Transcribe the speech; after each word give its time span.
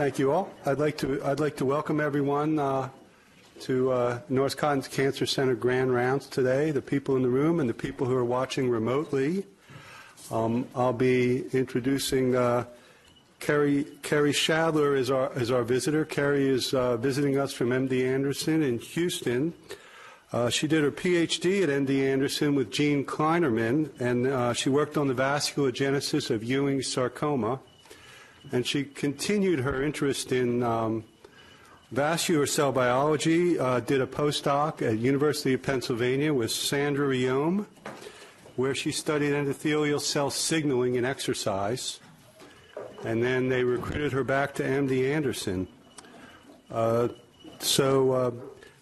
Thank 0.00 0.18
you 0.18 0.32
all. 0.32 0.50
I'd 0.64 0.78
like 0.78 0.96
to, 0.98 1.22
I'd 1.22 1.40
like 1.40 1.58
to 1.58 1.66
welcome 1.66 2.00
everyone 2.00 2.58
uh, 2.58 2.88
to 3.60 3.92
uh, 3.92 4.20
North 4.30 4.56
Cancer 4.56 5.26
Center 5.26 5.54
Grand 5.54 5.92
Rounds 5.92 6.26
today, 6.26 6.70
the 6.70 6.80
people 6.80 7.16
in 7.16 7.22
the 7.22 7.28
room 7.28 7.60
and 7.60 7.68
the 7.68 7.74
people 7.74 8.06
who 8.06 8.16
are 8.16 8.24
watching 8.24 8.70
remotely. 8.70 9.44
Um, 10.30 10.66
I'll 10.74 10.94
be 10.94 11.44
introducing 11.52 12.34
uh, 12.34 12.64
Keri, 13.40 13.84
Schadler 14.02 14.96
is 14.96 15.10
our, 15.10 15.38
is 15.38 15.50
our 15.50 15.64
visitor. 15.64 16.06
Keri 16.06 16.48
is 16.48 16.72
uh, 16.72 16.96
visiting 16.96 17.38
us 17.38 17.52
from 17.52 17.68
MD 17.68 18.02
Anderson 18.06 18.62
in 18.62 18.78
Houston. 18.78 19.52
Uh, 20.32 20.48
she 20.48 20.66
did 20.66 20.82
her 20.82 20.90
PhD 20.90 21.62
at 21.62 21.68
MD 21.68 22.10
Anderson 22.10 22.54
with 22.54 22.72
Gene 22.72 23.04
Kleinerman, 23.04 23.90
and 24.00 24.26
uh, 24.26 24.54
she 24.54 24.70
worked 24.70 24.96
on 24.96 25.08
the 25.08 25.14
vasculogenesis 25.14 26.30
of 26.30 26.42
Ewing 26.42 26.80
sarcoma. 26.80 27.60
And 28.52 28.66
she 28.66 28.84
continued 28.84 29.60
her 29.60 29.82
interest 29.82 30.32
in 30.32 30.62
um, 30.62 31.04
vascular 31.90 32.46
cell 32.46 32.72
biology, 32.72 33.58
uh, 33.58 33.80
did 33.80 34.00
a 34.00 34.06
postdoc 34.06 34.82
at 34.82 34.98
University 34.98 35.54
of 35.54 35.62
Pennsylvania 35.62 36.32
with 36.32 36.50
Sandra 36.50 37.08
Ryeom, 37.08 37.66
where 38.56 38.74
she 38.74 38.92
studied 38.92 39.32
endothelial 39.32 40.00
cell 40.00 40.30
signaling 40.30 40.94
in 40.96 41.04
exercise. 41.04 42.00
And 43.04 43.22
then 43.22 43.48
they 43.48 43.64
recruited 43.64 44.12
her 44.12 44.24
back 44.24 44.54
to 44.54 44.62
MD 44.62 45.14
Anderson. 45.14 45.66
Uh, 46.70 47.08
so 47.58 48.12
uh, 48.12 48.30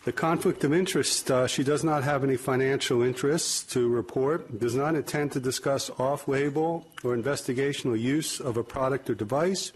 the 0.09 0.13
conflict 0.13 0.65
of 0.65 0.73
interest, 0.73 1.31
uh, 1.31 1.47
she 1.47 1.63
does 1.63 1.85
not 1.85 2.03
have 2.03 2.25
any 2.25 2.39
financial 2.39 3.03
interests 3.03 3.63
to 3.63 3.87
report, 3.91 4.59
does 4.59 4.75
not 4.75 4.95
intend 4.95 5.31
to 5.33 5.39
discuss 5.39 5.91
off-label 5.99 6.87
or 7.05 7.15
investigational 7.15 8.01
use 8.01 8.41
of 8.41 8.57
a 8.57 8.65
product 8.65 9.11
or 9.11 9.15
device, 9.15 9.71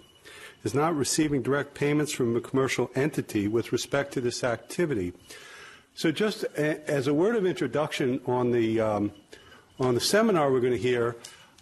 is 0.64 0.72
not 0.72 0.96
receiving 0.96 1.42
direct 1.42 1.74
payments 1.74 2.12
from 2.12 2.34
a 2.34 2.40
commercial 2.40 2.90
entity 2.94 3.46
with 3.46 3.72
respect 3.72 4.10
to 4.14 4.22
this 4.22 4.42
activity. 4.42 5.12
So 5.94 6.10
just 6.10 6.44
a, 6.56 6.80
as 6.90 7.08
a 7.08 7.12
word 7.12 7.36
of 7.36 7.44
introduction 7.44 8.18
on 8.24 8.52
the, 8.52 8.80
um, 8.80 9.12
on 9.78 9.94
the 9.94 10.00
seminar 10.00 10.50
we're 10.50 10.60
going 10.60 10.72
to 10.72 10.78
hear, 10.78 11.14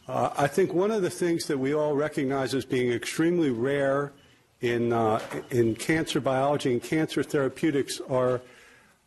uh, 0.06 0.30
I 0.38 0.46
think 0.46 0.72
one 0.72 0.92
of 0.92 1.02
the 1.02 1.10
things 1.10 1.46
that 1.46 1.58
we 1.58 1.74
all 1.74 1.96
recognize 1.96 2.54
as 2.54 2.64
being 2.64 2.92
extremely 2.92 3.50
rare 3.50 4.12
in, 4.60 4.92
uh, 4.92 5.18
in 5.50 5.74
cancer 5.74 6.20
biology 6.20 6.70
and 6.70 6.80
cancer 6.80 7.24
therapeutics 7.24 8.00
are 8.08 8.40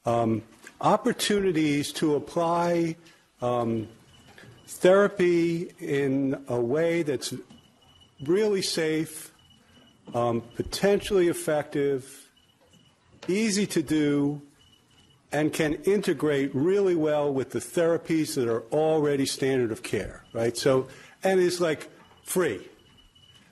um, 0.06 0.44
opportunities 0.82 1.92
to 1.94 2.16
apply 2.16 2.96
um, 3.42 3.88
therapy 4.68 5.72
in 5.80 6.44
a 6.48 6.60
way 6.60 7.04
that's 7.04 7.34
really 8.26 8.62
safe, 8.62 9.34
um, 10.14 10.42
potentially 10.56 11.28
effective, 11.28 12.30
easy 13.28 13.66
to 13.66 13.82
do, 13.82 14.42
and 15.32 15.52
can 15.52 15.74
integrate 15.84 16.54
really 16.54 16.96
well 16.96 17.34
with 17.34 17.52
the 17.52 17.60
therapies 17.60 18.36
that 18.36 18.48
are 18.48 18.62
already 18.72 19.26
standard 19.26 19.72
of 19.72 19.82
care, 19.82 20.24
right? 20.32 20.56
So, 20.56 20.88
and 21.24 21.40
is 21.40 21.60
like 21.60 21.90
free, 22.24 22.62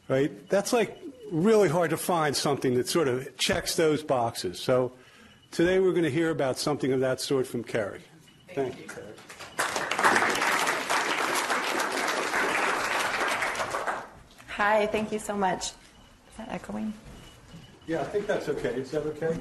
right? 0.08 0.48
That's 0.50 0.74
like 0.74 0.98
really 1.32 1.70
hard 1.70 1.90
to 1.90 1.98
find 1.98 2.36
something 2.36 2.76
that 2.76 2.88
sort 2.88 3.08
of 3.08 3.36
checks 3.38 3.76
those 3.76 4.04
boxes. 4.04 4.60
So 4.60 4.92
today 5.52 5.80
we're 5.80 5.92
going 5.92 6.04
to 6.04 6.10
hear 6.10 6.32
about 6.32 6.58
something 6.58 6.92
of 6.94 7.02
that 7.02 7.20
sort 7.20 7.46
from 7.46 7.64
Keri. 7.64 8.02
Thank, 8.54 8.74
Thank 8.74 8.80
you, 8.80 8.88
Keri. 8.88 9.08
Hi, 14.48 14.88
thank 14.88 15.12
you 15.12 15.20
so 15.20 15.36
much. 15.36 15.68
Is 15.68 16.38
that 16.38 16.50
echoing? 16.50 16.94
Yeah, 17.88 18.02
I 18.02 18.06
think 18.06 18.28
that's 18.28 18.48
okay. 18.50 18.70
Is 18.70 18.92
that 18.92 19.04
okay? 19.04 19.38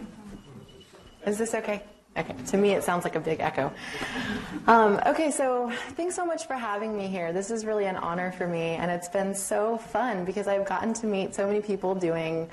Is 1.27 1.38
this 1.38 1.55
okay? 1.55 1.83
Okay, 2.16 2.34
to 2.48 2.56
me 2.56 2.72
it 2.72 2.83
sounds 2.83 3.05
like 3.05 3.14
a 3.14 3.20
big 3.20 3.39
echo. 3.39 3.72
Um, 4.66 5.00
okay, 5.06 5.31
so 5.31 5.71
thanks 5.91 6.16
so 6.16 6.26
much 6.26 6.47
for 6.47 6.54
having 6.54 6.97
me 6.97 7.06
here. 7.06 7.32
This 7.32 7.53
is 7.53 7.65
really 7.65 7.87
an 7.87 7.97
honor 7.97 8.32
for 8.32 8.48
me, 8.48 8.75
and 8.75 8.91
it's 8.91 9.09
been 9.09 9.32
so 9.32 9.78
fun 9.78 10.25
because 10.25 10.49
I've 10.49 10.66
gotten 10.66 10.93
to 10.94 11.06
meet 11.06 11.37
so 11.37 11.47
many 11.47 11.60
people 11.60 11.94
doing 11.94 12.49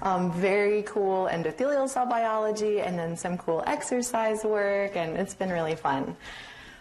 um, 0.00 0.32
very 0.32 0.82
cool 0.84 1.28
endothelial 1.30 1.88
cell 1.90 2.06
biology 2.06 2.80
and 2.80 2.98
then 2.98 3.14
some 3.14 3.36
cool 3.36 3.62
exercise 3.66 4.44
work, 4.44 4.96
and 4.96 5.18
it's 5.18 5.34
been 5.34 5.50
really 5.50 5.76
fun. 5.76 6.16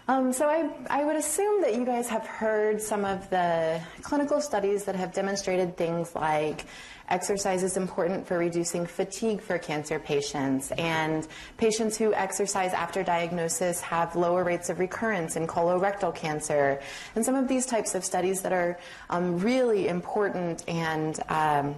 Um, 0.08 0.34
so 0.34 0.50
I, 0.50 0.70
I 0.90 1.04
would 1.06 1.16
assume 1.16 1.62
that 1.62 1.76
you 1.76 1.86
guys 1.86 2.10
have 2.10 2.26
heard 2.26 2.82
some 2.82 3.06
of 3.06 3.30
the 3.30 3.82
clinical 4.02 4.42
studies 4.42 4.86
that 4.86 4.96
have 4.96 5.14
demonstrated 5.14 5.78
things 5.78 6.16
like 6.16 6.66
exercise 7.10 7.64
is 7.64 7.78
important 7.78 8.28
for 8.28 8.38
reducing 8.38 8.86
fatigue 8.86 9.42
for 9.42 9.58
cancer 9.58 10.00
patients, 10.00 10.72
and 10.78 11.28
patients 11.58 11.98
who 11.98 12.14
exercise 12.14 12.74
after 12.74 13.04
diagnosis 13.04 13.82
have 13.82 14.16
lower 14.16 14.44
rates 14.44 14.70
of 14.70 14.80
recurrence 14.80 15.36
in 15.36 15.48
colorectal 15.48 16.14
cancer, 16.14 16.80
and 17.16 17.26
some 17.26 17.36
of 17.36 17.48
these 17.48 17.66
types 17.66 17.96
of 17.96 18.06
studies 18.06 18.42
that 18.42 18.54
are 18.54 18.80
um, 19.10 19.40
really 19.40 19.88
important 19.88 20.64
and 20.68 21.20
um, 21.30 21.76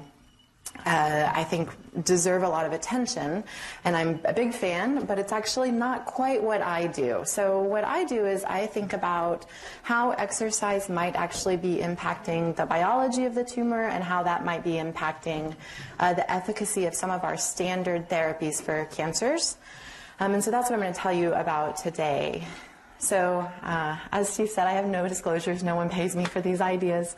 uh, 0.86 1.32
I 1.34 1.44
think 1.44 1.70
deserve 2.04 2.44
a 2.44 2.50
lot 2.50 2.66
of 2.66 2.74
attention, 2.74 3.44
and 3.86 3.96
I'm 3.96 4.20
a 4.26 4.34
big 4.34 4.54
fan, 4.54 5.06
but 5.06 5.18
it's 5.18 5.32
actually 5.32 5.72
not 5.72 6.06
quite 6.06 6.44
what 6.44 6.62
I 6.62 6.88
do. 6.88 7.24
So, 7.26 7.62
what 7.62 7.84
I 7.84 8.04
do 8.04 8.26
is 8.26 8.44
I 8.44 8.66
think 8.66 8.94
about 8.94 9.46
how 9.84 10.12
exercise 10.12 10.90
might 10.90 11.16
actually 11.16 11.58
be 11.58 11.78
impacting 11.78 12.56
the 12.56 12.66
biology 12.66 13.26
of 13.26 13.36
the 13.36 13.44
tumor 13.44 13.84
and 13.84 14.04
how 14.04 14.24
that 14.24 14.44
might 14.44 14.64
be 14.64 14.74
impacting 14.74 15.56
uh, 16.00 16.14
the 16.14 16.30
efficacy 16.30 16.86
of 16.86 16.96
some 16.96 17.12
of 17.12 17.24
our 17.24 17.38
standard 17.38 18.10
therapies 18.10 18.62
for 18.62 18.86
cancers. 18.86 19.58
Um, 20.20 20.34
and 20.34 20.44
so 20.44 20.52
that's 20.52 20.70
what 20.70 20.76
I'm 20.76 20.82
going 20.82 20.94
to 20.94 21.00
tell 21.00 21.14
you 21.14 21.34
about 21.34 21.78
today. 21.78 22.46
So, 23.04 23.40
uh, 23.64 23.98
as 24.14 24.30
Steve 24.30 24.50
said, 24.50 24.66
I 24.66 24.72
have 24.72 24.86
no 24.86 25.08
disclosures. 25.10 25.62
No 25.62 25.76
one 25.76 25.90
pays 25.90 26.16
me 26.16 26.24
for 26.24 26.40
these 26.40 26.62
ideas. 26.62 27.18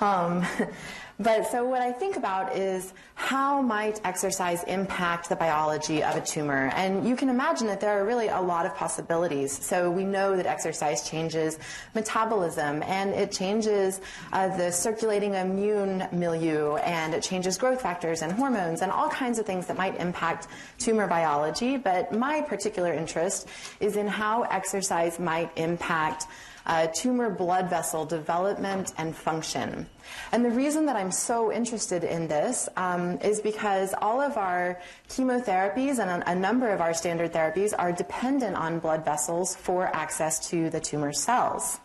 Um, 0.00 0.46
But 1.20 1.46
so 1.46 1.64
what 1.64 1.80
I 1.80 1.92
think 1.92 2.16
about 2.16 2.56
is 2.56 2.92
how 3.14 3.62
might 3.62 4.00
exercise 4.04 4.64
impact 4.64 5.28
the 5.28 5.36
biology 5.36 6.02
of 6.02 6.16
a 6.16 6.20
tumor? 6.20 6.72
And 6.74 7.08
you 7.08 7.14
can 7.14 7.28
imagine 7.28 7.68
that 7.68 7.80
there 7.80 8.00
are 8.00 8.04
really 8.04 8.28
a 8.28 8.40
lot 8.40 8.66
of 8.66 8.74
possibilities. 8.74 9.52
So 9.52 9.88
we 9.90 10.04
know 10.04 10.36
that 10.36 10.46
exercise 10.46 11.08
changes 11.08 11.58
metabolism 11.94 12.82
and 12.82 13.10
it 13.10 13.30
changes 13.30 14.00
uh, 14.32 14.56
the 14.56 14.72
circulating 14.72 15.34
immune 15.34 16.08
milieu 16.10 16.76
and 16.78 17.14
it 17.14 17.22
changes 17.22 17.56
growth 17.58 17.80
factors 17.80 18.22
and 18.22 18.32
hormones 18.32 18.82
and 18.82 18.90
all 18.90 19.08
kinds 19.08 19.38
of 19.38 19.46
things 19.46 19.66
that 19.66 19.76
might 19.76 20.00
impact 20.00 20.48
tumor 20.78 21.06
biology. 21.06 21.76
But 21.76 22.12
my 22.12 22.40
particular 22.40 22.92
interest 22.92 23.48
is 23.78 23.94
in 23.94 24.08
how 24.08 24.42
exercise 24.42 25.20
might 25.20 25.50
impact 25.56 26.26
uh, 26.66 26.86
tumor 26.88 27.30
blood 27.30 27.68
vessel 27.68 28.04
development 28.04 28.92
and 28.98 29.14
function. 29.14 29.86
And 30.32 30.44
the 30.44 30.50
reason 30.50 30.86
that 30.86 30.96
I'm 30.96 31.10
so 31.12 31.52
interested 31.52 32.04
in 32.04 32.28
this 32.28 32.68
um, 32.76 33.18
is 33.20 33.40
because 33.40 33.94
all 34.00 34.20
of 34.20 34.36
our 34.36 34.80
chemotherapies 35.08 35.98
and 35.98 36.22
a, 36.22 36.30
a 36.30 36.34
number 36.34 36.70
of 36.70 36.80
our 36.80 36.94
standard 36.94 37.32
therapies 37.32 37.72
are 37.76 37.92
dependent 37.92 38.56
on 38.56 38.78
blood 38.78 39.04
vessels 39.04 39.54
for 39.54 39.86
access 39.94 40.48
to 40.50 40.70
the 40.70 40.80
tumor 40.80 41.12
cells. 41.12 41.78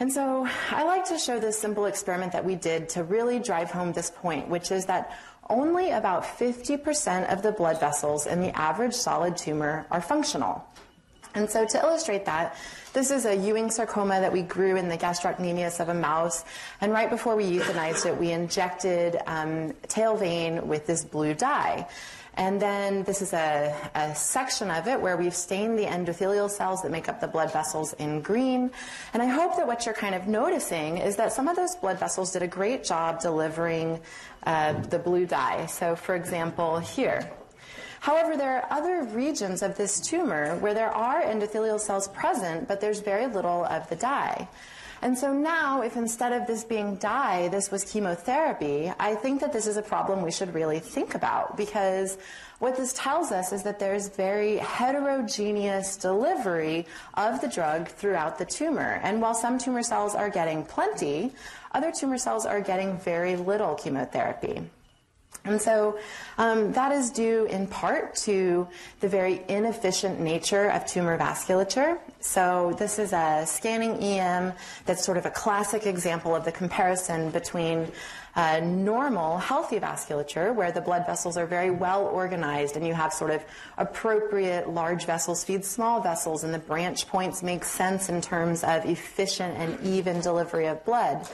And 0.00 0.12
so 0.12 0.48
I 0.70 0.82
like 0.82 1.04
to 1.06 1.18
show 1.18 1.38
this 1.38 1.58
simple 1.58 1.86
experiment 1.86 2.32
that 2.32 2.44
we 2.44 2.56
did 2.56 2.88
to 2.90 3.04
really 3.04 3.38
drive 3.38 3.70
home 3.70 3.92
this 3.92 4.10
point, 4.10 4.48
which 4.48 4.72
is 4.72 4.86
that 4.86 5.16
only 5.48 5.90
about 5.90 6.24
50% 6.24 7.32
of 7.32 7.42
the 7.42 7.52
blood 7.52 7.78
vessels 7.78 8.26
in 8.26 8.40
the 8.40 8.56
average 8.58 8.94
solid 8.94 9.36
tumor 9.36 9.86
are 9.90 10.00
functional. 10.00 10.66
And 11.34 11.50
so 11.50 11.66
to 11.66 11.78
illustrate 11.78 12.24
that, 12.26 12.56
this 12.92 13.10
is 13.10 13.24
a 13.24 13.34
Ewing 13.34 13.70
sarcoma 13.70 14.20
that 14.20 14.32
we 14.32 14.42
grew 14.42 14.76
in 14.76 14.88
the 14.88 14.96
gastrocnemius 14.96 15.80
of 15.80 15.88
a 15.88 15.94
mouse. 15.94 16.44
And 16.80 16.92
right 16.92 17.10
before 17.10 17.34
we 17.34 17.44
euthanized 17.44 18.06
it, 18.06 18.16
we 18.16 18.30
injected 18.30 19.18
um, 19.26 19.72
tail 19.88 20.16
vein 20.16 20.68
with 20.68 20.86
this 20.86 21.04
blue 21.04 21.34
dye. 21.34 21.88
And 22.36 22.60
then 22.60 23.04
this 23.04 23.22
is 23.22 23.32
a, 23.32 23.74
a, 23.94 24.14
section 24.14 24.70
of 24.70 24.88
it 24.88 25.00
where 25.00 25.16
we've 25.16 25.34
stained 25.34 25.78
the 25.78 25.84
endothelial 25.84 26.50
cells 26.50 26.82
that 26.82 26.90
make 26.90 27.08
up 27.08 27.20
the 27.20 27.28
blood 27.28 27.52
vessels 27.52 27.92
in 27.94 28.22
green. 28.22 28.72
And 29.12 29.22
I 29.22 29.26
hope 29.26 29.56
that 29.56 29.66
what 29.66 29.86
you're 29.86 29.94
kind 29.94 30.16
of 30.16 30.26
noticing 30.26 30.98
is 30.98 31.14
that 31.16 31.32
some 31.32 31.46
of 31.46 31.54
those 31.54 31.76
blood 31.76 32.00
vessels 32.00 32.32
did 32.32 32.42
a 32.42 32.48
great 32.48 32.82
job 32.82 33.20
delivering 33.20 34.00
uh, 34.46 34.72
the 34.72 34.98
blue 34.98 35.26
dye. 35.26 35.66
So, 35.66 35.94
for 35.94 36.16
example, 36.16 36.78
here, 36.78 37.30
However, 38.04 38.36
there 38.36 38.58
are 38.58 38.66
other 38.70 39.02
regions 39.02 39.62
of 39.62 39.78
this 39.78 39.98
tumor 39.98 40.56
where 40.56 40.74
there 40.74 40.90
are 40.90 41.22
endothelial 41.22 41.80
cells 41.80 42.06
present, 42.08 42.68
but 42.68 42.78
there's 42.78 43.00
very 43.00 43.26
little 43.26 43.64
of 43.64 43.88
the 43.88 43.96
dye. 43.96 44.46
And 45.00 45.16
so 45.16 45.32
now, 45.32 45.80
if 45.80 45.96
instead 45.96 46.34
of 46.34 46.46
this 46.46 46.64
being 46.64 46.96
dye, 46.96 47.48
this 47.48 47.70
was 47.70 47.82
chemotherapy, 47.82 48.92
I 48.98 49.14
think 49.14 49.40
that 49.40 49.54
this 49.54 49.66
is 49.66 49.78
a 49.78 49.82
problem 49.82 50.20
we 50.20 50.30
should 50.30 50.52
really 50.52 50.80
think 50.80 51.14
about 51.14 51.56
because 51.56 52.18
what 52.58 52.76
this 52.76 52.92
tells 52.92 53.32
us 53.32 53.54
is 53.54 53.62
that 53.62 53.78
there's 53.78 54.08
very 54.08 54.58
heterogeneous 54.58 55.96
delivery 55.96 56.84
of 57.14 57.40
the 57.40 57.48
drug 57.48 57.88
throughout 57.88 58.36
the 58.36 58.44
tumor. 58.44 59.00
And 59.02 59.22
while 59.22 59.34
some 59.34 59.56
tumor 59.56 59.82
cells 59.82 60.14
are 60.14 60.28
getting 60.28 60.62
plenty, 60.66 61.32
other 61.72 61.90
tumor 61.90 62.18
cells 62.18 62.44
are 62.44 62.60
getting 62.60 62.98
very 62.98 63.36
little 63.36 63.74
chemotherapy. 63.76 64.60
And 65.44 65.60
so 65.60 65.98
um, 66.38 66.72
that 66.72 66.90
is 66.90 67.10
due 67.10 67.44
in 67.46 67.66
part 67.66 68.14
to 68.16 68.66
the 69.00 69.08
very 69.08 69.42
inefficient 69.48 70.18
nature 70.18 70.70
of 70.70 70.86
tumor 70.86 71.18
vasculature. 71.18 71.98
So 72.20 72.74
this 72.78 72.98
is 72.98 73.12
a 73.12 73.44
scanning 73.46 74.02
EM 74.02 74.54
that's 74.86 75.04
sort 75.04 75.18
of 75.18 75.26
a 75.26 75.30
classic 75.30 75.86
example 75.86 76.34
of 76.34 76.46
the 76.46 76.52
comparison 76.52 77.30
between 77.30 77.92
uh, 78.36 78.60
normal, 78.60 79.38
healthy 79.38 79.78
vasculature, 79.78 80.54
where 80.54 80.72
the 80.72 80.80
blood 80.80 81.06
vessels 81.06 81.36
are 81.36 81.46
very 81.46 81.70
well 81.70 82.06
organized 82.06 82.76
and 82.76 82.86
you 82.86 82.94
have 82.94 83.12
sort 83.12 83.30
of 83.30 83.44
appropriate 83.78 84.68
large 84.68 85.06
vessels 85.06 85.44
feed 85.44 85.64
small 85.64 86.00
vessels, 86.00 86.44
and 86.44 86.52
the 86.52 86.58
branch 86.58 87.06
points 87.06 87.42
make 87.42 87.64
sense 87.64 88.08
in 88.08 88.20
terms 88.20 88.64
of 88.64 88.84
efficient 88.84 89.56
and 89.56 89.78
even 89.86 90.20
delivery 90.20 90.66
of 90.66 90.84
blood. 90.84 91.28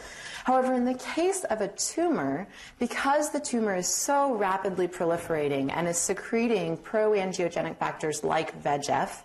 However, 0.44 0.72
in 0.74 0.84
the 0.84 0.94
case 0.94 1.44
of 1.44 1.60
a 1.60 1.68
tumor, 1.68 2.46
because 2.78 3.30
the 3.30 3.40
tumor 3.40 3.76
is 3.76 3.86
so 3.86 4.34
rapidly 4.34 4.88
proliferating 4.88 5.70
and 5.70 5.86
is 5.86 5.98
secreting 5.98 6.76
pro-angiogenic 6.78 7.76
factors 7.76 8.24
like 8.24 8.60
VEGF, 8.62 9.20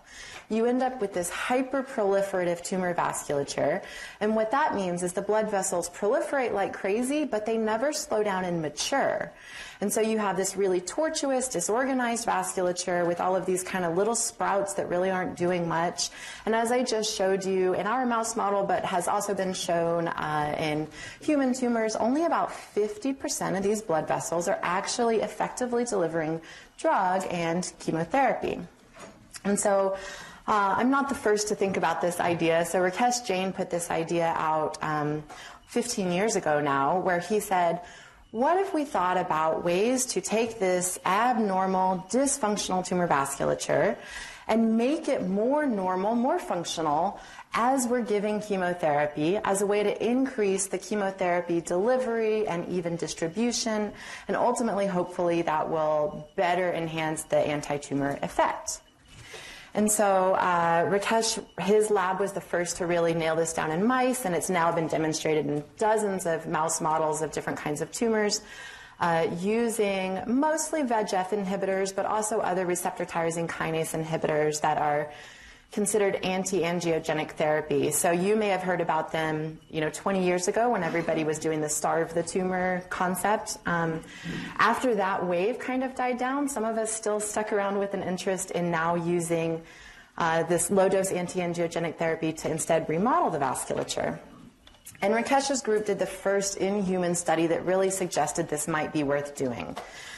you 0.49 0.65
end 0.65 0.83
up 0.83 1.01
with 1.01 1.13
this 1.13 1.29
hyperproliferative 1.31 2.63
tumor 2.63 2.93
vasculature. 2.93 3.81
And 4.19 4.35
what 4.35 4.51
that 4.51 4.75
means 4.75 5.03
is 5.03 5.13
the 5.13 5.21
blood 5.21 5.49
vessels 5.49 5.89
proliferate 5.89 6.53
like 6.53 6.73
crazy, 6.73 7.25
but 7.25 7.45
they 7.45 7.57
never 7.57 7.91
slow 7.93 8.23
down 8.23 8.45
and 8.45 8.61
mature. 8.61 9.31
And 9.81 9.91
so 9.91 10.01
you 10.01 10.17
have 10.17 10.37
this 10.37 10.55
really 10.55 10.79
tortuous, 10.79 11.49
disorganized 11.49 12.25
vasculature 12.25 13.05
with 13.05 13.19
all 13.19 13.35
of 13.35 13.45
these 13.45 13.63
kind 13.63 13.83
of 13.83 13.97
little 13.97 14.15
sprouts 14.15 14.73
that 14.75 14.87
really 14.87 15.09
aren't 15.09 15.35
doing 15.35 15.67
much. 15.67 16.09
And 16.45 16.55
as 16.55 16.71
I 16.71 16.83
just 16.83 17.13
showed 17.13 17.43
you 17.43 17.73
in 17.73 17.87
our 17.87 18.05
mouse 18.05 18.35
model, 18.35 18.63
but 18.63 18.85
has 18.85 19.07
also 19.07 19.33
been 19.33 19.53
shown 19.53 20.07
uh, 20.07 20.55
in 20.57 20.87
human 21.21 21.53
tumors, 21.53 21.95
only 21.95 22.25
about 22.25 22.51
50% 22.51 23.57
of 23.57 23.63
these 23.63 23.81
blood 23.81 24.07
vessels 24.07 24.47
are 24.47 24.59
actually 24.61 25.17
effectively 25.17 25.83
delivering 25.83 26.39
drug 26.77 27.25
and 27.29 27.71
chemotherapy. 27.79 28.59
And 29.43 29.59
so 29.59 29.97
uh, 30.47 30.75
I'm 30.77 30.91
not 30.91 31.09
the 31.09 31.15
first 31.15 31.47
to 31.47 31.55
think 31.55 31.77
about 31.77 32.01
this 32.01 32.19
idea. 32.19 32.65
So 32.65 32.79
Rakesh 32.79 33.25
Jain 33.25 33.51
put 33.51 33.69
this 33.69 33.89
idea 33.89 34.33
out 34.37 34.77
um, 34.83 35.23
15 35.67 36.11
years 36.11 36.35
ago 36.35 36.61
now, 36.61 36.99
where 36.99 37.19
he 37.19 37.39
said, 37.39 37.81
what 38.31 38.57
if 38.57 38.73
we 38.73 38.83
thought 38.83 39.17
about 39.17 39.63
ways 39.63 40.05
to 40.07 40.21
take 40.21 40.59
this 40.59 40.99
abnormal, 41.05 42.05
dysfunctional 42.09 42.85
tumor 42.85 43.07
vasculature 43.07 43.95
and 44.47 44.77
make 44.77 45.07
it 45.07 45.25
more 45.27 45.65
normal, 45.65 46.15
more 46.15 46.37
functional 46.37 47.19
as 47.53 47.87
we're 47.87 48.03
giving 48.03 48.41
chemotherapy 48.41 49.37
as 49.37 49.61
a 49.61 49.65
way 49.65 49.81
to 49.81 50.05
increase 50.05 50.67
the 50.67 50.77
chemotherapy 50.77 51.61
delivery 51.61 52.45
and 52.47 52.67
even 52.67 52.97
distribution, 52.97 53.91
and 54.27 54.35
ultimately, 54.35 54.85
hopefully, 54.85 55.41
that 55.41 55.69
will 55.69 56.27
better 56.35 56.71
enhance 56.73 57.23
the 57.23 57.37
anti 57.37 57.77
tumor 57.77 58.19
effect. 58.21 58.81
And 59.75 59.91
so 59.91 60.35
uh, 60.35 60.85
Rakesh, 60.85 61.43
his 61.59 61.91
lab 61.91 62.21
was 62.21 62.31
the 62.31 62.39
first 62.39 62.77
to 62.77 62.87
really 62.87 63.13
nail 63.13 63.35
this 63.35 63.51
down 63.51 63.71
in 63.71 63.85
mice, 63.85 64.23
and 64.23 64.33
it's 64.33 64.49
now 64.49 64.71
been 64.71 64.87
demonstrated 64.87 65.47
in 65.47 65.65
dozens 65.77 66.25
of 66.25 66.47
mouse 66.47 66.79
models 66.79 67.21
of 67.21 67.33
different 67.33 67.59
kinds 67.59 67.81
of 67.81 67.91
tumors. 67.91 68.41
Uh, 69.01 69.27
using 69.41 70.21
mostly 70.25 70.81
VEGF 70.81 71.31
inhibitors, 71.31 71.93
but 71.93 72.05
also 72.05 72.39
other 72.39 72.65
receptor 72.65 73.03
tyrosine 73.03 73.49
kinase 73.49 74.01
inhibitors 74.01 74.61
that 74.61 74.77
are 74.77 75.11
considered 75.71 76.15
anti-angiogenic 76.23 77.31
therapy. 77.31 77.91
So 77.91 78.11
you 78.11 78.35
may 78.35 78.47
have 78.47 78.61
heard 78.61 78.79
about 78.79 79.11
them, 79.11 79.59
you 79.69 79.81
know, 79.81 79.89
20 79.89 80.23
years 80.23 80.47
ago 80.47 80.69
when 80.69 80.83
everybody 80.83 81.23
was 81.23 81.37
doing 81.37 81.59
the 81.59 81.69
starve 81.69 82.13
the 82.13 82.23
tumor 82.23 82.81
concept. 82.89 83.57
Um, 83.65 84.01
after 84.57 84.95
that 84.95 85.25
wave 85.25 85.59
kind 85.59 85.83
of 85.83 85.93
died 85.95 86.17
down, 86.17 86.47
some 86.47 86.63
of 86.63 86.77
us 86.77 86.91
still 86.91 87.19
stuck 87.19 87.51
around 87.51 87.77
with 87.77 87.93
an 87.93 88.03
interest 88.03 88.51
in 88.51 88.71
now 88.71 88.95
using 88.95 89.61
uh, 90.17 90.43
this 90.43 90.71
low-dose 90.71 91.11
anti-angiogenic 91.11 91.97
therapy 91.97 92.31
to 92.31 92.49
instead 92.49 92.87
remodel 92.87 93.29
the 93.29 93.39
vasculature. 93.39 94.17
And 95.01 95.13
Rakesh's 95.13 95.61
group 95.61 95.85
did 95.85 95.99
the 95.99 96.05
first 96.05 96.57
in-human 96.57 97.15
study 97.15 97.47
that 97.47 97.65
really 97.65 97.89
suggested 97.89 98.47
this 98.47 98.67
might 98.67 98.93
be 98.93 99.03
worth 99.03 99.35
doing. 99.35 99.75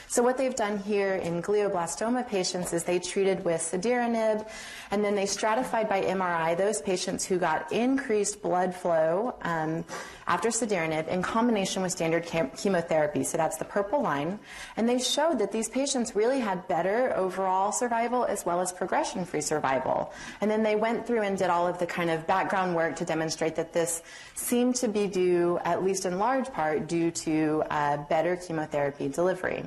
So 0.10 0.24
what 0.24 0.38
they've 0.38 0.56
done 0.56 0.80
here 0.80 1.16
in 1.16 1.42
glioblastoma 1.42 2.30
patients 2.30 2.72
is 2.72 2.86
they 2.86 2.98
treated 2.98 3.44
with 3.44 3.60
cediranib, 3.60 4.48
and 4.90 5.04
then 5.04 5.16
they 5.16 5.26
stratified 5.26 5.90
by 5.90 6.02
MRI 6.02 6.56
those 6.56 6.82
patients 6.82 7.26
who 7.26 7.38
got 7.38 7.70
increased 7.74 8.42
blood 8.42 8.74
flow 8.74 9.36
um, 9.42 9.84
after 10.26 10.48
cediranib 10.48 11.10
in 11.10 11.22
combination 11.22 11.82
with 11.82 11.92
standard 11.92 12.26
chem- 12.26 12.52
chemotherapy. 12.52 13.26
So 13.26 13.36
that's 13.36 13.58
the 13.58 13.66
purple 13.66 14.02
line. 14.02 14.40
And 14.78 14.88
they 14.88 14.98
showed 14.98 15.40
that 15.40 15.52
these 15.52 15.68
patients 15.68 16.16
really 16.16 16.40
had 16.40 16.66
better 16.70 17.14
overall 17.18 17.74
survival 17.74 18.24
as 18.24 18.46
well 18.46 18.62
as 18.62 18.72
progression-free 18.72 19.42
survival. 19.42 20.14
And 20.40 20.50
then 20.50 20.64
they 20.64 20.78
went 20.78 21.06
through 21.06 21.24
and 21.24 21.38
did 21.38 21.50
all 21.50 21.68
of 21.68 21.80
the 21.80 21.86
kind 21.86 22.10
of 22.10 22.26
background 22.26 22.78
work 22.78 22.96
to 22.96 23.06
demonstrate 23.06 23.58
that 23.58 23.74
this 23.74 24.02
seemed 24.36 24.76
to 24.76 24.88
be 24.88 25.08
due, 25.08 25.60
at 25.66 25.84
least 25.84 26.06
in 26.06 26.18
large 26.18 26.50
part, 26.54 26.88
due 26.88 27.12
to 27.12 27.64
uh, 27.70 27.98
better 28.08 28.38
chemotherapy 28.38 29.10
delivery. 29.10 29.66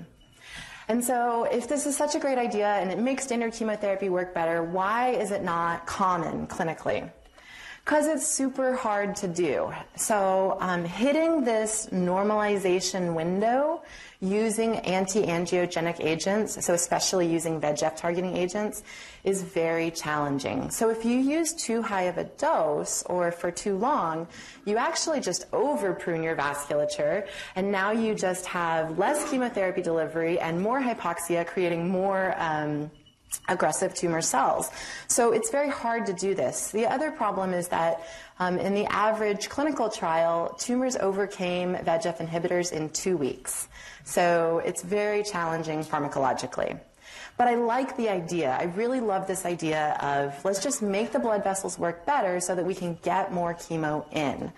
And 0.90 1.04
so, 1.04 1.44
if 1.44 1.68
this 1.68 1.86
is 1.86 1.96
such 1.96 2.16
a 2.16 2.18
great 2.18 2.36
idea 2.36 2.66
and 2.66 2.90
it 2.90 2.98
makes 2.98 3.22
standard 3.22 3.52
chemotherapy 3.52 4.08
work 4.08 4.34
better, 4.34 4.64
why 4.64 5.10
is 5.10 5.30
it 5.30 5.44
not 5.44 5.86
common 5.86 6.48
clinically? 6.48 7.08
Because 7.84 8.08
it's 8.08 8.26
super 8.26 8.74
hard 8.74 9.14
to 9.22 9.28
do. 9.28 9.72
So, 9.94 10.56
um, 10.58 10.84
hitting 10.84 11.44
this 11.44 11.90
normalization 11.92 13.14
window 13.14 13.82
using 14.20 14.76
anti-angiogenic 14.76 16.00
agents, 16.00 16.62
so 16.64 16.74
especially 16.74 17.26
using 17.26 17.60
VEGF 17.60 17.96
targeting 17.96 18.36
agents, 18.36 18.82
is 19.24 19.42
very 19.42 19.90
challenging. 19.90 20.70
So 20.70 20.90
if 20.90 21.04
you 21.04 21.18
use 21.18 21.54
too 21.54 21.80
high 21.80 22.02
of 22.02 22.18
a 22.18 22.24
dose 22.24 23.02
or 23.04 23.32
for 23.32 23.50
too 23.50 23.76
long, 23.76 24.28
you 24.66 24.76
actually 24.76 25.20
just 25.20 25.46
over 25.52 25.94
prune 25.94 26.22
your 26.22 26.36
vasculature, 26.36 27.26
and 27.56 27.72
now 27.72 27.92
you 27.92 28.14
just 28.14 28.44
have 28.46 28.98
less 28.98 29.30
chemotherapy 29.30 29.80
delivery 29.80 30.38
and 30.38 30.60
more 30.60 30.80
hypoxia, 30.80 31.46
creating 31.46 31.88
more. 31.88 32.34
Um, 32.38 32.90
aggressive 33.48 33.94
tumor 33.94 34.20
cells. 34.20 34.70
So 35.06 35.32
it's 35.32 35.50
very 35.50 35.70
hard 35.70 36.06
to 36.06 36.12
do 36.12 36.34
this. 36.34 36.72
The 36.72 36.86
other 36.86 37.12
problem 37.12 37.54
is 37.54 37.68
that 37.68 38.04
um, 38.40 38.58
in 38.58 38.74
the 38.74 38.86
average 38.86 39.48
clinical 39.48 39.88
trial, 39.88 40.56
tumors 40.58 40.96
overcame 40.96 41.74
VEGF 41.76 42.26
inhibitors 42.26 42.72
in 42.72 42.88
two 42.90 43.16
weeks. 43.16 43.68
So 44.10 44.60
it's 44.64 44.82
very 44.82 45.22
challenging 45.22 45.84
pharmacologically. 45.84 46.80
But 47.36 47.46
I 47.46 47.54
like 47.54 47.96
the 47.96 48.08
idea. 48.08 48.56
I 48.58 48.64
really 48.64 48.98
love 48.98 49.28
this 49.28 49.46
idea 49.46 49.96
of 50.00 50.44
let's 50.44 50.60
just 50.60 50.82
make 50.82 51.12
the 51.12 51.20
blood 51.20 51.44
vessels 51.44 51.78
work 51.78 52.04
better 52.06 52.40
so 52.40 52.56
that 52.56 52.66
we 52.66 52.74
can 52.74 52.98
get 53.02 53.32
more 53.32 53.54
chemo 53.54 54.04
in. 54.12 54.52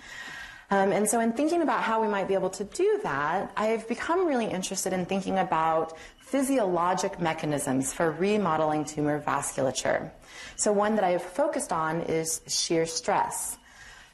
Um, 0.70 0.90
and 0.90 1.06
so, 1.06 1.20
in 1.20 1.34
thinking 1.34 1.60
about 1.60 1.82
how 1.82 2.00
we 2.00 2.08
might 2.08 2.28
be 2.28 2.34
able 2.34 2.48
to 2.48 2.64
do 2.64 2.98
that, 3.02 3.52
I've 3.54 3.86
become 3.88 4.26
really 4.26 4.46
interested 4.46 4.94
in 4.94 5.04
thinking 5.04 5.38
about 5.38 5.98
physiologic 6.16 7.20
mechanisms 7.20 7.92
for 7.92 8.10
remodeling 8.10 8.86
tumor 8.86 9.20
vasculature. 9.20 10.10
So, 10.56 10.72
one 10.72 10.94
that 10.94 11.04
I 11.04 11.10
have 11.10 11.22
focused 11.22 11.72
on 11.74 12.00
is 12.00 12.40
shear 12.48 12.86
stress. 12.86 13.58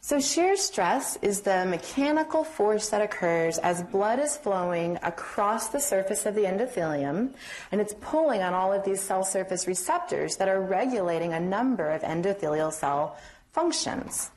So, 0.09 0.19
shear 0.19 0.57
stress 0.57 1.19
is 1.21 1.43
the 1.43 1.67
mechanical 1.67 2.43
force 2.43 2.89
that 2.89 3.03
occurs 3.03 3.59
as 3.59 3.83
blood 3.83 4.19
is 4.19 4.39
flowing 4.39 4.99
across 5.03 5.69
the 5.69 5.81
surface 5.81 6.25
of 6.25 6.35
the 6.35 6.45
endothelium, 6.45 7.35
and 7.71 7.79
it's 7.79 7.93
pulling 8.01 8.41
on 8.41 8.55
all 8.55 8.73
of 8.73 8.87
these 8.87 9.03
cell 9.03 9.23
surface 9.23 9.67
receptors 9.67 10.37
that 10.37 10.49
are 10.49 10.63
regulating 10.63 11.35
a 11.35 11.41
number 11.41 11.91
of 11.91 12.01
endothelial 12.01 12.73
cell 12.73 13.19
functions. 13.53 14.31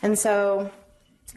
And 0.00 0.16
so, 0.16 0.70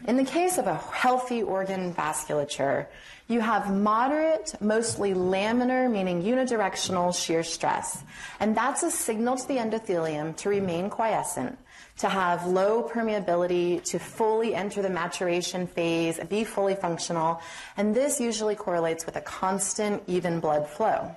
in 0.06 0.18
the 0.18 0.24
case 0.24 0.56
of 0.56 0.68
a 0.68 0.76
healthy 0.76 1.42
organ 1.42 1.92
vasculature, 1.94 2.86
you 3.26 3.40
have 3.40 3.74
moderate, 3.74 4.54
mostly 4.60 5.14
laminar, 5.14 5.90
meaning 5.90 6.22
unidirectional 6.22 7.12
shear 7.12 7.42
stress. 7.42 8.04
And 8.38 8.56
that's 8.56 8.84
a 8.84 8.90
signal 8.92 9.36
to 9.36 9.48
the 9.48 9.56
endothelium 9.56 10.36
to 10.36 10.48
remain 10.48 10.90
quiescent, 10.90 11.58
to 11.98 12.08
have 12.08 12.46
low 12.46 12.82
permeability, 12.82 13.82
to 13.84 13.98
fully 13.98 14.54
enter 14.54 14.82
the 14.82 14.90
maturation 14.90 15.66
phase, 15.66 16.18
be 16.28 16.44
fully 16.44 16.74
functional. 16.74 17.40
And 17.76 17.94
this 17.94 18.20
usually 18.20 18.56
correlates 18.56 19.06
with 19.06 19.16
a 19.16 19.20
constant, 19.20 20.02
even 20.06 20.40
blood 20.40 20.68
flow. 20.68 21.14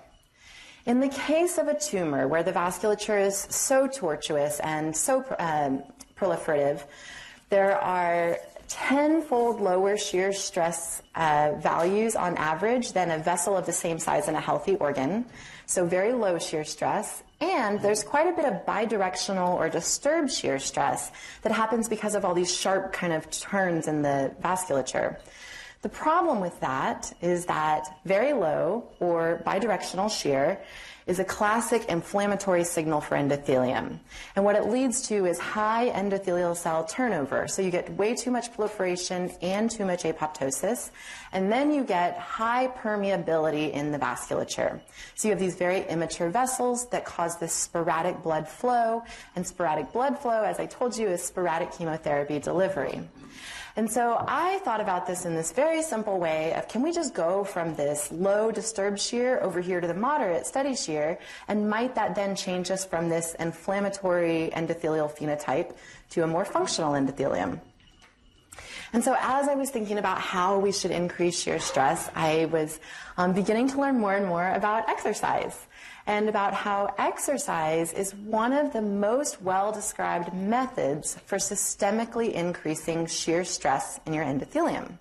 In 0.85 0.99
the 0.99 1.09
case 1.09 1.57
of 1.57 1.67
a 1.67 1.77
tumor 1.77 2.27
where 2.27 2.43
the 2.43 2.53
vasculature 2.53 3.25
is 3.25 3.47
so 3.49 3.87
tortuous 3.87 4.59
and 4.61 4.95
so 4.95 5.25
um, 5.39 5.83
proliferative, 6.15 6.83
there 7.49 7.77
are 7.77 8.37
tenfold 8.67 9.61
lower 9.61 9.97
shear 9.97 10.31
stress 10.31 11.01
uh, 11.15 11.53
values 11.57 12.15
on 12.15 12.37
average 12.37 12.93
than 12.93 13.11
a 13.11 13.17
vessel 13.17 13.55
of 13.57 13.65
the 13.65 13.71
same 13.71 13.99
size 13.99 14.27
in 14.27 14.35
a 14.35 14.41
healthy 14.41 14.75
organ. 14.75 15.25
So 15.65 15.85
very 15.85 16.13
low 16.13 16.37
shear 16.39 16.63
stress. 16.63 17.23
And 17.39 17.79
there's 17.81 18.03
quite 18.03 18.27
a 18.27 18.31
bit 18.31 18.45
of 18.45 18.65
bidirectional 18.65 19.53
or 19.55 19.69
disturbed 19.69 20.31
shear 20.31 20.57
stress 20.57 21.11
that 21.43 21.51
happens 21.51 21.87
because 21.87 22.15
of 22.15 22.25
all 22.25 22.33
these 22.33 22.53
sharp 22.53 22.93
kind 22.93 23.13
of 23.13 23.29
turns 23.29 23.87
in 23.87 24.01
the 24.01 24.33
vasculature. 24.41 25.17
The 25.87 25.93
problem 25.93 26.41
with 26.41 26.59
that 26.59 27.13
is 27.21 27.45
that 27.45 27.87
very 28.03 28.33
low 28.33 28.89
or 28.99 29.41
bidirectional 29.47 30.11
shear 30.11 30.59
is 31.05 31.19
a 31.19 31.23
classic 31.23 31.85
inflammatory 31.85 32.65
signal 32.65 32.99
for 32.99 33.15
endothelium. 33.15 33.97
And 34.35 34.43
what 34.43 34.57
it 34.57 34.67
leads 34.67 35.07
to 35.07 35.25
is 35.25 35.39
high 35.39 35.89
endothelial 35.95 36.57
cell 36.57 36.83
turnover. 36.83 37.47
So 37.47 37.61
you 37.61 37.71
get 37.71 37.89
way 37.93 38.15
too 38.15 38.31
much 38.31 38.53
proliferation 38.53 39.31
and 39.41 39.71
too 39.71 39.85
much 39.85 40.03
apoptosis. 40.03 40.89
And 41.31 41.49
then 41.49 41.71
you 41.71 41.85
get 41.85 42.17
high 42.17 42.67
permeability 42.67 43.71
in 43.71 43.93
the 43.93 43.97
vasculature. 43.97 44.81
So 45.15 45.29
you 45.29 45.31
have 45.31 45.39
these 45.39 45.55
very 45.55 45.87
immature 45.87 46.29
vessels 46.29 46.87
that 46.87 47.05
cause 47.05 47.37
this 47.37 47.53
sporadic 47.53 48.21
blood 48.23 48.45
flow. 48.45 49.03
And 49.37 49.47
sporadic 49.47 49.93
blood 49.93 50.19
flow, 50.19 50.43
as 50.43 50.59
I 50.59 50.65
told 50.65 50.97
you, 50.97 51.07
is 51.07 51.23
sporadic 51.23 51.71
chemotherapy 51.71 52.39
delivery. 52.39 53.07
And 53.77 53.89
so 53.89 54.25
I 54.27 54.57
thought 54.65 54.81
about 54.81 55.05
this 55.05 55.25
in 55.25 55.35
this 55.35 55.51
very 55.51 55.83
simple 55.83 56.17
way 56.17 56.51
of 56.55 56.67
can 56.67 56.81
we 56.81 56.91
just 56.91 57.13
go 57.13 57.43
from 57.43 57.75
this 57.75 58.11
low 58.11 58.51
disturbed 58.51 58.99
shear 58.99 59.39
over 59.43 59.61
here 59.61 59.79
to 59.79 59.85
the 59.85 59.93
moderate 59.93 60.47
steady 60.47 60.75
shear, 60.75 61.19
and 61.47 61.69
might 61.69 61.93
that 61.93 62.15
then 62.15 62.35
change 62.35 62.71
us 62.71 62.83
from 62.83 63.07
this 63.07 63.35
inflammatory 63.35 64.49
endothelial 64.55 65.15
phenotype 65.15 65.75
to 66.09 66.23
a 66.23 66.27
more 66.27 66.43
functional 66.43 66.93
endothelium? 66.93 67.59
And 68.93 69.03
so, 69.03 69.15
as 69.19 69.47
I 69.47 69.55
was 69.55 69.69
thinking 69.69 69.97
about 69.97 70.19
how 70.19 70.59
we 70.59 70.71
should 70.71 70.91
increase 70.91 71.39
shear 71.39 71.59
stress, 71.59 72.09
I 72.15 72.45
was 72.45 72.79
um, 73.17 73.33
beginning 73.33 73.69
to 73.69 73.81
learn 73.81 73.99
more 73.99 74.15
and 74.15 74.25
more 74.25 74.49
about 74.53 74.87
exercise 74.87 75.67
and 76.05 76.29
about 76.29 76.53
how 76.53 76.93
exercise 76.97 77.91
is 77.91 78.15
one 78.15 78.53
of 78.53 78.71
the 78.71 78.81
most 78.81 79.41
well 79.41 79.71
described 79.73 80.33
methods 80.33 81.17
for 81.25 81.37
systemically 81.37 82.31
increasing 82.31 83.05
shear 83.07 83.43
stress 83.43 83.99
in 84.05 84.13
your 84.13 84.23
endothelium. 84.23 84.97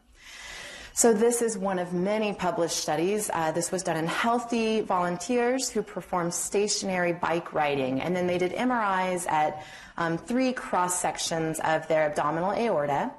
So, 0.93 1.13
this 1.13 1.43
is 1.43 1.57
one 1.57 1.79
of 1.79 1.93
many 1.93 2.33
published 2.33 2.77
studies. 2.77 3.31
Uh, 3.33 3.53
this 3.53 3.71
was 3.71 3.83
done 3.85 3.99
in 3.99 4.07
healthy 4.07 4.81
volunteers 4.81 5.71
who 5.71 5.83
performed 5.83 6.35
stationary 6.35 7.13
bike 7.13 7.53
riding, 7.53 8.01
and 8.01 8.17
then 8.17 8.27
they 8.27 8.39
did 8.39 8.53
MRIs 8.53 9.31
at 9.31 9.65
um, 9.97 10.19
three 10.19 10.53
cross 10.53 10.99
sections 10.99 11.61
of 11.61 11.87
their 11.87 12.07
abdominal 12.07 12.53
aorta. 12.53 13.13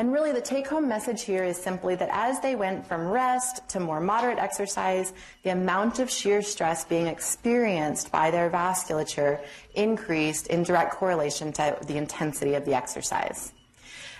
And 0.00 0.14
really, 0.14 0.32
the 0.32 0.40
take 0.40 0.66
home 0.66 0.88
message 0.88 1.24
here 1.24 1.44
is 1.44 1.58
simply 1.58 1.94
that 1.96 2.08
as 2.10 2.40
they 2.40 2.54
went 2.54 2.86
from 2.86 3.06
rest 3.06 3.68
to 3.68 3.80
more 3.80 4.00
moderate 4.00 4.38
exercise, 4.38 5.12
the 5.42 5.50
amount 5.50 5.98
of 5.98 6.08
shear 6.10 6.40
stress 6.40 6.86
being 6.86 7.06
experienced 7.06 8.10
by 8.10 8.30
their 8.30 8.48
vasculature 8.48 9.44
increased 9.74 10.46
in 10.46 10.62
direct 10.62 10.94
correlation 10.94 11.52
to 11.52 11.76
the 11.86 11.98
intensity 11.98 12.54
of 12.54 12.64
the 12.64 12.72
exercise. 12.72 13.52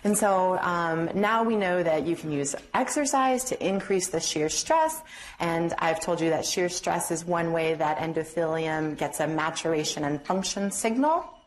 And 0.05 0.19
so 0.19 0.59
um, 0.59 1.09
now 1.15 1.45
we 1.45 1.57
know 1.57 1.83
that 1.83 2.07
you 2.07 2.15
can 2.15 2.31
use 2.31 2.55
exercise 2.75 3.45
to 3.45 3.67
increase 3.67 4.09
the 4.09 4.21
shear 4.21 4.51
stress. 4.51 5.01
And 5.39 5.73
I've 5.79 6.01
told 6.01 6.21
you 6.21 6.29
that 6.29 6.45
shear 6.45 6.69
stress 6.69 7.11
is 7.11 7.25
one 7.25 7.53
way 7.53 7.73
that 7.73 7.97
endothelium 8.01 8.99
gets 8.99 9.19
a 9.21 9.27
maturation 9.27 10.05
and 10.05 10.21
function 10.27 10.71
signal. 10.73 11.40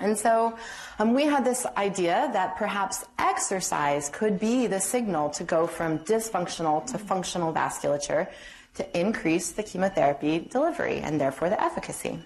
And 0.00 0.16
so 0.16 0.56
um, 0.98 1.14
we 1.14 1.24
had 1.24 1.44
this 1.44 1.66
idea 1.76 2.30
that 2.32 2.56
perhaps 2.56 3.04
exercise 3.18 4.08
could 4.08 4.40
be 4.40 4.66
the 4.66 4.80
signal 4.80 5.30
to 5.30 5.44
go 5.44 5.66
from 5.66 5.98
dysfunctional 6.00 6.84
to 6.86 6.98
functional 6.98 7.52
vasculature 7.52 8.28
to 8.74 8.98
increase 8.98 9.52
the 9.52 9.62
chemotherapy 9.62 10.40
delivery 10.50 10.98
and 10.98 11.20
therefore 11.20 11.50
the 11.50 11.60
efficacy. 11.62 12.18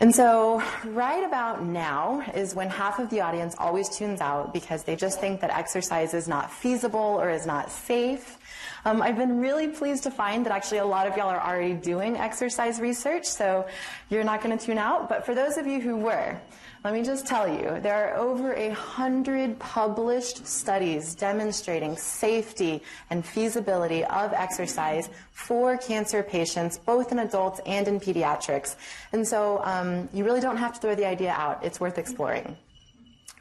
And 0.00 0.14
so, 0.14 0.62
right 0.84 1.24
about 1.24 1.64
now 1.64 2.20
is 2.32 2.54
when 2.54 2.68
half 2.68 3.00
of 3.00 3.10
the 3.10 3.20
audience 3.20 3.56
always 3.58 3.88
tunes 3.88 4.20
out 4.20 4.52
because 4.52 4.84
they 4.84 4.94
just 4.94 5.18
think 5.20 5.40
that 5.40 5.50
exercise 5.50 6.14
is 6.14 6.28
not 6.28 6.52
feasible 6.52 7.00
or 7.00 7.30
is 7.30 7.46
not 7.46 7.68
safe. 7.68 8.38
Um, 8.84 9.02
I've 9.02 9.16
been 9.16 9.40
really 9.40 9.66
pleased 9.66 10.04
to 10.04 10.12
find 10.12 10.46
that 10.46 10.52
actually 10.52 10.78
a 10.78 10.84
lot 10.84 11.08
of 11.08 11.16
y'all 11.16 11.28
are 11.28 11.40
already 11.40 11.74
doing 11.74 12.16
exercise 12.16 12.78
research, 12.78 13.24
so 13.24 13.66
you're 14.08 14.22
not 14.22 14.40
going 14.40 14.56
to 14.56 14.64
tune 14.64 14.78
out. 14.78 15.08
But 15.08 15.26
for 15.26 15.34
those 15.34 15.56
of 15.56 15.66
you 15.66 15.80
who 15.80 15.96
were, 15.96 16.40
let 16.84 16.94
me 16.94 17.02
just 17.02 17.26
tell 17.26 17.48
you, 17.48 17.80
there 17.80 18.08
are 18.08 18.16
over 18.16 18.52
a 18.52 18.70
hundred 18.70 19.58
published 19.58 20.46
studies 20.46 21.14
demonstrating 21.14 21.96
safety 21.96 22.82
and 23.10 23.24
feasibility 23.26 24.04
of 24.04 24.32
exercise 24.32 25.10
for 25.32 25.76
cancer 25.76 26.22
patients, 26.22 26.78
both 26.78 27.10
in 27.10 27.18
adults 27.18 27.60
and 27.66 27.88
in 27.88 27.98
pediatrics. 27.98 28.76
And 29.12 29.26
so 29.26 29.60
um, 29.64 30.08
you 30.12 30.24
really 30.24 30.40
don't 30.40 30.56
have 30.56 30.74
to 30.74 30.80
throw 30.80 30.94
the 30.94 31.06
idea 31.06 31.32
out. 31.32 31.64
It's 31.64 31.80
worth 31.80 31.98
exploring. 31.98 32.56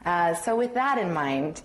Uh, 0.05 0.33
so 0.33 0.55
with 0.55 0.73
that 0.73 0.97
in 0.97 1.13
mind, 1.13 1.61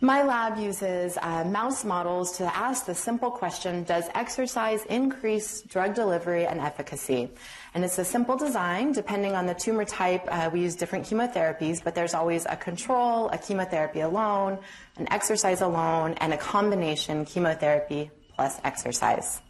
my 0.00 0.22
lab 0.22 0.58
uses 0.58 1.18
uh, 1.20 1.42
mouse 1.42 1.84
models 1.84 2.36
to 2.38 2.44
ask 2.56 2.86
the 2.86 2.94
simple 2.94 3.32
question, 3.32 3.82
does 3.82 4.04
exercise 4.14 4.84
increase 4.84 5.62
drug 5.62 5.94
delivery 5.94 6.46
and 6.46 6.60
efficacy? 6.60 7.28
And 7.74 7.84
it's 7.84 7.98
a 7.98 8.04
simple 8.04 8.36
design. 8.36 8.92
Depending 8.92 9.34
on 9.34 9.46
the 9.46 9.54
tumor 9.54 9.84
type, 9.84 10.22
uh, 10.28 10.50
we 10.52 10.60
use 10.60 10.76
different 10.76 11.04
chemotherapies, 11.04 11.82
but 11.82 11.96
there's 11.96 12.14
always 12.14 12.46
a 12.48 12.56
control, 12.56 13.28
a 13.30 13.38
chemotherapy 13.38 14.00
alone, 14.00 14.58
an 14.98 15.08
exercise 15.10 15.62
alone, 15.62 16.14
and 16.20 16.32
a 16.32 16.38
combination 16.38 17.24
chemotherapy 17.24 18.10
plus 18.36 18.60
exercise. 18.62 19.40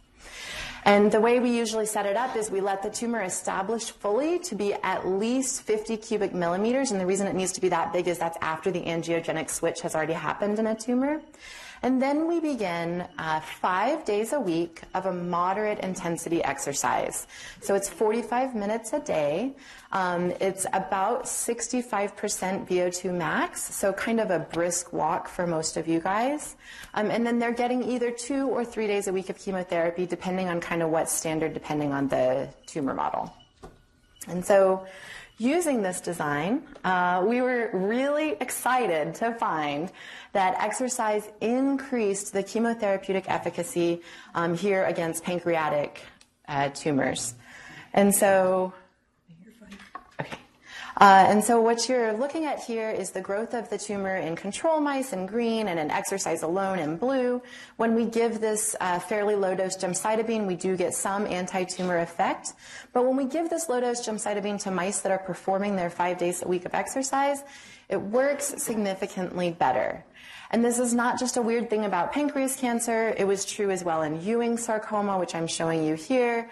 And 0.85 1.11
the 1.11 1.19
way 1.19 1.39
we 1.39 1.55
usually 1.55 1.85
set 1.85 2.05
it 2.05 2.15
up 2.15 2.35
is 2.35 2.49
we 2.49 2.61
let 2.61 2.81
the 2.81 2.89
tumor 2.89 3.21
establish 3.21 3.91
fully 3.91 4.39
to 4.39 4.55
be 4.55 4.73
at 4.73 5.07
least 5.07 5.63
50 5.63 5.97
cubic 5.97 6.33
millimeters. 6.33 6.91
And 6.91 6.99
the 6.99 7.05
reason 7.05 7.27
it 7.27 7.35
needs 7.35 7.51
to 7.53 7.61
be 7.61 7.69
that 7.69 7.91
big 7.91 8.07
is 8.07 8.17
that's 8.17 8.37
after 8.41 8.71
the 8.71 8.81
angiogenic 8.81 9.49
switch 9.49 9.81
has 9.81 9.95
already 9.95 10.13
happened 10.13 10.59
in 10.59 10.67
a 10.67 10.75
tumor. 10.75 11.21
And 11.81 12.01
then 12.01 12.27
we 12.27 12.39
begin 12.39 13.07
uh, 13.17 13.39
five 13.39 14.03
days 14.03 14.33
a 14.33 14.39
week 14.39 14.81
of 14.93 15.05
a 15.05 15.13
moderate 15.13 15.79
intensity 15.79 16.43
exercise. 16.43 17.27
So 17.61 17.75
it's 17.75 17.87
45 17.87 18.53
minutes 18.55 18.91
a 18.93 18.99
day. 18.99 19.55
Um, 19.91 20.31
it's 20.39 20.65
about 20.73 21.23
65% 21.23 22.67
VO2 22.67 23.13
max, 23.13 23.73
so 23.73 23.93
kind 23.93 24.19
of 24.19 24.29
a 24.29 24.39
brisk 24.39 24.93
walk 24.93 25.27
for 25.27 25.47
most 25.47 25.77
of 25.77 25.87
you 25.87 25.99
guys. 25.99 26.55
Um, 26.93 27.09
and 27.09 27.25
then 27.25 27.39
they're 27.39 27.53
getting 27.53 27.83
either 27.83 28.11
two 28.11 28.47
or 28.49 28.65
three 28.65 28.85
days 28.85 29.07
a 29.07 29.13
week 29.13 29.29
of 29.29 29.37
chemotherapy, 29.37 30.05
depending 30.05 30.49
on 30.49 30.59
kind 30.59 30.83
of 30.83 30.89
what 30.89 31.09
standard, 31.09 31.53
depending 31.53 31.91
on 31.91 32.07
the 32.07 32.49
tumor 32.67 32.93
model. 32.93 33.33
And 34.27 34.45
so 34.45 34.85
using 35.39 35.81
this 35.81 36.01
design, 36.01 36.61
uh, 36.83 37.23
we 37.25 37.41
were 37.41 37.69
really 37.73 38.35
excited 38.41 39.15
to 39.15 39.33
find 39.33 39.91
that 40.33 40.53
exercise 40.61 41.27
increased 41.41 42.33
the 42.33 42.43
chemotherapeutic 42.43 43.23
efficacy 43.27 44.01
um, 44.35 44.55
here 44.55 44.83
against 44.85 45.23
pancreatic 45.23 46.03
uh, 46.47 46.69
tumors. 46.69 47.33
And 47.93 48.13
so 48.13 48.73
uh, 50.99 51.25
and 51.29 51.43
so 51.43 51.61
what 51.61 51.87
you're 51.87 52.13
looking 52.13 52.45
at 52.45 52.59
here 52.59 52.89
is 52.89 53.11
the 53.11 53.21
growth 53.21 53.53
of 53.53 53.69
the 53.69 53.77
tumor 53.77 54.17
in 54.17 54.35
control 54.35 54.79
mice 54.81 55.13
in 55.13 55.25
green 55.25 55.67
and 55.69 55.79
in 55.79 55.89
exercise 55.89 56.43
alone 56.43 56.77
in 56.77 56.97
blue. 56.97 57.41
When 57.77 57.95
we 57.95 58.05
give 58.05 58.41
this 58.41 58.75
uh, 58.81 58.99
fairly 58.99 59.35
low 59.35 59.55
dose 59.55 59.77
gemcitabine, 59.77 60.45
we 60.45 60.55
do 60.55 60.75
get 60.75 60.93
some 60.93 61.25
anti-tumor 61.25 61.99
effect. 61.99 62.53
But 62.91 63.05
when 63.05 63.15
we 63.15 63.25
give 63.25 63.49
this 63.49 63.69
low 63.69 63.79
dose 63.79 64.05
gemcitabine 64.05 64.61
to 64.63 64.71
mice 64.71 64.99
that 65.01 65.11
are 65.11 65.19
performing 65.19 65.75
their 65.75 65.89
five 65.89 66.17
days 66.17 66.43
a 66.43 66.47
week 66.47 66.65
of 66.65 66.73
exercise, 66.73 67.43
it 67.87 68.01
works 68.01 68.53
significantly 68.61 69.51
better. 69.51 70.03
And 70.51 70.65
this 70.65 70.79
is 70.79 70.93
not 70.93 71.19
just 71.19 71.37
a 71.37 71.41
weird 71.41 71.69
thing 71.69 71.85
about 71.85 72.11
pancreas 72.11 72.55
cancer. 72.55 73.13
It 73.17 73.25
was 73.25 73.45
true 73.45 73.69
as 73.69 73.83
well 73.83 74.01
in 74.01 74.21
Ewing 74.21 74.57
sarcoma, 74.57 75.17
which 75.19 75.35
I'm 75.35 75.47
showing 75.47 75.85
you 75.85 75.93
here. 75.93 76.49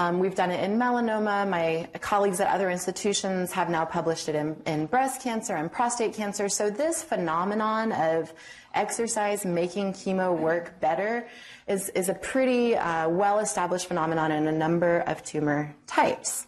Um, 0.00 0.18
we've 0.18 0.34
done 0.34 0.50
it 0.50 0.64
in 0.64 0.78
melanoma. 0.78 1.46
My 1.46 1.86
colleagues 2.00 2.40
at 2.40 2.48
other 2.48 2.70
institutions 2.70 3.52
have 3.52 3.68
now 3.68 3.84
published 3.84 4.30
it 4.30 4.34
in, 4.34 4.56
in 4.64 4.86
breast 4.86 5.20
cancer 5.20 5.56
and 5.56 5.70
prostate 5.70 6.14
cancer. 6.14 6.48
So 6.48 6.70
this 6.70 7.02
phenomenon 7.02 7.92
of 7.92 8.32
exercise 8.72 9.44
making 9.44 9.92
chemo 9.92 10.34
work 10.34 10.80
better 10.80 11.28
is, 11.68 11.90
is 11.90 12.08
a 12.08 12.14
pretty 12.14 12.76
uh, 12.76 13.10
well-established 13.10 13.88
phenomenon 13.88 14.32
in 14.32 14.46
a 14.46 14.52
number 14.52 15.00
of 15.00 15.22
tumor 15.22 15.76
types. 15.86 16.46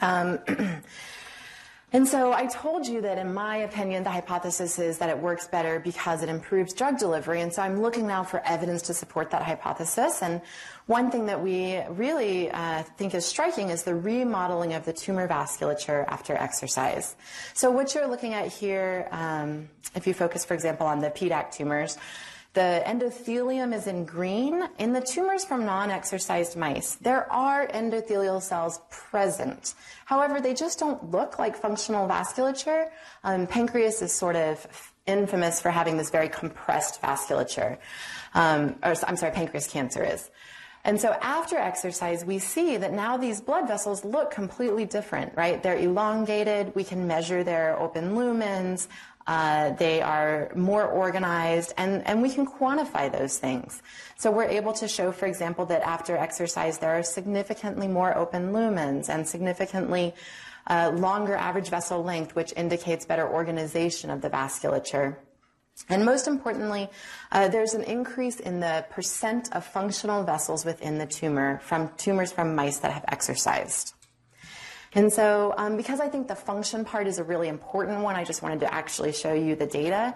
Um, 0.00 0.38
And 1.96 2.06
so 2.06 2.34
I 2.34 2.44
told 2.44 2.86
you 2.86 3.00
that 3.00 3.16
in 3.16 3.32
my 3.32 3.56
opinion, 3.56 4.04
the 4.04 4.10
hypothesis 4.10 4.78
is 4.78 4.98
that 4.98 5.08
it 5.08 5.16
works 5.18 5.46
better 5.46 5.80
because 5.80 6.22
it 6.22 6.28
improves 6.28 6.74
drug 6.74 6.98
delivery. 6.98 7.40
And 7.40 7.50
so 7.50 7.62
I'm 7.62 7.80
looking 7.80 8.06
now 8.06 8.22
for 8.22 8.42
evidence 8.44 8.82
to 8.82 8.92
support 8.92 9.30
that 9.30 9.40
hypothesis. 9.40 10.22
And 10.22 10.42
one 10.84 11.10
thing 11.10 11.24
that 11.24 11.42
we 11.42 11.80
really 11.88 12.50
uh, 12.50 12.82
think 12.98 13.14
is 13.14 13.24
striking 13.24 13.70
is 13.70 13.84
the 13.84 13.94
remodeling 13.94 14.74
of 14.74 14.84
the 14.84 14.92
tumor 14.92 15.26
vasculature 15.26 16.04
after 16.08 16.34
exercise. 16.34 17.16
So 17.54 17.70
what 17.70 17.94
you're 17.94 18.08
looking 18.08 18.34
at 18.34 18.48
here, 18.48 19.08
um, 19.10 19.70
if 19.94 20.06
you 20.06 20.12
focus, 20.12 20.44
for 20.44 20.52
example, 20.52 20.86
on 20.86 21.00
the 21.00 21.08
PDAC 21.08 21.50
tumors, 21.50 21.96
the 22.56 22.82
endothelium 22.86 23.74
is 23.74 23.86
in 23.86 24.06
green. 24.06 24.66
In 24.78 24.94
the 24.94 25.02
tumors 25.02 25.44
from 25.44 25.66
non-exercised 25.66 26.56
mice, 26.56 26.94
there 26.94 27.30
are 27.30 27.68
endothelial 27.68 28.40
cells 28.40 28.80
present. 28.88 29.74
However, 30.06 30.40
they 30.40 30.54
just 30.54 30.78
don't 30.78 31.10
look 31.10 31.38
like 31.38 31.54
functional 31.54 32.08
vasculature. 32.08 32.88
Um, 33.24 33.46
pancreas 33.46 34.00
is 34.00 34.10
sort 34.10 34.36
of 34.36 34.66
infamous 35.04 35.60
for 35.60 35.70
having 35.70 35.98
this 35.98 36.08
very 36.08 36.30
compressed 36.30 37.02
vasculature. 37.02 37.76
Um, 38.32 38.76
or, 38.82 38.94
I'm 39.06 39.18
sorry, 39.18 39.32
pancreas 39.32 39.68
cancer 39.68 40.02
is. 40.02 40.30
And 40.82 40.98
so 40.98 41.12
after 41.20 41.58
exercise, 41.58 42.24
we 42.24 42.38
see 42.38 42.78
that 42.78 42.92
now 42.92 43.18
these 43.18 43.42
blood 43.42 43.68
vessels 43.68 44.02
look 44.02 44.30
completely 44.30 44.86
different, 44.86 45.36
right? 45.36 45.62
They're 45.62 45.76
elongated. 45.76 46.74
We 46.74 46.84
can 46.84 47.06
measure 47.06 47.44
their 47.44 47.78
open 47.78 48.14
lumens. 48.14 48.88
Uh, 49.26 49.70
they 49.70 50.00
are 50.00 50.50
more 50.54 50.86
organized, 50.86 51.74
and, 51.76 52.06
and 52.06 52.22
we 52.22 52.30
can 52.30 52.46
quantify 52.46 53.10
those 53.10 53.38
things. 53.38 53.82
So 54.16 54.30
we're 54.30 54.44
able 54.44 54.72
to 54.74 54.86
show, 54.86 55.10
for 55.10 55.26
example, 55.26 55.66
that 55.66 55.82
after 55.82 56.16
exercise, 56.16 56.78
there 56.78 56.96
are 56.96 57.02
significantly 57.02 57.88
more 57.88 58.16
open 58.16 58.52
lumens 58.52 59.08
and 59.08 59.26
significantly 59.26 60.14
uh, 60.68 60.92
longer 60.94 61.34
average 61.34 61.68
vessel 61.68 62.04
length, 62.04 62.36
which 62.36 62.52
indicates 62.56 63.04
better 63.04 63.28
organization 63.28 64.10
of 64.10 64.20
the 64.20 64.30
vasculature. 64.30 65.16
And 65.88 66.04
most 66.04 66.26
importantly, 66.26 66.88
uh, 67.32 67.48
there's 67.48 67.74
an 67.74 67.82
increase 67.82 68.40
in 68.40 68.60
the 68.60 68.86
percent 68.90 69.54
of 69.54 69.64
functional 69.64 70.22
vessels 70.22 70.64
within 70.64 70.98
the 70.98 71.06
tumor 71.06 71.60
from 71.64 71.90
tumors 71.96 72.32
from 72.32 72.54
mice 72.54 72.78
that 72.78 72.92
have 72.92 73.04
exercised. 73.08 73.95
And 74.96 75.12
so, 75.12 75.52
um, 75.58 75.76
because 75.76 76.00
I 76.00 76.08
think 76.08 76.26
the 76.26 76.34
function 76.34 76.84
part 76.86 77.06
is 77.06 77.18
a 77.18 77.24
really 77.24 77.48
important 77.48 78.00
one, 78.00 78.16
I 78.16 78.24
just 78.24 78.40
wanted 78.42 78.60
to 78.60 78.72
actually 78.72 79.12
show 79.12 79.34
you 79.34 79.54
the 79.54 79.66
data. 79.66 80.14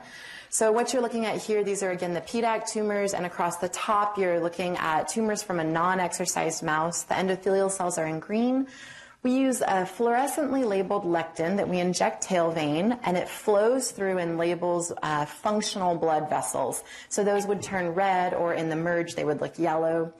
So 0.49 0.73
what 0.73 0.95
you're 0.95 1.03
looking 1.03 1.27
at 1.27 1.37
here, 1.37 1.63
these 1.63 1.83
are 1.83 1.91
again 1.91 2.15
the 2.15 2.23
PDAC 2.23 2.67
tumors, 2.67 3.13
and 3.13 3.27
across 3.27 3.59
the 3.59 3.69
top 3.69 4.17
you're 4.17 4.41
looking 4.41 4.79
at 4.79 5.07
tumors 5.07 5.43
from 5.43 5.61
a 5.61 5.65
non-exercised 5.65 6.63
mouse. 6.63 7.03
The 7.03 7.15
endothelial 7.15 7.71
cells 7.71 7.99
are 7.99 8.07
in 8.07 8.21
green. 8.21 8.69
We 9.23 9.33
use 9.33 9.61
a 9.61 9.85
fluorescently 9.85 10.65
labeled 10.65 11.05
lectin 11.05 11.59
that 11.59 11.69
we 11.69 11.79
inject 11.79 12.23
tail 12.23 12.51
vein, 12.51 12.99
and 13.05 13.19
it 13.19 13.29
flows 13.29 13.91
through 13.91 14.17
and 14.17 14.39
labels 14.39 14.95
uh, 15.03 15.27
functional 15.27 15.95
blood 15.95 16.31
vessels. 16.31 16.83
So 17.11 17.23
those 17.23 17.47
would 17.47 17.63
turn 17.63 17.91
red, 17.91 18.33
or 18.33 18.55
in 18.55 18.71
the 18.71 18.77
merge, 18.77 19.15
they 19.15 19.25
would 19.25 19.43
look 19.43 19.59
yellow. 19.59 20.15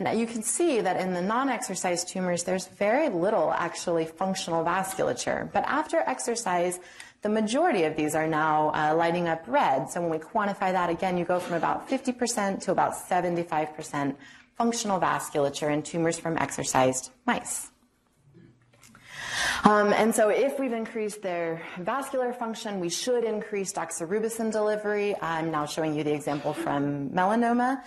And 0.00 0.18
you 0.18 0.26
can 0.26 0.42
see 0.42 0.80
that 0.80 0.98
in 0.98 1.12
the 1.12 1.20
non-exercise 1.20 2.04
tumors, 2.04 2.44
there's 2.44 2.66
very 2.66 3.08
little 3.10 3.52
actually 3.52 4.06
functional 4.06 4.64
vasculature. 4.64 5.52
But 5.52 5.64
after 5.66 5.98
exercise, 5.98 6.80
the 7.22 7.28
majority 7.28 7.84
of 7.84 7.96
these 7.96 8.14
are 8.14 8.26
now 8.26 8.70
uh, 8.70 8.94
lighting 8.96 9.28
up 9.28 9.42
red. 9.46 9.90
So 9.90 10.00
when 10.00 10.10
we 10.10 10.18
quantify 10.18 10.72
that 10.72 10.88
again, 10.88 11.18
you 11.18 11.24
go 11.26 11.38
from 11.38 11.56
about 11.56 11.88
50% 11.88 12.62
to 12.62 12.72
about 12.72 12.94
75% 12.94 14.16
functional 14.56 15.00
vasculature 15.00 15.72
in 15.72 15.82
tumors 15.82 16.18
from 16.18 16.38
exercised 16.38 17.10
mice. 17.26 17.69
Um, 19.64 19.92
and 19.92 20.14
so 20.14 20.28
if 20.28 20.58
we've 20.58 20.72
increased 20.72 21.22
their 21.22 21.62
vascular 21.78 22.32
function, 22.32 22.80
we 22.80 22.88
should 22.88 23.24
increase 23.24 23.72
doxorubicin 23.72 24.50
delivery. 24.50 25.14
I'm 25.20 25.50
now 25.50 25.66
showing 25.66 25.94
you 25.94 26.02
the 26.02 26.14
example 26.14 26.52
from 26.52 27.10
melanoma. 27.10 27.82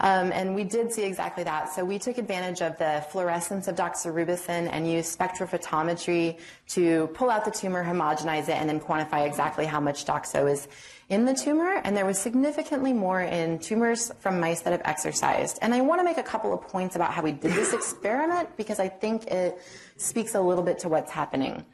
Um, 0.00 0.32
and 0.32 0.54
we 0.54 0.64
did 0.64 0.92
see 0.92 1.04
exactly 1.04 1.44
that. 1.44 1.72
So 1.72 1.84
we 1.84 1.98
took 1.98 2.18
advantage 2.18 2.62
of 2.62 2.78
the 2.78 3.04
fluorescence 3.10 3.68
of 3.68 3.76
doxorubicin 3.76 4.68
and 4.70 4.90
used 4.90 5.18
spectrophotometry 5.18 6.38
to 6.68 7.08
pull 7.08 7.30
out 7.30 7.44
the 7.44 7.50
tumor, 7.50 7.84
homogenize 7.84 8.44
it, 8.44 8.56
and 8.56 8.68
then 8.68 8.80
quantify 8.80 9.26
exactly 9.26 9.66
how 9.66 9.80
much 9.80 10.04
doxo 10.04 10.50
is 10.50 10.68
in 11.08 11.24
the 11.24 11.34
tumor, 11.34 11.80
and 11.84 11.96
there 11.96 12.04
was 12.04 12.18
significantly 12.18 12.92
more 12.92 13.22
in 13.22 13.58
tumors 13.58 14.12
from 14.20 14.38
mice 14.40 14.60
that 14.60 14.72
have 14.72 14.82
exercised. 14.84 15.58
And 15.62 15.72
I 15.72 15.80
want 15.80 16.00
to 16.00 16.04
make 16.04 16.18
a 16.18 16.22
couple 16.22 16.52
of 16.52 16.60
points 16.60 16.96
about 16.96 17.12
how 17.12 17.22
we 17.22 17.32
did 17.32 17.52
this 17.52 17.72
experiment 17.72 18.54
because 18.58 18.78
I 18.78 18.88
think 18.88 19.26
it 19.26 19.58
speaks 19.98 20.34
a 20.34 20.40
little 20.40 20.64
bit 20.64 20.78
to 20.80 20.88
what's 20.88 21.12
happening. 21.12 21.64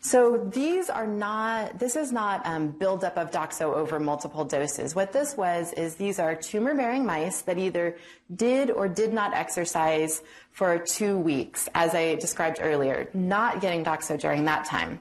So 0.00 0.36
these 0.52 0.90
are 0.90 1.06
not, 1.06 1.78
this 1.78 1.96
is 1.96 2.12
not 2.12 2.44
um, 2.46 2.68
buildup 2.68 3.16
of 3.16 3.30
doxo 3.30 3.74
over 3.74 3.98
multiple 3.98 4.44
doses. 4.44 4.94
What 4.94 5.12
this 5.12 5.36
was 5.36 5.72
is 5.72 5.96
these 5.96 6.18
are 6.18 6.34
tumor-bearing 6.34 7.04
mice 7.04 7.40
that 7.42 7.58
either 7.58 7.96
did 8.34 8.70
or 8.70 8.88
did 8.88 9.12
not 9.12 9.32
exercise 9.34 10.22
for 10.56 10.78
two 10.78 11.18
weeks, 11.18 11.68
as 11.74 11.94
I 11.94 12.14
described 12.14 12.60
earlier, 12.62 13.10
not 13.12 13.60
getting 13.60 13.84
doxo 13.84 14.18
during 14.18 14.46
that 14.46 14.64
time. 14.64 14.98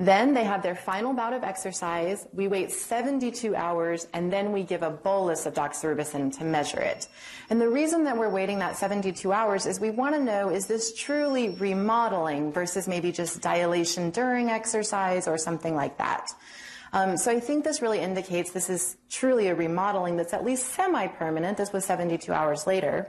Then 0.00 0.34
they 0.34 0.42
have 0.42 0.64
their 0.64 0.74
final 0.74 1.12
bout 1.12 1.32
of 1.32 1.44
exercise. 1.44 2.26
We 2.32 2.48
wait 2.48 2.72
72 2.72 3.54
hours, 3.54 4.08
and 4.12 4.32
then 4.32 4.50
we 4.50 4.64
give 4.64 4.82
a 4.82 4.90
bolus 4.90 5.46
of 5.46 5.54
doxorubicin 5.54 6.36
to 6.38 6.44
measure 6.44 6.80
it. 6.80 7.06
And 7.50 7.60
the 7.60 7.68
reason 7.68 8.02
that 8.02 8.18
we're 8.18 8.30
waiting 8.30 8.58
that 8.58 8.76
72 8.76 9.32
hours 9.32 9.64
is 9.64 9.78
we 9.78 9.90
want 9.90 10.16
to 10.16 10.20
know, 10.20 10.48
is 10.48 10.66
this 10.66 10.92
truly 10.92 11.50
remodeling 11.50 12.50
versus 12.50 12.88
maybe 12.88 13.12
just 13.12 13.40
dilation 13.40 14.10
during 14.10 14.50
exercise 14.50 15.28
or 15.28 15.38
something 15.38 15.76
like 15.76 15.98
that? 15.98 16.32
Um, 16.96 17.18
so 17.18 17.30
I 17.30 17.40
think 17.40 17.62
this 17.62 17.82
really 17.82 18.00
indicates 18.00 18.52
this 18.52 18.70
is 18.70 18.96
truly 19.10 19.48
a 19.48 19.54
remodeling 19.54 20.16
that's 20.16 20.32
at 20.32 20.46
least 20.46 20.72
semi-permanent. 20.72 21.58
This 21.58 21.70
was 21.70 21.84
72 21.84 22.32
hours 22.32 22.66
later. 22.66 23.06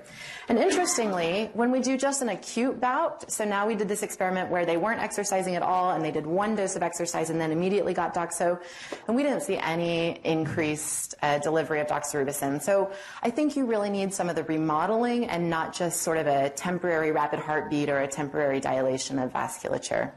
And 0.49 0.57
interestingly, 0.57 1.49
when 1.53 1.71
we 1.71 1.79
do 1.79 1.97
just 1.97 2.21
an 2.21 2.27
acute 2.27 2.81
bout, 2.81 3.31
so 3.31 3.45
now 3.45 3.65
we 3.65 3.75
did 3.75 3.87
this 3.87 4.03
experiment 4.03 4.49
where 4.49 4.65
they 4.65 4.75
weren't 4.75 4.99
exercising 4.99 5.55
at 5.55 5.61
all 5.61 5.91
and 5.91 6.03
they 6.03 6.11
did 6.11 6.27
one 6.27 6.53
dose 6.53 6.75
of 6.75 6.83
exercise 6.83 7.29
and 7.29 7.39
then 7.39 7.53
immediately 7.53 7.93
got 7.93 8.13
doxo, 8.13 8.59
and 9.07 9.15
we 9.15 9.23
didn't 9.23 9.43
see 9.43 9.55
any 9.55 10.19
increased 10.25 11.15
uh, 11.21 11.39
delivery 11.39 11.79
of 11.79 11.87
doxorubicin. 11.87 12.61
So 12.61 12.91
I 13.23 13.29
think 13.29 13.55
you 13.55 13.65
really 13.65 13.89
need 13.89 14.13
some 14.13 14.27
of 14.27 14.35
the 14.35 14.43
remodeling 14.43 15.29
and 15.29 15.49
not 15.49 15.73
just 15.73 16.01
sort 16.01 16.17
of 16.17 16.27
a 16.27 16.49
temporary 16.49 17.13
rapid 17.13 17.39
heartbeat 17.39 17.87
or 17.87 17.99
a 17.99 18.07
temporary 18.09 18.59
dilation 18.59 19.17
of 19.17 19.31
vasculature. 19.31 20.11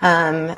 Um, 0.00 0.54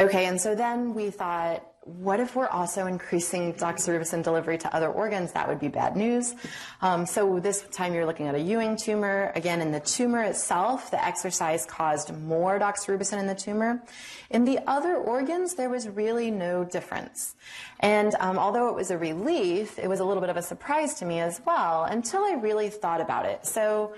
Okay, 0.00 0.26
and 0.26 0.40
so 0.40 0.54
then 0.54 0.94
we 0.94 1.10
thought, 1.10 1.66
what 1.82 2.20
if 2.20 2.36
we're 2.36 2.46
also 2.46 2.86
increasing 2.86 3.52
doxorubicin 3.54 4.22
delivery 4.22 4.56
to 4.58 4.72
other 4.72 4.88
organs? 4.88 5.32
That 5.32 5.48
would 5.48 5.58
be 5.58 5.66
bad 5.66 5.96
news. 5.96 6.34
Um, 6.82 7.04
so 7.04 7.40
this 7.40 7.62
time 7.72 7.94
you're 7.94 8.06
looking 8.06 8.28
at 8.28 8.36
a 8.36 8.38
Ewing 8.38 8.76
tumor. 8.76 9.32
Again, 9.34 9.60
in 9.60 9.72
the 9.72 9.80
tumor 9.80 10.22
itself, 10.22 10.92
the 10.92 11.04
exercise 11.04 11.66
caused 11.66 12.16
more 12.16 12.60
doxorubicin 12.60 13.18
in 13.18 13.26
the 13.26 13.34
tumor. 13.34 13.82
In 14.30 14.44
the 14.44 14.60
other 14.68 14.94
organs, 14.94 15.54
there 15.54 15.70
was 15.70 15.88
really 15.88 16.30
no 16.30 16.62
difference. 16.62 17.34
And 17.80 18.14
um, 18.20 18.38
although 18.38 18.68
it 18.68 18.76
was 18.76 18.92
a 18.92 18.98
relief, 18.98 19.80
it 19.80 19.88
was 19.88 19.98
a 19.98 20.04
little 20.04 20.20
bit 20.20 20.30
of 20.30 20.36
a 20.36 20.42
surprise 20.42 20.94
to 21.00 21.06
me 21.06 21.18
as 21.18 21.40
well 21.44 21.84
until 21.84 22.22
I 22.22 22.34
really 22.34 22.68
thought 22.68 23.00
about 23.00 23.26
it. 23.26 23.46
So 23.46 23.94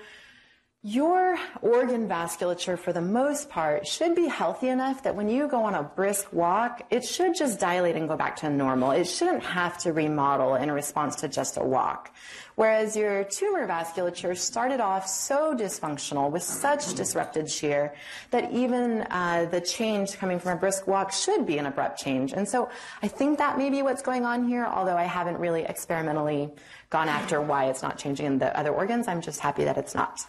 your 0.83 1.37
organ 1.61 2.09
vasculature, 2.09 2.77
for 2.77 2.91
the 2.91 3.01
most 3.01 3.51
part, 3.51 3.85
should 3.85 4.15
be 4.15 4.25
healthy 4.25 4.67
enough 4.67 5.03
that 5.03 5.15
when 5.15 5.29
you 5.29 5.47
go 5.47 5.63
on 5.63 5.75
a 5.75 5.83
brisk 5.83 6.33
walk, 6.33 6.81
it 6.89 7.05
should 7.05 7.35
just 7.35 7.59
dilate 7.59 7.95
and 7.95 8.09
go 8.09 8.17
back 8.17 8.35
to 8.37 8.49
normal. 8.49 8.89
It 8.89 9.05
shouldn't 9.05 9.43
have 9.43 9.77
to 9.79 9.93
remodel 9.93 10.55
in 10.55 10.71
response 10.71 11.17
to 11.17 11.27
just 11.27 11.57
a 11.57 11.63
walk. 11.63 12.11
Whereas 12.55 12.95
your 12.95 13.23
tumor 13.25 13.67
vasculature 13.67 14.35
started 14.35 14.79
off 14.79 15.07
so 15.07 15.55
dysfunctional 15.55 16.31
with 16.31 16.41
such 16.41 16.95
disrupted 16.95 17.47
shear 17.47 17.93
that 18.31 18.51
even 18.51 19.03
uh, 19.11 19.45
the 19.51 19.61
change 19.61 20.17
coming 20.17 20.39
from 20.39 20.57
a 20.57 20.59
brisk 20.59 20.87
walk 20.87 21.11
should 21.11 21.45
be 21.45 21.59
an 21.59 21.67
abrupt 21.67 21.99
change. 21.99 22.33
And 22.33 22.49
so 22.49 22.69
I 23.03 23.07
think 23.07 23.37
that 23.37 23.55
may 23.55 23.69
be 23.69 23.83
what's 23.83 24.01
going 24.01 24.25
on 24.25 24.47
here, 24.47 24.65
although 24.65 24.97
I 24.97 25.03
haven't 25.03 25.37
really 25.37 25.61
experimentally 25.61 26.49
gone 26.89 27.07
after 27.07 27.39
why 27.39 27.65
it's 27.65 27.83
not 27.83 27.99
changing 27.99 28.25
in 28.25 28.39
the 28.39 28.57
other 28.57 28.71
organs. 28.71 29.07
I'm 29.07 29.21
just 29.21 29.39
happy 29.39 29.63
that 29.65 29.77
it's 29.77 29.93
not. 29.93 30.25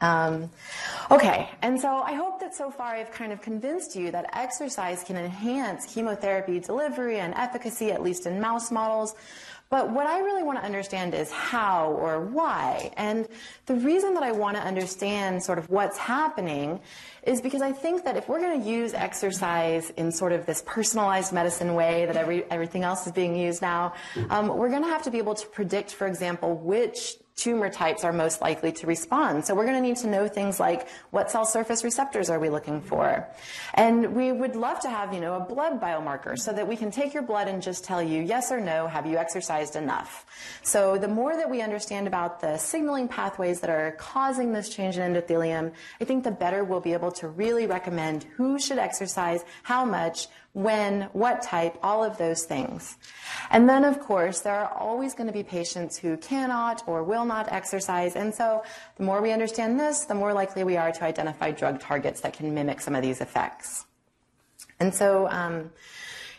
Um, 0.00 0.50
okay, 1.10 1.50
and 1.62 1.80
so 1.80 1.88
I 1.88 2.14
hope 2.14 2.40
that 2.40 2.54
so 2.54 2.70
far 2.70 2.94
I've 2.94 3.10
kind 3.10 3.32
of 3.32 3.42
convinced 3.42 3.96
you 3.96 4.10
that 4.12 4.30
exercise 4.32 5.02
can 5.02 5.16
enhance 5.16 5.92
chemotherapy 5.92 6.60
delivery 6.60 7.18
and 7.18 7.34
efficacy, 7.34 7.90
at 7.90 8.02
least 8.02 8.26
in 8.26 8.40
mouse 8.40 8.70
models. 8.70 9.14
But 9.70 9.90
what 9.90 10.06
I 10.06 10.20
really 10.20 10.42
want 10.42 10.58
to 10.58 10.64
understand 10.64 11.14
is 11.14 11.30
how 11.30 11.92
or 11.92 12.20
why. 12.20 12.90
And 12.96 13.28
the 13.66 13.74
reason 13.74 14.14
that 14.14 14.22
I 14.22 14.32
want 14.32 14.56
to 14.56 14.62
understand 14.62 15.42
sort 15.42 15.58
of 15.58 15.68
what's 15.68 15.98
happening 15.98 16.80
is 17.24 17.42
because 17.42 17.60
I 17.60 17.72
think 17.72 18.04
that 18.04 18.16
if 18.16 18.30
we're 18.30 18.40
going 18.40 18.62
to 18.62 18.68
use 18.68 18.94
exercise 18.94 19.90
in 19.90 20.10
sort 20.10 20.32
of 20.32 20.46
this 20.46 20.62
personalized 20.64 21.34
medicine 21.34 21.74
way 21.74 22.06
that 22.06 22.16
every, 22.16 22.44
everything 22.50 22.82
else 22.82 23.06
is 23.06 23.12
being 23.12 23.36
used 23.36 23.60
now, 23.60 23.92
um, 24.30 24.48
we're 24.48 24.70
going 24.70 24.84
to 24.84 24.88
have 24.88 25.02
to 25.02 25.10
be 25.10 25.18
able 25.18 25.34
to 25.34 25.46
predict, 25.48 25.92
for 25.92 26.06
example, 26.06 26.54
which 26.56 27.16
tumor 27.38 27.70
types 27.70 28.02
are 28.04 28.12
most 28.12 28.42
likely 28.42 28.72
to 28.72 28.86
respond. 28.86 29.46
So 29.46 29.54
we're 29.54 29.64
going 29.64 29.76
to 29.76 29.88
need 29.88 29.96
to 29.98 30.08
know 30.08 30.26
things 30.26 30.58
like 30.58 30.88
what 31.10 31.30
cell 31.30 31.46
surface 31.46 31.84
receptors 31.84 32.28
are 32.28 32.40
we 32.40 32.50
looking 32.50 32.82
for? 32.82 33.26
And 33.74 34.14
we 34.14 34.32
would 34.32 34.56
love 34.56 34.80
to 34.80 34.90
have, 34.90 35.14
you 35.14 35.20
know, 35.20 35.34
a 35.34 35.40
blood 35.40 35.80
biomarker 35.80 36.36
so 36.36 36.52
that 36.52 36.66
we 36.66 36.76
can 36.76 36.90
take 36.90 37.14
your 37.14 37.22
blood 37.22 37.46
and 37.46 37.62
just 37.62 37.84
tell 37.84 38.02
you 38.02 38.20
yes 38.22 38.50
or 38.50 38.60
no, 38.60 38.88
have 38.88 39.06
you 39.06 39.16
exercised 39.16 39.76
enough? 39.76 40.26
So 40.62 40.98
the 40.98 41.08
more 41.08 41.36
that 41.36 41.48
we 41.48 41.62
understand 41.62 42.08
about 42.08 42.40
the 42.40 42.58
signaling 42.58 43.06
pathways 43.06 43.60
that 43.60 43.70
are 43.70 43.92
causing 43.92 44.52
this 44.52 44.68
change 44.68 44.98
in 44.98 45.14
endothelium, 45.14 45.72
I 46.00 46.04
think 46.04 46.24
the 46.24 46.32
better 46.32 46.64
we'll 46.64 46.80
be 46.80 46.92
able 46.92 47.12
to 47.12 47.28
really 47.28 47.66
recommend 47.66 48.24
who 48.36 48.58
should 48.58 48.78
exercise, 48.78 49.44
how 49.62 49.84
much, 49.84 50.26
when, 50.52 51.02
what 51.12 51.42
type, 51.42 51.78
all 51.82 52.02
of 52.02 52.18
those 52.18 52.44
things. 52.44 52.96
And 53.50 53.68
then, 53.68 53.84
of 53.84 54.00
course, 54.00 54.40
there 54.40 54.54
are 54.54 54.72
always 54.72 55.14
going 55.14 55.26
to 55.26 55.32
be 55.32 55.42
patients 55.42 55.96
who 55.98 56.16
cannot 56.16 56.82
or 56.86 57.04
will 57.04 57.24
not 57.24 57.52
exercise. 57.52 58.16
And 58.16 58.34
so 58.34 58.64
the 58.96 59.04
more 59.04 59.22
we 59.22 59.30
understand 59.32 59.78
this, 59.78 60.04
the 60.04 60.14
more 60.14 60.32
likely 60.32 60.64
we 60.64 60.76
are 60.76 60.90
to 60.90 61.04
identify 61.04 61.52
drug 61.52 61.80
targets 61.80 62.20
that 62.22 62.32
can 62.32 62.52
mimic 62.54 62.80
some 62.80 62.94
of 62.94 63.02
these 63.02 63.20
effects. 63.20 63.86
And 64.80 64.94
so, 64.94 65.28
um, 65.28 65.70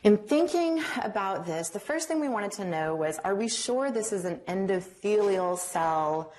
In 0.01 0.15
thinking 0.17 0.81
about 1.03 1.45
this, 1.45 1.69
the 1.69 1.79
first 1.79 2.07
thing 2.07 2.21
we 2.21 2.29
wanted 2.29 2.53
to 2.53 2.63
know 2.63 2.95
was 2.95 3.19
are 3.25 3.35
we 3.35 3.49
sure 3.49 3.91
this 3.91 4.13
is 4.13 4.23
an 4.23 4.39
endothelial 4.47 5.57
cell 5.57 6.31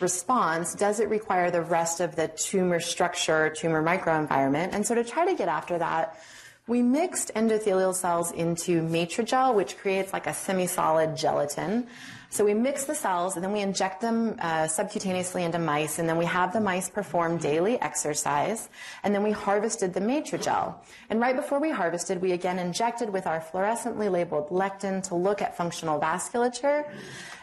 response? 0.00 0.74
Does 0.74 1.00
it 1.00 1.08
require 1.08 1.50
the 1.50 1.62
rest 1.62 2.00
of 2.00 2.14
the 2.14 2.28
tumor 2.28 2.78
structure, 2.78 3.48
tumor 3.48 3.82
microenvironment? 3.82 4.74
And 4.74 4.86
so 4.86 4.94
to 4.94 5.02
try 5.02 5.24
to 5.24 5.34
get 5.34 5.48
after 5.48 5.78
that, 5.78 6.20
we 6.68 6.82
mixed 6.82 7.30
endothelial 7.34 7.94
cells 7.94 8.32
into 8.32 8.82
Matrigel, 8.82 9.54
which 9.54 9.78
creates 9.78 10.12
like 10.12 10.26
a 10.26 10.34
semi-solid 10.34 11.16
gelatin. 11.16 11.86
So 12.30 12.44
we 12.44 12.54
mix 12.54 12.84
the 12.84 12.94
cells 12.94 13.36
and 13.36 13.44
then 13.44 13.52
we 13.52 13.60
inject 13.60 14.00
them 14.00 14.36
uh, 14.40 14.64
subcutaneously 14.64 15.44
into 15.44 15.58
mice, 15.58 15.98
and 15.98 16.08
then 16.08 16.18
we 16.18 16.24
have 16.24 16.52
the 16.52 16.60
mice 16.60 16.88
perform 16.88 17.38
daily 17.38 17.80
exercise, 17.80 18.68
and 19.04 19.14
then 19.14 19.22
we 19.22 19.30
harvested 19.30 19.94
the 19.94 20.00
Matrigel. 20.00 20.74
And 21.08 21.20
right 21.20 21.36
before 21.36 21.60
we 21.60 21.70
harvested, 21.70 22.20
we 22.20 22.32
again 22.32 22.58
injected 22.58 23.10
with 23.10 23.26
our 23.26 23.40
fluorescently 23.40 24.10
labeled 24.10 24.48
lectin 24.50 25.02
to 25.08 25.14
look 25.14 25.40
at 25.40 25.56
functional 25.56 26.00
vasculature. 26.00 26.90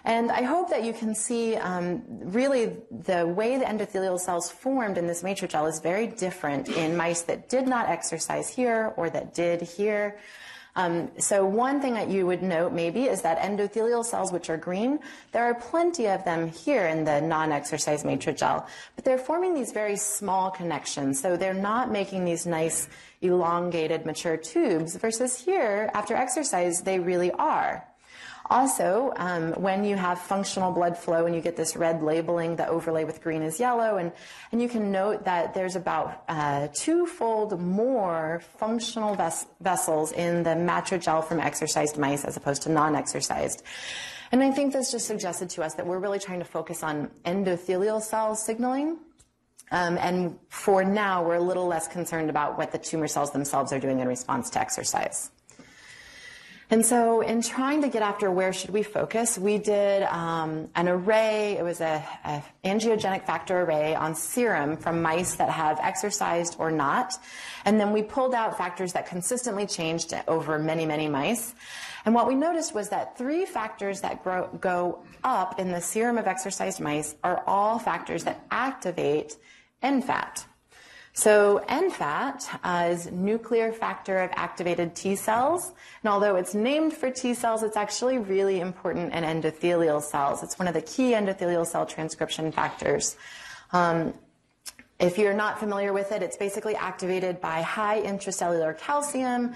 And 0.05 0.31
I 0.31 0.41
hope 0.43 0.69
that 0.69 0.83
you 0.83 0.91
can 0.91 1.15
see 1.15 1.55
um, 1.55 2.03
really 2.09 2.75
the 2.91 3.25
way 3.25 3.57
the 3.57 3.65
endothelial 3.65 4.19
cells 4.19 4.51
formed 4.51 4.97
in 4.97 5.07
this 5.07 5.23
Matrigel 5.23 5.65
is 5.67 5.79
very 5.79 6.07
different 6.07 6.67
in 6.67 6.97
mice 6.97 7.21
that 7.23 7.47
did 7.47 7.67
not 7.67 7.87
exercise 7.87 8.49
here 8.49 8.93
or 8.97 9.09
that 9.09 9.33
did 9.33 9.61
here. 9.61 10.19
Um, 10.75 11.11
so 11.19 11.45
one 11.45 11.81
thing 11.81 11.93
that 11.93 12.09
you 12.09 12.25
would 12.25 12.41
note 12.41 12.73
maybe 12.73 13.03
is 13.03 13.21
that 13.21 13.37
endothelial 13.39 14.03
cells, 14.03 14.31
which 14.31 14.49
are 14.49 14.57
green, 14.57 14.99
there 15.31 15.43
are 15.43 15.53
plenty 15.53 16.07
of 16.07 16.25
them 16.25 16.49
here 16.49 16.87
in 16.87 17.03
the 17.03 17.21
non-exercise 17.21 18.03
Matrigel, 18.03 18.65
but 18.95 19.05
they're 19.05 19.19
forming 19.19 19.53
these 19.53 19.71
very 19.71 19.95
small 19.95 20.49
connections. 20.49 21.21
So 21.21 21.37
they're 21.37 21.53
not 21.53 21.91
making 21.91 22.25
these 22.25 22.47
nice 22.47 22.87
elongated 23.21 24.05
mature 24.05 24.37
tubes 24.37 24.95
versus 24.95 25.39
here, 25.39 25.91
after 25.93 26.15
exercise, 26.15 26.81
they 26.81 26.99
really 26.99 27.31
are. 27.31 27.85
Also, 28.49 29.13
um, 29.15 29.53
when 29.53 29.83
you 29.85 29.95
have 29.95 30.19
functional 30.19 30.71
blood 30.71 30.97
flow 30.97 31.25
and 31.25 31.33
you 31.33 31.41
get 31.41 31.55
this 31.55 31.75
red 31.77 32.03
labeling, 32.03 32.57
the 32.57 32.67
overlay 32.67 33.05
with 33.05 33.21
green 33.21 33.41
is 33.41 33.59
yellow, 33.59 33.97
and, 33.97 34.11
and 34.51 34.61
you 34.61 34.67
can 34.67 34.91
note 34.91 35.23
that 35.23 35.53
there's 35.53 35.77
about 35.77 36.23
uh, 36.27 36.67
twofold 36.73 37.59
more 37.59 38.41
functional 38.57 39.15
ves- 39.15 39.47
vessels 39.61 40.11
in 40.11 40.43
the 40.43 40.55
matrigel 40.55 41.21
from 41.21 41.39
exercised 41.39 41.97
mice 41.97 42.25
as 42.25 42.35
opposed 42.35 42.61
to 42.63 42.69
non-exercised. 42.69 43.63
And 44.33 44.43
I 44.43 44.51
think 44.51 44.73
this 44.73 44.91
just 44.91 45.07
suggested 45.07 45.49
to 45.51 45.63
us 45.63 45.75
that 45.75 45.85
we're 45.85 45.99
really 45.99 46.19
trying 46.19 46.39
to 46.39 46.45
focus 46.45 46.83
on 46.83 47.11
endothelial 47.23 48.01
cell 48.01 48.35
signaling. 48.35 48.97
Um, 49.71 49.97
and 49.97 50.37
for 50.49 50.83
now, 50.83 51.23
we're 51.23 51.35
a 51.35 51.41
little 51.41 51.67
less 51.67 51.87
concerned 51.87 52.29
about 52.29 52.57
what 52.57 52.71
the 52.71 52.77
tumor 52.77 53.07
cells 53.07 53.31
themselves 53.31 53.71
are 53.71 53.79
doing 53.79 53.99
in 53.99 54.07
response 54.07 54.49
to 54.51 54.59
exercise. 54.59 55.31
And 56.73 56.83
so, 56.83 57.21
in 57.21 57.43
trying 57.43 57.83
to 57.83 57.87
get 57.87 58.01
after 58.01 58.31
where 58.31 58.51
should 58.51 58.71
we 58.71 58.81
focus, 58.81 59.37
we 59.37 59.59
did 59.59 60.01
um, 60.01 60.69
an 60.73 60.89
array. 60.89 61.55
It 61.55 61.61
was 61.61 61.81
a, 61.81 62.03
a, 62.25 62.43
angiogenic 62.65 63.27
factor 63.27 63.61
array 63.61 63.93
on 63.93 64.15
serum 64.15 64.77
from 64.77 64.99
mice 65.03 65.35
that 65.35 65.51
have 65.51 65.79
exercised 65.79 66.55
or 66.57 66.71
not, 66.71 67.13
and 67.65 67.79
then 67.79 67.93
we 67.93 68.01
pulled 68.01 68.33
out 68.33 68.57
factors 68.57 68.93
that 68.93 69.05
consistently 69.05 69.67
changed 69.67 70.15
over 70.27 70.57
many, 70.57 70.87
many 70.87 71.07
mice. 71.07 71.53
And 72.05 72.15
what 72.15 72.27
we 72.27 72.33
noticed 72.33 72.73
was 72.73 72.89
that 72.89 73.19
three 73.19 73.45
factors 73.45 74.01
that 74.01 74.23
grow, 74.23 74.47
go 74.59 75.03
up 75.23 75.59
in 75.59 75.71
the 75.71 75.79
serum 75.79 76.17
of 76.17 76.25
exercised 76.25 76.79
mice 76.79 77.13
are 77.23 77.43
all 77.45 77.77
factors 77.77 78.23
that 78.23 78.47
activate 78.49 79.37
NFAT. 79.83 80.45
So 81.15 81.63
NFAT 81.69 82.59
uh, 82.63 82.89
is 82.89 83.11
nuclear 83.11 83.71
factor 83.71 84.17
of 84.19 84.31
activated 84.33 84.95
T 84.95 85.15
cells. 85.15 85.71
And 86.03 86.11
although 86.11 86.35
it's 86.37 86.55
named 86.55 86.93
for 86.93 87.11
T 87.11 87.35
cells, 87.35 87.61
it's 87.61 87.77
actually 87.77 88.17
really 88.17 88.59
important 88.59 89.13
in 89.13 89.23
endothelial 89.23 90.01
cells. 90.01 90.41
It's 90.41 90.57
one 90.57 90.67
of 90.67 90.73
the 90.73 90.81
key 90.81 91.11
endothelial 91.11 91.67
cell 91.67 91.85
transcription 91.85 92.51
factors. 92.51 93.15
Um, 93.71 94.15
if 94.99 95.19
you're 95.19 95.35
not 95.35 95.59
familiar 95.59 95.93
with 95.93 96.11
it, 96.11 96.23
it's 96.23 96.37
basically 96.37 96.75
activated 96.75 97.39
by 97.39 97.61
high 97.61 98.01
intracellular 98.01 98.77
calcium, 98.77 99.53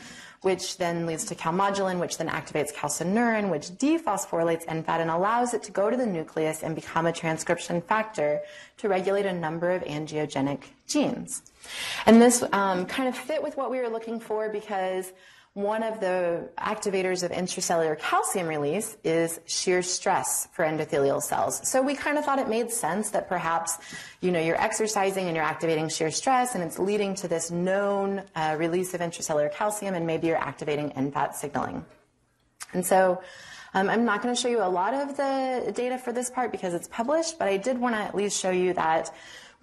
which 0.48 0.78
then 0.78 1.06
leads 1.06 1.26
to 1.26 1.36
calmodulin, 1.36 2.00
which 2.00 2.18
then 2.18 2.30
activates 2.30 2.74
calcineurin, 2.74 3.50
which 3.50 3.68
dephosphorylates 3.84 4.66
NFAT 4.66 5.02
and 5.02 5.12
allows 5.12 5.54
it 5.54 5.62
to 5.64 5.74
go 5.74 5.90
to 5.90 5.98
the 5.98 6.06
nucleus 6.06 6.64
and 6.64 6.74
become 6.74 7.06
a 7.06 7.12
transcription 7.12 7.82
factor 7.82 8.40
to 8.78 8.88
regulate 8.88 9.26
a 9.26 9.34
number 9.34 9.72
of 9.72 9.84
angiogenic 9.84 10.62
genes. 10.88 11.42
And 12.06 12.22
this 12.22 12.46
um, 12.54 12.86
kind 12.86 13.10
of 13.10 13.18
fit 13.18 13.44
with 13.44 13.58
what 13.58 13.70
we 13.70 13.82
were 13.82 13.90
looking 13.90 14.22
for 14.22 14.48
because 14.48 15.12
one 15.58 15.82
of 15.82 16.00
the 16.00 16.48
activators 16.60 17.24
of 17.24 17.32
intracellular 17.32 17.98
calcium 17.98 18.46
release 18.46 18.96
is 19.04 19.40
shear 19.48 19.82
stress 19.82 20.48
for 20.54 20.64
endothelial 20.64 21.20
cells. 21.20 21.68
So 21.68 21.82
we 21.82 21.96
kind 21.96 22.20
of 22.20 22.24
thought 22.24 22.38
it 22.38 22.48
made 22.48 22.70
sense 22.70 23.10
that 23.10 23.28
perhaps, 23.28 23.80
you 24.22 24.30
know, 24.30 24.40
you're 24.40 24.62
exercising 24.62 25.26
and 25.26 25.36
you're 25.36 25.44
activating 25.44 25.90
shear 25.90 26.12
stress 26.12 26.54
and 26.54 26.64
it's 26.64 26.78
leading 26.78 27.16
to 27.16 27.28
this 27.28 27.50
known 27.50 28.22
uh, 28.36 28.56
release 28.60 28.94
of 28.94 29.02
intracellular 29.02 29.52
calcium 29.52 29.96
and 29.96 30.06
maybe 30.06 30.28
you're 30.28 30.38
activating 30.38 30.92
NFAT 30.92 31.34
signaling. 31.34 31.84
And 32.74 32.86
so 32.86 33.20
um, 33.74 33.90
I'm 33.90 34.06
not 34.06 34.22
going 34.22 34.36
to 34.36 34.40
show 34.40 34.50
you 34.50 34.62
a 34.62 34.70
lot 34.70 34.94
of 34.94 35.18
the 35.18 35.72
data 35.74 35.98
for 35.98 36.12
this 36.12 36.30
part 36.30 36.52
because 36.52 36.76
it's 36.76 36.88
published, 36.88 37.40
but 37.40 37.48
I 37.48 37.58
did 37.58 37.80
want 37.80 37.96
to 37.96 38.00
at 38.00 38.14
least 38.14 38.40
show 38.40 38.52
you 38.52 38.74
that 38.74 39.12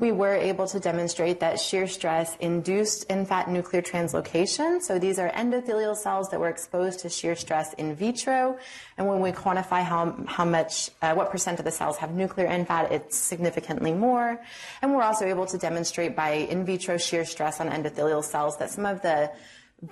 we 0.00 0.10
were 0.10 0.34
able 0.34 0.66
to 0.66 0.80
demonstrate 0.80 1.38
that 1.38 1.60
shear 1.60 1.86
stress 1.86 2.36
induced 2.40 3.08
NFAT 3.08 3.46
nuclear 3.46 3.80
translocation. 3.80 4.82
So 4.82 4.98
these 4.98 5.20
are 5.20 5.30
endothelial 5.30 5.94
cells 5.94 6.30
that 6.30 6.40
were 6.40 6.48
exposed 6.48 6.98
to 7.00 7.08
shear 7.08 7.36
stress 7.36 7.72
in 7.74 7.94
vitro. 7.94 8.58
And 8.98 9.06
when 9.06 9.20
we 9.20 9.30
quantify 9.30 9.84
how, 9.84 10.16
how 10.26 10.44
much, 10.44 10.90
uh, 11.00 11.14
what 11.14 11.30
percent 11.30 11.60
of 11.60 11.64
the 11.64 11.70
cells 11.70 11.96
have 11.98 12.10
nuclear 12.10 12.48
NFAT, 12.48 12.90
it's 12.90 13.16
significantly 13.16 13.92
more. 13.92 14.40
And 14.82 14.92
we're 14.92 15.04
also 15.04 15.26
able 15.26 15.46
to 15.46 15.58
demonstrate 15.58 16.16
by 16.16 16.32
in 16.32 16.64
vitro 16.64 16.98
shear 16.98 17.24
stress 17.24 17.60
on 17.60 17.68
endothelial 17.68 18.24
cells 18.24 18.58
that 18.58 18.70
some 18.70 18.86
of 18.86 19.00
the 19.02 19.30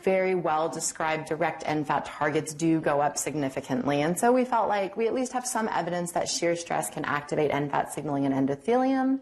very 0.01 0.35
well 0.35 0.69
described 0.69 1.29
direct 1.29 1.63
NFAT 1.65 2.03
targets 2.07 2.55
do 2.55 2.81
go 2.81 3.01
up 3.01 3.17
significantly. 3.17 4.03
And 4.03 4.19
so 4.19 4.33
we 4.33 4.45
felt 4.45 4.69
like 4.69 4.97
we 4.97 5.07
at 5.07 5.15
least 5.15 5.33
have 5.33 5.47
some 5.47 5.69
evidence 5.69 6.11
that 6.13 6.29
shear 6.29 6.57
stress 6.57 6.91
can 6.91 7.05
activate 7.05 7.53
NFAT 7.53 7.91
signaling 7.91 8.25
in 8.25 8.33
endothelium. 8.33 9.21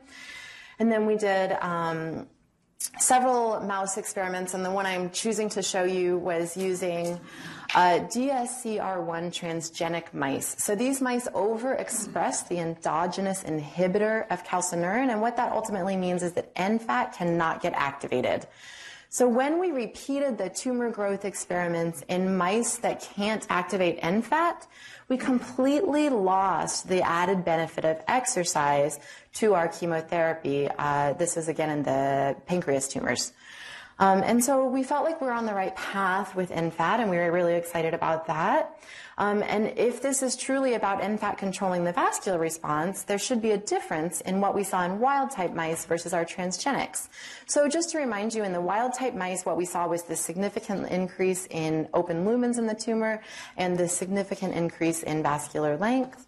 And 0.80 0.90
then 0.90 1.04
we 1.04 1.16
did 1.16 1.52
um, 1.60 2.26
several 2.98 3.60
mouse 3.60 3.98
experiments, 3.98 4.54
and 4.54 4.64
the 4.64 4.70
one 4.70 4.86
I'm 4.86 5.10
choosing 5.10 5.50
to 5.50 5.62
show 5.62 5.84
you 5.84 6.16
was 6.16 6.56
using 6.56 7.20
uh, 7.74 8.00
DSCR1 8.10 9.30
transgenic 9.30 10.14
mice. 10.14 10.56
So 10.58 10.74
these 10.74 11.02
mice 11.02 11.28
overexpress 11.28 12.48
the 12.48 12.60
endogenous 12.60 13.42
inhibitor 13.44 14.26
of 14.30 14.42
calcineurin, 14.44 15.10
and 15.10 15.20
what 15.20 15.36
that 15.36 15.52
ultimately 15.52 15.98
means 15.98 16.22
is 16.22 16.32
that 16.32 16.54
NFAT 16.54 17.14
cannot 17.14 17.60
get 17.60 17.74
activated. 17.74 18.46
So 19.12 19.26
when 19.26 19.58
we 19.58 19.72
repeated 19.72 20.38
the 20.38 20.48
tumor 20.48 20.88
growth 20.88 21.24
experiments 21.24 22.04
in 22.06 22.36
mice 22.36 22.76
that 22.76 23.00
can't 23.00 23.44
activate 23.50 24.00
NFAT, 24.02 24.68
we 25.08 25.16
completely 25.16 26.08
lost 26.10 26.88
the 26.88 27.02
added 27.02 27.44
benefit 27.44 27.84
of 27.84 28.00
exercise 28.06 29.00
to 29.32 29.54
our 29.54 29.66
chemotherapy. 29.66 30.68
Uh, 30.78 31.14
this 31.14 31.36
is 31.36 31.48
again 31.48 31.70
in 31.70 31.82
the 31.82 32.36
pancreas 32.46 32.86
tumors. 32.86 33.32
Um, 33.98 34.22
and 34.22 34.44
so 34.44 34.68
we 34.68 34.84
felt 34.84 35.04
like 35.04 35.20
we 35.20 35.26
were 35.26 35.32
on 35.32 35.44
the 35.44 35.54
right 35.54 35.74
path 35.74 36.36
with 36.36 36.52
NFAT, 36.52 37.00
and 37.00 37.10
we 37.10 37.16
were 37.16 37.32
really 37.32 37.54
excited 37.54 37.94
about 37.94 38.28
that. 38.28 38.78
Um, 39.20 39.42
and 39.42 39.74
if 39.76 40.00
this 40.00 40.22
is 40.22 40.34
truly 40.34 40.72
about 40.72 41.02
NFAT 41.02 41.36
controlling 41.36 41.84
the 41.84 41.92
vascular 41.92 42.38
response, 42.38 43.02
there 43.02 43.18
should 43.18 43.42
be 43.42 43.50
a 43.50 43.58
difference 43.58 44.22
in 44.22 44.40
what 44.40 44.54
we 44.54 44.64
saw 44.64 44.82
in 44.86 44.98
wild 44.98 45.30
type 45.30 45.52
mice 45.52 45.84
versus 45.84 46.14
our 46.14 46.24
transgenics. 46.24 47.08
So 47.44 47.68
just 47.68 47.90
to 47.90 47.98
remind 47.98 48.32
you, 48.32 48.44
in 48.44 48.54
the 48.54 48.62
wild 48.62 48.94
type 48.94 49.12
mice, 49.14 49.44
what 49.44 49.58
we 49.58 49.66
saw 49.66 49.86
was 49.86 50.04
the 50.04 50.16
significant 50.16 50.88
increase 50.88 51.46
in 51.50 51.86
open 51.92 52.24
lumens 52.24 52.56
in 52.56 52.66
the 52.66 52.74
tumor 52.74 53.20
and 53.58 53.76
the 53.76 53.88
significant 53.88 54.54
increase 54.54 55.02
in 55.02 55.22
vascular 55.22 55.76
length. 55.76 56.26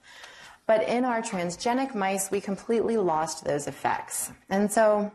But 0.66 0.86
in 0.86 1.06
our 1.06 1.22
transgenic 1.22 1.94
mice, 1.94 2.30
we 2.30 2.42
completely 2.42 2.98
lost 2.98 3.46
those 3.46 3.68
effects. 3.68 4.32
And 4.50 4.70
so 4.70 5.10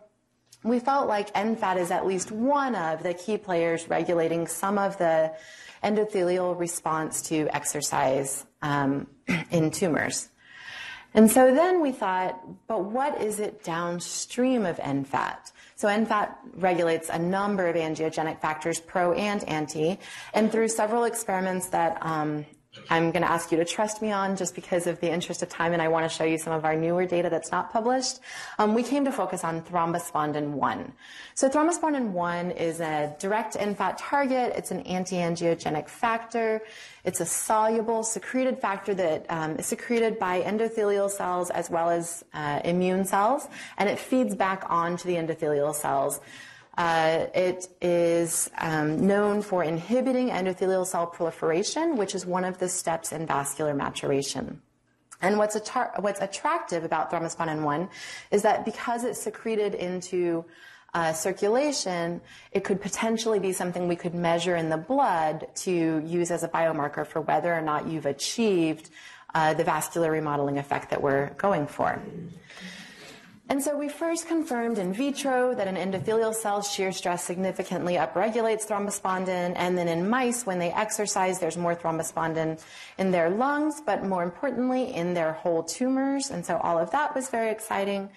we 0.63 0.79
felt 0.79 1.07
like 1.07 1.31
NFAT 1.35 1.77
is 1.77 1.91
at 1.91 2.07
least 2.07 2.31
one 2.31 2.73
of 2.73 3.03
the 3.03 3.13
key 3.13 3.37
players 3.37 3.87
regulating 3.87 4.47
some 4.47 4.79
of 4.79 4.97
the 4.97 5.31
endothelial 5.83 6.57
response 6.57 7.21
to 7.23 7.47
exercise 7.55 8.45
um, 8.61 9.07
in 9.51 9.71
tumors. 9.71 10.29
And 11.13 11.31
so 11.31 11.53
then 11.53 11.81
we 11.81 11.91
thought, 11.91 12.39
but 12.67 12.83
what 12.83 13.21
is 13.21 13.39
it 13.39 13.63
downstream 13.63 14.65
of 14.65 14.77
NFAT? 14.77 15.51
So 15.75 15.87
NFAT 15.87 16.35
regulates 16.55 17.09
a 17.09 17.17
number 17.17 17.67
of 17.67 17.75
angiogenic 17.75 18.39
factors, 18.39 18.79
pro 18.79 19.13
and 19.13 19.43
anti, 19.45 19.97
and 20.33 20.51
through 20.51 20.67
several 20.67 21.05
experiments 21.05 21.69
that 21.69 21.97
um, 22.01 22.45
I'm 22.89 23.11
going 23.11 23.21
to 23.21 23.29
ask 23.29 23.51
you 23.51 23.57
to 23.57 23.65
trust 23.65 24.01
me 24.01 24.11
on 24.11 24.35
just 24.35 24.55
because 24.55 24.87
of 24.87 24.99
the 24.99 25.11
interest 25.11 25.43
of 25.43 25.49
time, 25.49 25.73
and 25.73 25.81
I 25.81 25.87
want 25.87 26.09
to 26.09 26.15
show 26.15 26.23
you 26.23 26.37
some 26.37 26.53
of 26.53 26.65
our 26.65 26.75
newer 26.75 27.05
data 27.05 27.29
that's 27.29 27.51
not 27.51 27.71
published. 27.71 28.19
Um, 28.57 28.73
we 28.73 28.83
came 28.83 29.03
to 29.05 29.11
focus 29.11 29.43
on 29.43 29.61
thrombospondin 29.61 30.51
1. 30.51 30.93
So 31.35 31.49
thrombospondin 31.49 32.11
1 32.11 32.51
is 32.51 32.79
a 32.79 33.15
direct 33.19 33.55
NFAT 33.55 33.95
target. 33.97 34.53
It's 34.55 34.71
an 34.71 34.81
anti-angiogenic 34.81 35.89
factor. 35.89 36.61
It's 37.03 37.19
a 37.19 37.25
soluble 37.25 38.03
secreted 38.03 38.59
factor 38.59 38.93
that 38.95 39.25
um, 39.29 39.57
is 39.57 39.65
secreted 39.65 40.19
by 40.19 40.41
endothelial 40.41 41.09
cells 41.09 41.49
as 41.49 41.69
well 41.69 41.89
as 41.89 42.23
uh, 42.33 42.61
immune 42.63 43.05
cells, 43.05 43.47
and 43.77 43.89
it 43.89 43.99
feeds 43.99 44.35
back 44.35 44.63
onto 44.69 45.07
the 45.07 45.15
endothelial 45.15 45.75
cells. 45.75 46.19
Uh, 46.77 47.25
it 47.33 47.67
is 47.81 48.51
um, 48.59 49.07
known 49.07 49.41
for 49.41 49.63
inhibiting 49.63 50.29
endothelial 50.29 50.85
cell 50.85 51.07
proliferation, 51.07 51.97
which 51.97 52.13
is 52.13 52.25
one 52.25 52.43
of 52.43 52.59
the 52.59 52.69
steps 52.69 53.11
in 53.11 53.25
vascular 53.25 53.73
maturation. 53.73 54.61
And 55.21 55.39
what's, 55.39 55.57
what's 55.99 56.21
attractive 56.21 56.83
about 56.83 57.11
thrombospondin 57.11 57.63
1 57.63 57.89
is 58.29 58.43
that 58.43 58.63
because 58.63 59.03
it's 59.03 59.19
secreted 59.19 59.73
into 59.73 60.45
uh, 60.93 61.13
circulation, 61.13 62.21
it 62.51 62.63
could 62.63 62.79
potentially 62.79 63.39
be 63.39 63.51
something 63.53 63.87
we 63.87 63.95
could 63.95 64.13
measure 64.13 64.55
in 64.55 64.69
the 64.69 64.77
blood 64.77 65.47
to 65.55 65.99
use 66.05 66.29
as 66.29 66.43
a 66.43 66.47
biomarker 66.47 67.05
for 67.05 67.21
whether 67.21 67.53
or 67.53 67.61
not 67.61 67.87
you've 67.87 68.05
achieved 68.05 68.91
uh, 69.33 69.53
the 69.55 69.63
vascular 69.63 70.11
remodeling 70.11 70.57
effect 70.57 70.91
that 70.91 71.01
we're 71.01 71.31
going 71.31 71.65
for. 71.67 71.99
And 73.49 73.63
so 73.63 73.77
we 73.77 73.87
first 73.87 74.27
confirmed 74.27 74.77
in 74.77 74.91
vitro 74.91 75.55
that 75.55 75.69
an 75.69 75.77
endothelial 75.77 76.33
cell's 76.33 76.69
shear 76.69 76.91
stress 76.91 77.23
significantly 77.23 77.93
upregulates 77.93 78.67
thrombospondin, 78.67 79.53
and 79.55 79.77
then 79.77 79.87
in 79.87 80.09
mice, 80.09 80.45
when 80.45 80.59
they 80.59 80.69
exercise, 80.71 81.39
there's 81.39 81.55
more 81.55 81.73
thrombospondin 81.73 82.61
in 82.97 83.11
their 83.11 83.29
lungs, 83.29 83.81
but 83.85 84.03
more 84.03 84.21
importantly, 84.21 84.93
in 84.93 85.13
their 85.13 85.31
whole 85.31 85.63
tumors. 85.63 86.29
And 86.29 86.45
so 86.45 86.57
all 86.57 86.77
of 86.77 86.91
that 86.91 87.15
was 87.15 87.29
very 87.29 87.49
exciting. 87.49 88.09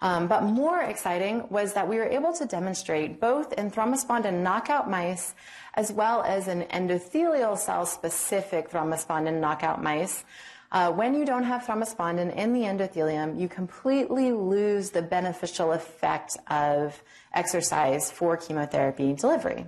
Um, 0.00 0.26
but 0.26 0.44
more 0.44 0.80
exciting 0.80 1.44
was 1.50 1.74
that 1.74 1.86
we 1.86 1.96
were 1.96 2.06
able 2.06 2.32
to 2.34 2.46
demonstrate 2.46 3.20
both 3.20 3.52
in 3.54 3.70
thrombospondin 3.70 4.42
knockout 4.42 4.88
mice 4.88 5.34
as 5.74 5.92
well 5.92 6.22
as 6.22 6.48
in 6.48 6.62
endothelial 6.62 7.58
cell 7.58 7.84
specific 7.84 8.70
thrombospondin 8.70 9.40
knockout 9.40 9.82
mice 9.82 10.24
uh, 10.70 10.92
when 10.92 11.14
you 11.14 11.24
don't 11.24 11.44
have 11.44 11.62
thrombospondin 11.62 12.34
in 12.36 12.52
the 12.52 12.60
endothelium, 12.60 13.40
you 13.40 13.48
completely 13.48 14.32
lose 14.32 14.90
the 14.90 15.02
beneficial 15.02 15.72
effect 15.72 16.36
of 16.48 17.02
exercise 17.32 18.10
for 18.10 18.36
chemotherapy 18.36 19.14
delivery. 19.14 19.66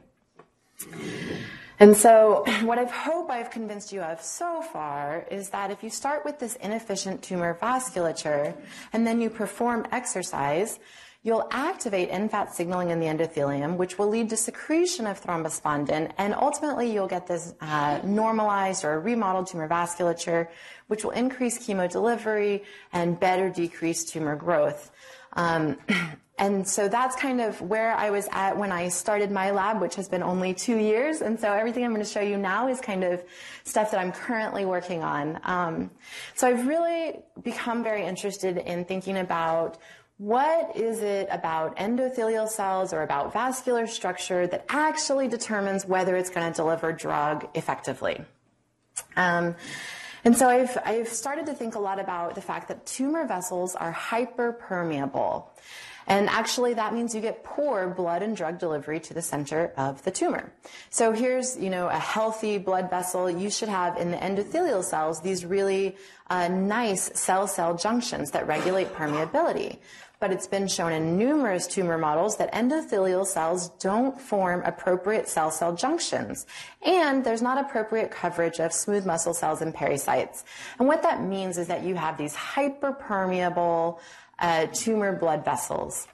And 1.78 1.96
so, 1.96 2.44
what 2.64 2.78
I 2.78 2.84
hope 2.84 3.30
I've 3.30 3.50
convinced 3.50 3.90
you 3.90 4.02
of 4.02 4.20
so 4.20 4.60
far 4.60 5.26
is 5.30 5.48
that 5.48 5.70
if 5.70 5.82
you 5.82 5.88
start 5.88 6.26
with 6.26 6.38
this 6.38 6.56
inefficient 6.56 7.22
tumor 7.22 7.58
vasculature 7.60 8.54
and 8.92 9.06
then 9.06 9.18
you 9.22 9.30
perform 9.30 9.86
exercise, 9.90 10.78
You'll 11.22 11.46
activate 11.50 12.10
NFAT 12.10 12.52
signaling 12.52 12.88
in 12.88 12.98
the 12.98 13.04
endothelium, 13.06 13.76
which 13.76 13.98
will 13.98 14.08
lead 14.08 14.30
to 14.30 14.38
secretion 14.38 15.06
of 15.06 15.22
thrombospondin, 15.22 16.12
and 16.16 16.34
ultimately 16.34 16.90
you'll 16.90 17.08
get 17.08 17.26
this 17.26 17.52
uh, 17.60 18.00
normalized 18.02 18.86
or 18.86 18.98
remodeled 19.00 19.48
tumor 19.48 19.68
vasculature, 19.68 20.48
which 20.86 21.04
will 21.04 21.10
increase 21.10 21.58
chemo 21.58 21.90
delivery 21.90 22.64
and 22.94 23.20
better 23.20 23.50
decrease 23.50 24.02
tumor 24.04 24.34
growth. 24.34 24.90
Um, 25.34 25.76
and 26.38 26.66
so 26.66 26.88
that's 26.88 27.16
kind 27.16 27.42
of 27.42 27.60
where 27.60 27.94
I 27.94 28.08
was 28.08 28.26
at 28.32 28.56
when 28.56 28.72
I 28.72 28.88
started 28.88 29.30
my 29.30 29.50
lab, 29.50 29.78
which 29.82 29.96
has 29.96 30.08
been 30.08 30.22
only 30.22 30.54
two 30.54 30.78
years. 30.78 31.20
And 31.20 31.38
so 31.38 31.52
everything 31.52 31.84
I'm 31.84 31.90
going 31.90 32.02
to 32.02 32.10
show 32.10 32.22
you 32.22 32.38
now 32.38 32.68
is 32.68 32.80
kind 32.80 33.04
of 33.04 33.22
stuff 33.64 33.90
that 33.90 34.00
I'm 34.00 34.10
currently 34.10 34.64
working 34.64 35.02
on. 35.02 35.38
Um, 35.44 35.90
so 36.34 36.48
I've 36.48 36.66
really 36.66 37.20
become 37.42 37.84
very 37.84 38.06
interested 38.06 38.56
in 38.56 38.86
thinking 38.86 39.18
about 39.18 39.76
what 40.20 40.76
is 40.76 41.00
it 41.00 41.26
about 41.30 41.74
endothelial 41.78 42.46
cells 42.46 42.92
or 42.92 43.00
about 43.00 43.32
vascular 43.32 43.86
structure 43.86 44.46
that 44.46 44.66
actually 44.68 45.28
determines 45.28 45.86
whether 45.86 46.14
it's 46.14 46.28
going 46.28 46.46
to 46.46 46.54
deliver 46.54 46.92
drug 46.92 47.48
effectively? 47.54 48.22
Um, 49.16 49.54
and 50.22 50.36
so 50.36 50.46
I've, 50.46 50.76
I've 50.84 51.08
started 51.08 51.46
to 51.46 51.54
think 51.54 51.74
a 51.74 51.78
lot 51.78 51.98
about 51.98 52.34
the 52.34 52.42
fact 52.42 52.68
that 52.68 52.84
tumor 52.84 53.26
vessels 53.26 53.74
are 53.74 53.94
hyperpermeable. 53.94 55.46
And 56.06 56.28
actually, 56.28 56.74
that 56.74 56.92
means 56.92 57.14
you 57.14 57.22
get 57.22 57.42
poor 57.42 57.88
blood 57.88 58.22
and 58.22 58.36
drug 58.36 58.58
delivery 58.58 59.00
to 59.00 59.14
the 59.14 59.22
center 59.22 59.72
of 59.78 60.02
the 60.02 60.10
tumor. 60.10 60.52
So 60.90 61.12
here's, 61.12 61.56
you 61.56 61.70
know, 61.70 61.88
a 61.88 61.98
healthy 61.98 62.58
blood 62.58 62.90
vessel. 62.90 63.30
You 63.30 63.48
should 63.48 63.70
have 63.70 63.96
in 63.96 64.10
the 64.10 64.18
endothelial 64.18 64.84
cells 64.84 65.22
these 65.22 65.46
really 65.46 65.96
uh, 66.28 66.48
nice 66.48 67.10
cell-cell 67.18 67.76
junctions 67.76 68.32
that 68.32 68.46
regulate 68.46 68.92
permeability 68.92 69.78
but 70.20 70.30
it's 70.30 70.46
been 70.46 70.68
shown 70.68 70.92
in 70.92 71.16
numerous 71.18 71.66
tumor 71.66 71.98
models 71.98 72.36
that 72.36 72.52
endothelial 72.52 73.26
cells 73.26 73.70
don't 73.80 74.20
form 74.20 74.62
appropriate 74.64 75.28
cell-cell 75.28 75.74
junctions. 75.74 76.46
And 76.86 77.24
there's 77.24 77.42
not 77.42 77.58
appropriate 77.58 78.10
coverage 78.10 78.60
of 78.60 78.72
smooth 78.72 79.06
muscle 79.06 79.34
cells 79.34 79.62
and 79.62 79.74
pericytes. 79.74 80.44
And 80.78 80.86
what 80.86 81.02
that 81.02 81.22
means 81.22 81.56
is 81.56 81.66
that 81.68 81.82
you 81.82 81.94
have 81.94 82.18
these 82.18 82.34
hyperpermeable 82.34 83.98
uh, 84.38 84.66
tumor 84.66 85.16
blood 85.16 85.44
vessels. 85.44 86.06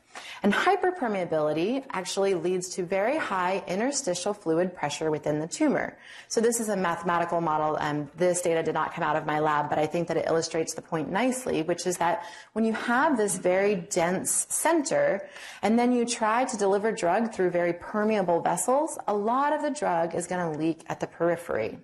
And 0.42 0.52
hyperpermeability 0.52 1.85
actually 1.90 2.35
leads 2.35 2.68
to 2.70 2.85
very 2.85 3.16
high 3.16 3.62
interstitial 3.66 4.33
fluid 4.33 4.74
pressure 4.74 5.11
within 5.11 5.40
the 5.40 5.46
tumor. 5.46 5.96
So 6.29 6.40
this 6.40 6.61
is 6.61 6.68
a 6.68 6.76
mathematical 6.76 7.40
model, 7.40 7.76
and 7.76 8.09
this 8.16 8.40
data 8.40 8.62
did 8.62 8.74
not 8.74 8.94
come 8.94 9.05
out 9.05 9.16
of 9.16 9.26
my 9.26 9.40
lab, 9.40 9.68
but 9.70 9.79
I 9.79 9.87
think 9.87 10.09
that 10.09 10.16
it 10.16 10.26
illustrates 10.26 10.74
the 10.74 10.83
point 10.83 11.11
nicely, 11.11 11.62
which 11.62 11.87
is 11.87 11.96
that 11.98 12.24
when 12.52 12.64
you 12.64 12.72
have 12.72 13.16
this 13.16 13.38
very 13.38 13.74
dense 13.74 14.46
center, 14.48 15.29
and 15.62 15.79
then 15.79 15.92
you 15.92 16.05
try 16.05 16.44
to 16.44 16.57
deliver 16.57 16.92
drug 16.92 17.33
through 17.33 17.50
very 17.50 17.72
permeable 17.72 18.40
vessels, 18.40 18.98
a 19.07 19.14
lot 19.14 19.52
of 19.52 19.62
the 19.62 19.70
drug 19.70 20.14
is 20.14 20.26
going 20.26 20.52
to 20.52 20.59
leak 20.59 20.83
at 20.88 21.00
the 21.00 21.07
periphery. 21.07 21.79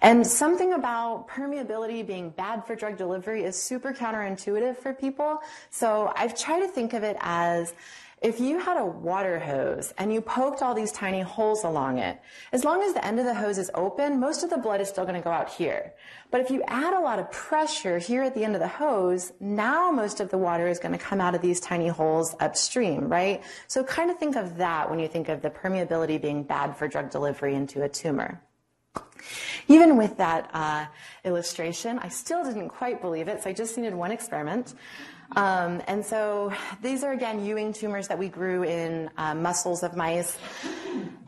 And 0.00 0.26
something 0.26 0.74
about 0.74 1.28
permeability 1.28 2.06
being 2.06 2.30
bad 2.30 2.64
for 2.66 2.76
drug 2.76 2.96
delivery 2.96 3.44
is 3.44 3.60
super 3.60 3.92
counterintuitive 3.92 4.76
for 4.76 4.92
people. 4.92 5.38
So 5.70 6.12
I've 6.14 6.38
tried 6.38 6.60
to 6.60 6.68
think 6.68 6.92
of 6.92 7.02
it 7.02 7.16
as 7.20 7.74
if 8.20 8.40
you 8.40 8.58
had 8.58 8.76
a 8.76 8.84
water 8.84 9.38
hose 9.38 9.94
and 9.96 10.12
you 10.12 10.20
poked 10.20 10.60
all 10.60 10.74
these 10.74 10.90
tiny 10.90 11.20
holes 11.20 11.62
along 11.62 11.98
it, 11.98 12.20
as 12.50 12.64
long 12.64 12.82
as 12.82 12.92
the 12.92 13.04
end 13.04 13.20
of 13.20 13.24
the 13.24 13.34
hose 13.34 13.58
is 13.58 13.70
open, 13.74 14.18
most 14.18 14.42
of 14.42 14.50
the 14.50 14.58
blood 14.58 14.80
is 14.80 14.88
still 14.88 15.04
going 15.04 15.14
to 15.14 15.22
go 15.22 15.30
out 15.30 15.48
here. 15.48 15.94
But 16.32 16.40
if 16.40 16.50
you 16.50 16.62
add 16.66 16.94
a 16.94 17.00
lot 17.00 17.20
of 17.20 17.30
pressure 17.30 17.98
here 17.98 18.22
at 18.22 18.34
the 18.34 18.42
end 18.42 18.56
of 18.56 18.60
the 18.60 18.68
hose, 18.68 19.32
now 19.38 19.92
most 19.92 20.20
of 20.20 20.30
the 20.30 20.38
water 20.38 20.66
is 20.66 20.80
going 20.80 20.92
to 20.92 20.98
come 20.98 21.20
out 21.20 21.36
of 21.36 21.42
these 21.42 21.60
tiny 21.60 21.88
holes 21.88 22.34
upstream, 22.40 23.08
right? 23.08 23.42
So 23.68 23.84
kind 23.84 24.10
of 24.10 24.18
think 24.18 24.34
of 24.34 24.56
that 24.56 24.90
when 24.90 24.98
you 24.98 25.06
think 25.06 25.28
of 25.28 25.40
the 25.40 25.50
permeability 25.50 26.20
being 26.20 26.42
bad 26.42 26.76
for 26.76 26.88
drug 26.88 27.10
delivery 27.10 27.54
into 27.54 27.84
a 27.84 27.88
tumor. 27.88 28.42
Even 29.68 29.96
with 29.96 30.16
that 30.16 30.50
uh, 30.52 30.86
illustration, 31.24 31.98
I 31.98 32.08
still 32.08 32.44
didn't 32.44 32.68
quite 32.68 33.00
believe 33.00 33.28
it, 33.28 33.42
so 33.42 33.50
I 33.50 33.52
just 33.52 33.76
needed 33.76 33.94
one 33.94 34.12
experiment. 34.12 34.74
Um, 35.36 35.82
and 35.86 36.04
so 36.04 36.54
these 36.80 37.04
are 37.04 37.12
again 37.12 37.44
Ewing 37.44 37.74
tumors 37.74 38.08
that 38.08 38.18
we 38.18 38.28
grew 38.28 38.62
in 38.64 39.10
uh, 39.18 39.34
muscles 39.34 39.82
of 39.82 39.94
mice. 39.94 40.38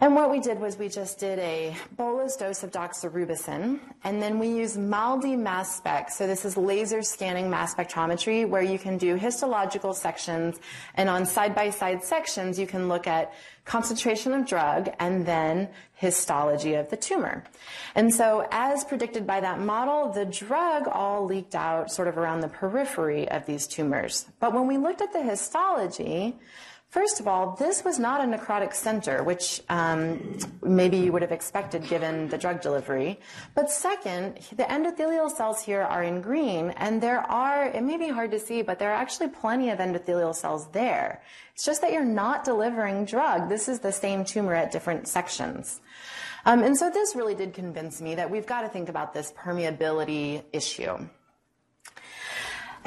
And 0.00 0.14
what 0.14 0.30
we 0.30 0.40
did 0.40 0.58
was 0.58 0.78
we 0.78 0.88
just 0.88 1.18
did 1.18 1.38
a 1.38 1.76
bolus 1.98 2.34
dose 2.36 2.62
of 2.62 2.70
doxorubicin, 2.70 3.78
and 4.02 4.22
then 4.22 4.38
we 4.38 4.48
used 4.48 4.78
MALDI 4.78 5.36
mass 5.36 5.76
spec. 5.76 6.10
So 6.10 6.26
this 6.26 6.46
is 6.46 6.56
laser 6.56 7.02
scanning 7.02 7.50
mass 7.50 7.74
spectrometry, 7.74 8.48
where 8.48 8.62
you 8.62 8.78
can 8.78 8.96
do 8.96 9.16
histological 9.16 9.92
sections, 9.92 10.58
and 10.94 11.10
on 11.10 11.26
side-by-side 11.26 12.02
sections, 12.02 12.58
you 12.58 12.66
can 12.66 12.88
look 12.88 13.06
at 13.06 13.34
concentration 13.70 14.34
of 14.34 14.44
drug 14.44 14.90
and 14.98 15.24
then 15.24 15.68
histology 15.94 16.74
of 16.74 16.90
the 16.90 16.96
tumor. 16.96 17.44
And 17.94 18.12
so, 18.12 18.48
as 18.50 18.82
predicted 18.82 19.28
by 19.28 19.38
that 19.38 19.60
model, 19.60 20.10
the 20.12 20.24
drug 20.24 20.88
all 20.88 21.24
leaked 21.24 21.54
out 21.54 21.92
sort 21.92 22.08
of 22.08 22.18
around 22.18 22.40
the 22.40 22.48
periphery 22.48 23.28
of 23.30 23.46
these 23.46 23.68
tumors. 23.68 24.26
But 24.40 24.52
when 24.52 24.66
we 24.66 24.76
looked 24.76 25.00
at 25.00 25.12
the 25.12 25.22
histology, 25.22 26.36
First 26.90 27.20
of 27.20 27.28
all, 27.28 27.54
this 27.54 27.84
was 27.84 28.00
not 28.00 28.20
a 28.20 28.24
necrotic 28.24 28.74
center, 28.74 29.22
which 29.22 29.62
um, 29.68 30.36
maybe 30.60 30.96
you 30.96 31.12
would 31.12 31.22
have 31.22 31.30
expected 31.30 31.86
given 31.86 32.28
the 32.28 32.36
drug 32.36 32.60
delivery. 32.60 33.20
But 33.54 33.70
second, 33.70 34.40
the 34.56 34.64
endothelial 34.64 35.30
cells 35.30 35.62
here 35.62 35.82
are 35.82 36.02
in 36.02 36.20
green, 36.20 36.70
and 36.70 37.00
there 37.00 37.20
are, 37.20 37.66
it 37.66 37.84
may 37.84 37.96
be 37.96 38.08
hard 38.08 38.32
to 38.32 38.40
see, 38.40 38.62
but 38.62 38.80
there 38.80 38.90
are 38.90 39.00
actually 39.00 39.28
plenty 39.28 39.70
of 39.70 39.78
endothelial 39.78 40.34
cells 40.34 40.66
there. 40.72 41.22
It's 41.54 41.64
just 41.64 41.80
that 41.82 41.92
you're 41.92 42.04
not 42.04 42.42
delivering 42.42 43.04
drug. 43.04 43.48
This 43.48 43.68
is 43.68 43.78
the 43.78 43.92
same 43.92 44.24
tumor 44.24 44.56
at 44.56 44.72
different 44.72 45.06
sections. 45.06 45.80
Um, 46.44 46.64
and 46.64 46.76
so 46.76 46.90
this 46.90 47.14
really 47.14 47.36
did 47.36 47.54
convince 47.54 48.00
me 48.00 48.16
that 48.16 48.28
we've 48.28 48.46
got 48.46 48.62
to 48.62 48.68
think 48.68 48.88
about 48.88 49.14
this 49.14 49.32
permeability 49.32 50.42
issue. 50.52 51.08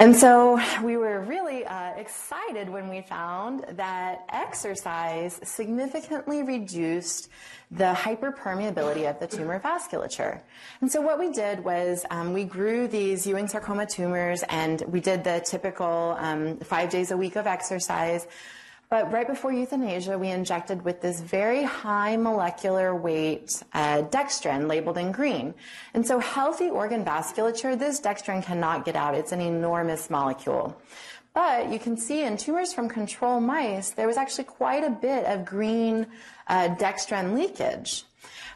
And 0.00 0.16
so 0.16 0.60
we 0.82 0.96
were 0.96 1.20
really 1.20 1.64
uh, 1.64 1.92
excited 1.92 2.68
when 2.68 2.88
we 2.88 3.02
found 3.02 3.64
that 3.76 4.24
exercise 4.28 5.38
significantly 5.44 6.42
reduced 6.42 7.28
the 7.70 7.94
hyperpermeability 7.96 9.08
of 9.08 9.20
the 9.20 9.28
tumor 9.28 9.60
vasculature. 9.60 10.40
And 10.80 10.90
so 10.90 11.00
what 11.00 11.20
we 11.20 11.30
did 11.30 11.62
was 11.62 12.04
um, 12.10 12.32
we 12.32 12.42
grew 12.42 12.88
these 12.88 13.24
Ewing 13.24 13.46
sarcoma 13.46 13.86
tumors 13.86 14.42
and 14.48 14.82
we 14.88 14.98
did 14.98 15.22
the 15.22 15.44
typical 15.46 16.16
um, 16.18 16.58
five 16.58 16.90
days 16.90 17.12
a 17.12 17.16
week 17.16 17.36
of 17.36 17.46
exercise. 17.46 18.26
But 18.94 19.10
right 19.12 19.26
before 19.26 19.52
euthanasia, 19.52 20.16
we 20.16 20.28
injected 20.28 20.84
with 20.84 21.00
this 21.00 21.20
very 21.20 21.64
high 21.64 22.16
molecular 22.16 22.94
weight 22.94 23.60
uh, 23.72 24.02
dextran 24.02 24.68
labeled 24.68 24.98
in 24.98 25.10
green. 25.10 25.52
And 25.94 26.06
so 26.06 26.20
healthy 26.20 26.70
organ 26.70 27.04
vasculature, 27.04 27.76
this 27.76 28.00
dextran 28.00 28.44
cannot 28.44 28.84
get 28.84 28.94
out. 28.94 29.16
It's 29.16 29.32
an 29.32 29.40
enormous 29.40 30.10
molecule. 30.10 30.80
But 31.34 31.72
you 31.72 31.80
can 31.80 31.96
see 31.96 32.22
in 32.22 32.36
tumors 32.36 32.72
from 32.72 32.88
control 32.88 33.40
mice, 33.40 33.90
there 33.90 34.06
was 34.06 34.16
actually 34.16 34.44
quite 34.44 34.84
a 34.84 34.90
bit 34.90 35.24
of 35.24 35.44
green 35.44 36.06
uh, 36.46 36.68
dextran 36.78 37.34
leakage. 37.34 38.04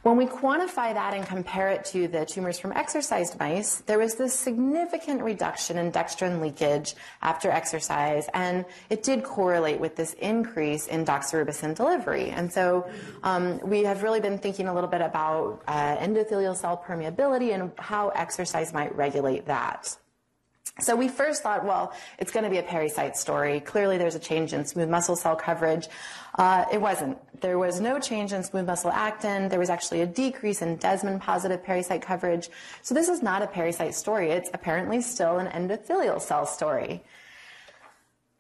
When 0.03 0.17
we 0.17 0.27
quantify 0.27 0.95
that 0.95 1.13
and 1.15 1.27
compare 1.27 1.71
it 1.71 1.85
to 1.87 2.07
the 2.07 2.25
tumors 2.25 2.59
from 2.59 2.73
exercised 2.73 3.39
mice, 3.39 3.83
there 3.87 3.99
was 3.99 4.15
this 4.15 4.33
significant 4.33 5.23
reduction 5.23 5.77
in 5.77 5.91
dextran 5.91 6.41
leakage 6.41 6.95
after 7.21 7.51
exercise, 7.51 8.29
and 8.33 8.65
it 8.91 9.03
did 9.03 9.25
correlate 9.25 9.81
with 9.81 9.97
this 9.97 10.13
increase 10.15 10.87
in 10.87 11.05
doxorubicin 11.05 11.75
delivery. 11.75 12.31
And 12.31 12.53
so 12.53 12.89
um, 13.25 13.59
we 13.65 13.83
have 13.85 14.03
really 14.03 14.21
been 14.21 14.39
thinking 14.39 14.69
a 14.69 14.75
little 14.75 14.91
bit 14.91 15.01
about 15.01 15.63
uh, 15.67 15.97
endothelial 15.97 16.57
cell 16.57 16.83
permeability 16.87 17.53
and 17.53 17.73
how 17.79 18.11
exercise 18.11 18.73
might 18.73 18.95
regulate 18.95 19.47
that. 19.47 19.97
So 20.81 20.95
we 20.95 21.09
first 21.09 21.43
thought, 21.43 21.65
well, 21.65 21.93
it's 22.19 22.31
going 22.31 22.45
to 22.45 22.51
be 22.51 22.59
a 22.59 22.63
pericyte 22.63 23.17
story. 23.17 23.59
Clearly, 23.59 23.99
there's 23.99 24.15
a 24.15 24.21
change 24.21 24.53
in 24.53 24.65
smooth 24.65 24.89
muscle 24.89 25.17
cell 25.17 25.35
coverage. 25.35 25.89
Uh, 26.37 26.67
it 26.73 26.81
wasn't. 26.81 27.19
There 27.41 27.59
was 27.59 27.81
no 27.81 27.99
change 27.99 28.33
in 28.33 28.45
smooth 28.45 28.67
muscle 28.67 28.91
actin. 28.93 29.49
There 29.49 29.59
was 29.59 29.71
actually 29.71 30.03
a 30.03 30.07
decrease 30.07 30.63
in 30.63 30.79
desmin 30.79 31.21
positive 31.21 31.65
pericyte 31.65 32.03
coverage. 32.03 32.49
So 32.83 32.95
this 32.95 33.09
is 33.09 33.23
not 33.23 33.43
a 33.43 33.47
pericyte 33.47 33.95
story. 33.95 34.31
It's 34.31 34.51
apparently 34.55 35.03
still 35.03 35.39
an 35.39 35.49
endothelial 35.49 36.21
cell 36.21 36.47
story. 36.47 37.03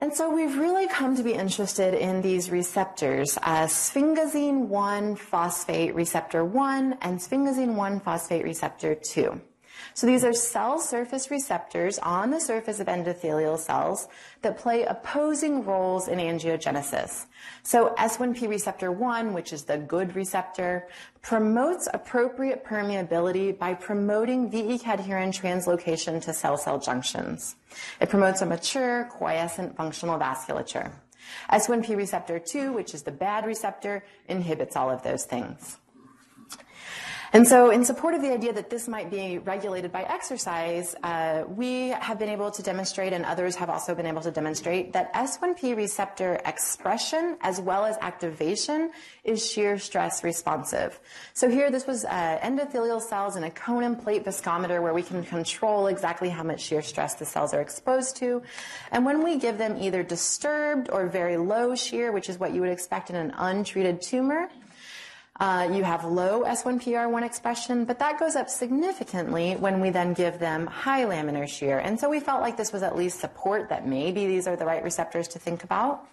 And 0.00 0.14
so 0.14 0.32
we've 0.32 0.56
really 0.56 0.86
come 0.86 1.16
to 1.16 1.24
be 1.24 1.32
interested 1.32 1.92
in 1.92 2.22
these 2.22 2.50
receptors, 2.52 3.36
uh, 3.42 3.66
sphingosine 3.66 4.68
1 4.68 5.16
phosphate 5.16 5.92
receptor 5.96 6.44
1 6.44 6.98
and 7.00 7.18
sphingosine 7.18 7.74
1 7.74 7.98
phosphate 7.98 8.44
receptor 8.44 8.94
2. 8.94 9.40
So 9.94 10.06
these 10.06 10.24
are 10.24 10.32
cell 10.32 10.78
surface 10.78 11.30
receptors 11.30 11.98
on 11.98 12.30
the 12.30 12.40
surface 12.40 12.80
of 12.80 12.86
endothelial 12.86 13.58
cells 13.58 14.08
that 14.42 14.58
play 14.58 14.84
opposing 14.84 15.64
roles 15.64 16.08
in 16.08 16.18
angiogenesis. 16.18 17.26
So 17.62 17.94
S1P 17.98 18.48
receptor 18.48 18.92
1, 18.92 19.32
which 19.32 19.52
is 19.52 19.64
the 19.64 19.78
good 19.78 20.14
receptor, 20.14 20.88
promotes 21.22 21.88
appropriate 21.92 22.64
permeability 22.64 23.58
by 23.58 23.74
promoting 23.74 24.50
VE 24.50 24.78
cadherin 24.78 25.32
translocation 25.32 26.22
to 26.22 26.32
cell-cell 26.32 26.78
junctions. 26.78 27.56
It 28.00 28.08
promotes 28.08 28.40
a 28.42 28.46
mature, 28.46 29.04
quiescent 29.10 29.76
functional 29.76 30.18
vasculature. 30.18 30.92
S1P 31.50 31.96
receptor 31.96 32.38
2, 32.38 32.72
which 32.72 32.94
is 32.94 33.02
the 33.02 33.10
bad 33.10 33.44
receptor, 33.44 34.04
inhibits 34.28 34.76
all 34.76 34.90
of 34.90 35.02
those 35.02 35.24
things. 35.24 35.78
And 37.32 37.46
so, 37.46 37.70
in 37.70 37.84
support 37.84 38.14
of 38.14 38.22
the 38.22 38.32
idea 38.32 38.54
that 38.54 38.70
this 38.70 38.88
might 38.88 39.10
be 39.10 39.36
regulated 39.36 39.92
by 39.92 40.02
exercise, 40.02 40.94
uh, 41.02 41.44
we 41.46 41.88
have 41.90 42.18
been 42.18 42.30
able 42.30 42.50
to 42.50 42.62
demonstrate, 42.62 43.12
and 43.12 43.24
others 43.26 43.54
have 43.56 43.68
also 43.68 43.94
been 43.94 44.06
able 44.06 44.22
to 44.22 44.30
demonstrate, 44.30 44.94
that 44.94 45.12
S1P 45.12 45.76
receptor 45.76 46.40
expression 46.46 47.36
as 47.42 47.60
well 47.60 47.84
as 47.84 47.98
activation 48.00 48.90
is 49.24 49.44
shear 49.44 49.78
stress 49.78 50.24
responsive. 50.24 50.98
So, 51.34 51.50
here 51.50 51.70
this 51.70 51.86
was 51.86 52.06
uh, 52.06 52.38
endothelial 52.42 53.02
cells 53.02 53.36
in 53.36 53.44
a 53.44 53.50
cone 53.50 53.84
and 53.84 54.00
plate 54.00 54.24
viscometer 54.24 54.80
where 54.80 54.94
we 54.94 55.02
can 55.02 55.22
control 55.22 55.88
exactly 55.88 56.30
how 56.30 56.42
much 56.42 56.60
shear 56.60 56.80
stress 56.80 57.14
the 57.16 57.26
cells 57.26 57.52
are 57.52 57.60
exposed 57.60 58.16
to. 58.16 58.40
And 58.90 59.04
when 59.04 59.22
we 59.22 59.38
give 59.38 59.58
them 59.58 59.76
either 59.78 60.02
disturbed 60.02 60.88
or 60.88 61.06
very 61.06 61.36
low 61.36 61.74
shear, 61.74 62.10
which 62.10 62.30
is 62.30 62.38
what 62.38 62.54
you 62.54 62.62
would 62.62 62.70
expect 62.70 63.10
in 63.10 63.16
an 63.16 63.34
untreated 63.36 64.00
tumor, 64.00 64.48
uh, 65.40 65.68
you 65.72 65.84
have 65.84 66.04
low 66.04 66.42
S1PR1 66.42 67.24
expression, 67.24 67.84
but 67.84 68.00
that 68.00 68.18
goes 68.18 68.34
up 68.34 68.48
significantly 68.50 69.54
when 69.54 69.80
we 69.80 69.90
then 69.90 70.12
give 70.12 70.40
them 70.40 70.66
high 70.66 71.04
laminar 71.04 71.48
shear. 71.48 71.78
And 71.78 71.98
so 71.98 72.08
we 72.08 72.18
felt 72.18 72.42
like 72.42 72.56
this 72.56 72.72
was 72.72 72.82
at 72.82 72.96
least 72.96 73.20
support 73.20 73.68
that 73.68 73.86
maybe 73.86 74.26
these 74.26 74.48
are 74.48 74.56
the 74.56 74.66
right 74.66 74.82
receptors 74.82 75.28
to 75.28 75.38
think 75.38 75.62
about. 75.62 76.04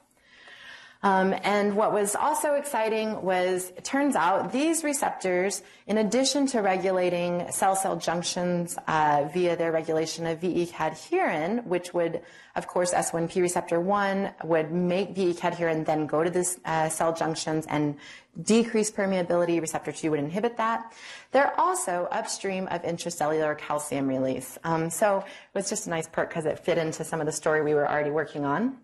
Um, 1.05 1.35
and 1.43 1.75
what 1.75 1.93
was 1.93 2.15
also 2.15 2.55
exciting 2.55 3.21
was 3.21 3.71
it 3.77 3.83
turns 3.83 4.15
out 4.15 4.51
these 4.51 4.83
receptors, 4.83 5.61
in 5.85 5.99
addition 5.99 6.47
to 6.47 6.61
regulating 6.61 7.45
cell-cell 7.51 7.97
junctions 7.97 8.75
uh, 8.87 9.29
via 9.31 9.55
their 9.55 9.71
regulation 9.71 10.25
of 10.25 10.39
VE 10.39 10.65
cadherin, 10.65 11.63
which 11.67 11.93
would, 11.93 12.21
of 12.55 12.65
course, 12.65 12.91
S1P 12.91 13.39
receptor 13.39 13.79
1 13.79 14.31
would 14.45 14.71
make 14.71 15.11
VE 15.11 15.35
cadherin 15.35 15.85
then 15.85 16.07
go 16.07 16.23
to 16.23 16.31
the 16.31 16.57
uh, 16.65 16.89
cell 16.89 17.13
junctions 17.13 17.67
and 17.69 17.97
decrease 18.41 18.89
permeability. 18.89 19.61
Receptor 19.61 19.91
2 19.91 20.09
would 20.09 20.19
inhibit 20.19 20.57
that. 20.57 20.91
They're 21.33 21.53
also 21.59 22.07
upstream 22.11 22.67
of 22.71 22.81
intracellular 22.81 23.55
calcium 23.59 24.07
release. 24.07 24.57
Um, 24.63 24.89
so 24.89 25.19
it 25.19 25.25
was 25.53 25.69
just 25.69 25.85
a 25.85 25.91
nice 25.91 26.07
perk 26.07 26.29
because 26.29 26.47
it 26.47 26.57
fit 26.57 26.79
into 26.79 27.03
some 27.03 27.19
of 27.19 27.27
the 27.27 27.31
story 27.31 27.61
we 27.61 27.75
were 27.75 27.87
already 27.87 28.09
working 28.09 28.43
on. 28.43 28.77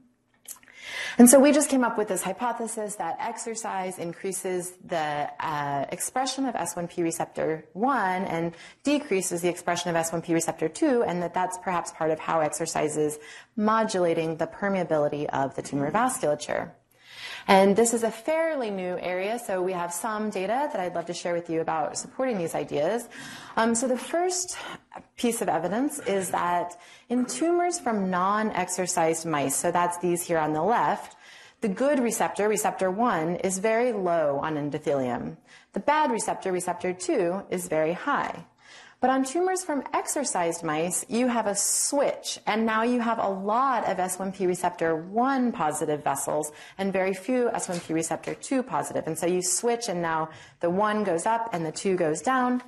And 1.17 1.29
so 1.29 1.39
we 1.39 1.51
just 1.51 1.69
came 1.69 1.83
up 1.83 1.97
with 1.97 2.07
this 2.07 2.21
hypothesis 2.21 2.95
that 2.95 3.17
exercise 3.19 3.97
increases 3.99 4.73
the 4.85 5.29
uh, 5.39 5.85
expression 5.89 6.45
of 6.45 6.55
S1P 6.55 7.03
receptor 7.03 7.65
1 7.73 8.23
and 8.23 8.53
decreases 8.83 9.41
the 9.41 9.49
expression 9.49 9.95
of 9.95 10.05
S1P 10.05 10.29
receptor 10.33 10.67
2, 10.67 11.03
and 11.03 11.21
that 11.21 11.33
that's 11.33 11.57
perhaps 11.57 11.91
part 11.91 12.11
of 12.11 12.19
how 12.19 12.39
exercise 12.39 12.97
is 12.97 13.19
modulating 13.55 14.37
the 14.37 14.47
permeability 14.47 15.25
of 15.27 15.55
the 15.55 15.61
tumor 15.61 15.91
vasculature. 15.91 16.71
And 17.47 17.75
this 17.75 17.93
is 17.93 18.03
a 18.03 18.11
fairly 18.11 18.69
new 18.69 18.97
area, 18.99 19.39
so 19.39 19.61
we 19.61 19.73
have 19.73 19.91
some 19.93 20.29
data 20.29 20.69
that 20.71 20.79
I'd 20.79 20.95
love 20.95 21.05
to 21.07 21.13
share 21.13 21.33
with 21.33 21.49
you 21.49 21.61
about 21.61 21.97
supporting 21.97 22.37
these 22.37 22.55
ideas. 22.55 23.07
Um, 23.57 23.75
so 23.75 23.87
the 23.87 23.97
first 23.97 24.57
piece 25.17 25.41
of 25.41 25.49
evidence 25.49 25.99
is 25.99 26.29
that 26.31 26.79
in 27.09 27.25
tumors 27.25 27.79
from 27.79 28.09
non-exercised 28.09 29.25
mice, 29.25 29.55
so 29.55 29.71
that's 29.71 29.97
these 29.99 30.23
here 30.23 30.37
on 30.37 30.53
the 30.53 30.61
left, 30.61 31.15
the 31.61 31.69
good 31.69 31.99
receptor, 31.99 32.47
receptor 32.47 32.89
1, 32.89 33.35
is 33.37 33.59
very 33.59 33.91
low 33.91 34.39
on 34.41 34.55
endothelium. 34.55 35.37
The 35.73 35.79
bad 35.79 36.11
receptor, 36.11 36.51
receptor 36.51 36.91
2, 36.91 37.43
is 37.51 37.67
very 37.67 37.93
high. 37.93 38.45
But 39.01 39.09
on 39.09 39.23
tumors 39.25 39.63
from 39.63 39.83
exercised 39.95 40.63
mice, 40.63 41.03
you 41.09 41.27
have 41.27 41.47
a 41.47 41.55
switch, 41.55 42.37
and 42.45 42.67
now 42.67 42.83
you 42.83 42.99
have 42.99 43.17
a 43.17 43.27
lot 43.27 43.89
of 43.89 43.97
S1P 43.97 44.45
receptor 44.45 44.95
1 44.95 45.51
positive 45.53 46.03
vessels 46.03 46.51
and 46.77 46.93
very 46.93 47.15
few 47.15 47.49
S1P 47.51 47.95
receptor 47.95 48.35
2 48.35 48.61
positive. 48.61 49.07
And 49.07 49.17
so 49.17 49.25
you 49.25 49.41
switch, 49.41 49.89
and 49.89 50.03
now 50.03 50.29
the 50.59 50.69
1 50.69 51.03
goes 51.03 51.25
up 51.25 51.49
and 51.51 51.65
the 51.65 51.71
2 51.71 51.95
goes 51.95 52.21
down. 52.21 52.61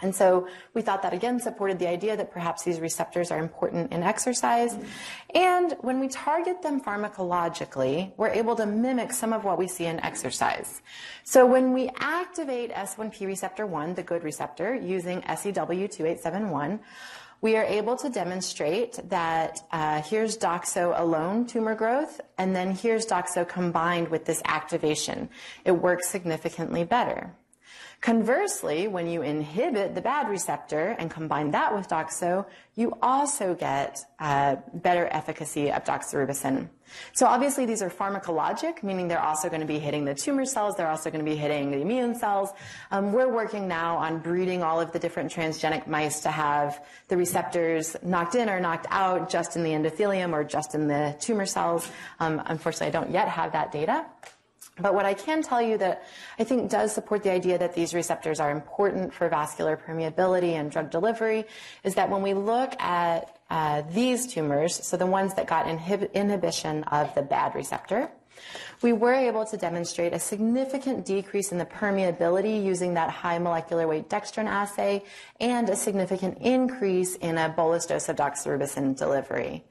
And 0.00 0.14
so 0.14 0.48
we 0.74 0.82
thought 0.82 1.02
that 1.02 1.12
again 1.12 1.40
supported 1.40 1.78
the 1.78 1.88
idea 1.88 2.16
that 2.16 2.32
perhaps 2.32 2.62
these 2.62 2.80
receptors 2.80 3.30
are 3.30 3.38
important 3.38 3.92
in 3.92 4.02
exercise. 4.02 4.76
And 5.34 5.74
when 5.80 5.98
we 6.00 6.08
target 6.08 6.62
them 6.62 6.80
pharmacologically, 6.80 8.12
we're 8.16 8.28
able 8.28 8.54
to 8.56 8.66
mimic 8.66 9.12
some 9.12 9.32
of 9.32 9.44
what 9.44 9.58
we 9.58 9.66
see 9.66 9.86
in 9.86 10.00
exercise. 10.00 10.80
So 11.24 11.46
when 11.46 11.72
we 11.72 11.90
activate 11.98 12.70
S1P 12.72 13.26
receptor 13.26 13.66
1, 13.66 13.94
the 13.94 14.02
good 14.02 14.22
receptor, 14.22 14.74
using 14.74 15.22
SEW2871, 15.22 16.80
we 17.40 17.56
are 17.56 17.64
able 17.64 17.96
to 17.96 18.10
demonstrate 18.10 18.98
that 19.10 19.60
uh, 19.70 20.02
here's 20.02 20.36
doxo 20.36 20.98
alone 20.98 21.46
tumor 21.46 21.74
growth, 21.76 22.20
and 22.36 22.54
then 22.54 22.72
here's 22.72 23.06
doxo 23.06 23.46
combined 23.46 24.08
with 24.08 24.24
this 24.24 24.42
activation. 24.44 25.28
It 25.64 25.72
works 25.72 26.08
significantly 26.08 26.82
better. 26.82 27.32
Conversely, 28.00 28.86
when 28.86 29.08
you 29.08 29.22
inhibit 29.22 29.96
the 29.96 30.00
bad 30.00 30.28
receptor 30.28 30.94
and 31.00 31.10
combine 31.10 31.50
that 31.50 31.74
with 31.74 31.88
doxo, 31.88 32.46
you 32.76 32.96
also 33.02 33.54
get 33.54 33.98
uh, 34.20 34.54
better 34.72 35.08
efficacy 35.10 35.72
of 35.72 35.82
doxorubicin. 35.82 36.68
So 37.12 37.26
obviously 37.26 37.66
these 37.66 37.82
are 37.82 37.90
pharmacologic, 37.90 38.84
meaning 38.84 39.08
they're 39.08 39.20
also 39.20 39.48
going 39.48 39.62
to 39.62 39.66
be 39.66 39.80
hitting 39.80 40.04
the 40.04 40.14
tumor 40.14 40.44
cells, 40.44 40.76
they're 40.76 40.88
also 40.88 41.10
going 41.10 41.24
to 41.24 41.28
be 41.28 41.36
hitting 41.36 41.72
the 41.72 41.78
immune 41.78 42.14
cells. 42.14 42.50
Um, 42.92 43.12
we're 43.12 43.28
working 43.28 43.66
now 43.66 43.96
on 43.96 44.20
breeding 44.20 44.62
all 44.62 44.80
of 44.80 44.92
the 44.92 45.00
different 45.00 45.32
transgenic 45.32 45.88
mice 45.88 46.20
to 46.20 46.30
have 46.30 46.80
the 47.08 47.16
receptors 47.16 47.96
knocked 48.02 48.36
in 48.36 48.48
or 48.48 48.60
knocked 48.60 48.86
out 48.90 49.28
just 49.28 49.56
in 49.56 49.64
the 49.64 49.70
endothelium 49.70 50.32
or 50.32 50.44
just 50.44 50.76
in 50.76 50.86
the 50.86 51.16
tumor 51.18 51.46
cells. 51.46 51.90
Um, 52.20 52.40
unfortunately, 52.46 52.86
I 52.86 52.90
don't 52.90 53.10
yet 53.10 53.28
have 53.28 53.52
that 53.52 53.72
data. 53.72 54.06
But 54.80 54.94
what 54.94 55.06
I 55.06 55.14
can 55.14 55.42
tell 55.42 55.60
you 55.60 55.78
that 55.78 56.04
I 56.38 56.44
think 56.44 56.70
does 56.70 56.94
support 56.94 57.22
the 57.22 57.30
idea 57.30 57.58
that 57.58 57.74
these 57.74 57.94
receptors 57.94 58.40
are 58.40 58.50
important 58.50 59.12
for 59.12 59.28
vascular 59.28 59.76
permeability 59.76 60.52
and 60.52 60.70
drug 60.70 60.90
delivery 60.90 61.46
is 61.84 61.94
that 61.94 62.10
when 62.10 62.22
we 62.22 62.34
look 62.34 62.80
at 62.80 63.36
uh, 63.50 63.82
these 63.90 64.26
tumors, 64.26 64.86
so 64.86 64.96
the 64.96 65.06
ones 65.06 65.34
that 65.34 65.46
got 65.46 65.66
inhib- 65.66 66.12
inhibition 66.12 66.84
of 66.84 67.14
the 67.14 67.22
BAD 67.22 67.54
receptor, 67.54 68.10
we 68.82 68.92
were 68.92 69.14
able 69.14 69.44
to 69.46 69.56
demonstrate 69.56 70.12
a 70.12 70.18
significant 70.18 71.04
decrease 71.04 71.50
in 71.50 71.58
the 71.58 71.64
permeability 71.64 72.64
using 72.64 72.94
that 72.94 73.10
high 73.10 73.38
molecular 73.38 73.86
weight 73.88 74.08
dextran 74.08 74.46
assay 74.46 75.02
and 75.40 75.68
a 75.68 75.76
significant 75.76 76.38
increase 76.38 77.16
in 77.16 77.38
a 77.38 77.48
bolus 77.48 77.86
dose 77.86 78.08
of 78.08 78.16
doxorubicin 78.16 78.96
delivery. 78.96 79.64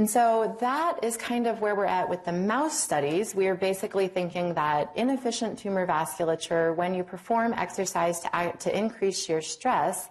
And 0.00 0.08
so 0.08 0.56
that 0.60 1.04
is 1.04 1.18
kind 1.18 1.46
of 1.46 1.60
where 1.60 1.74
we're 1.74 1.84
at 1.84 2.08
with 2.08 2.24
the 2.24 2.32
mouse 2.32 2.72
studies. 2.80 3.34
We 3.34 3.48
are 3.48 3.54
basically 3.54 4.08
thinking 4.08 4.54
that 4.54 4.90
inefficient 4.96 5.58
tumor 5.58 5.86
vasculature, 5.86 6.74
when 6.74 6.94
you 6.94 7.04
perform 7.04 7.52
exercise 7.52 8.20
to, 8.20 8.54
to 8.60 8.74
increase 8.74 9.22
shear 9.22 9.42
stress, 9.42 10.08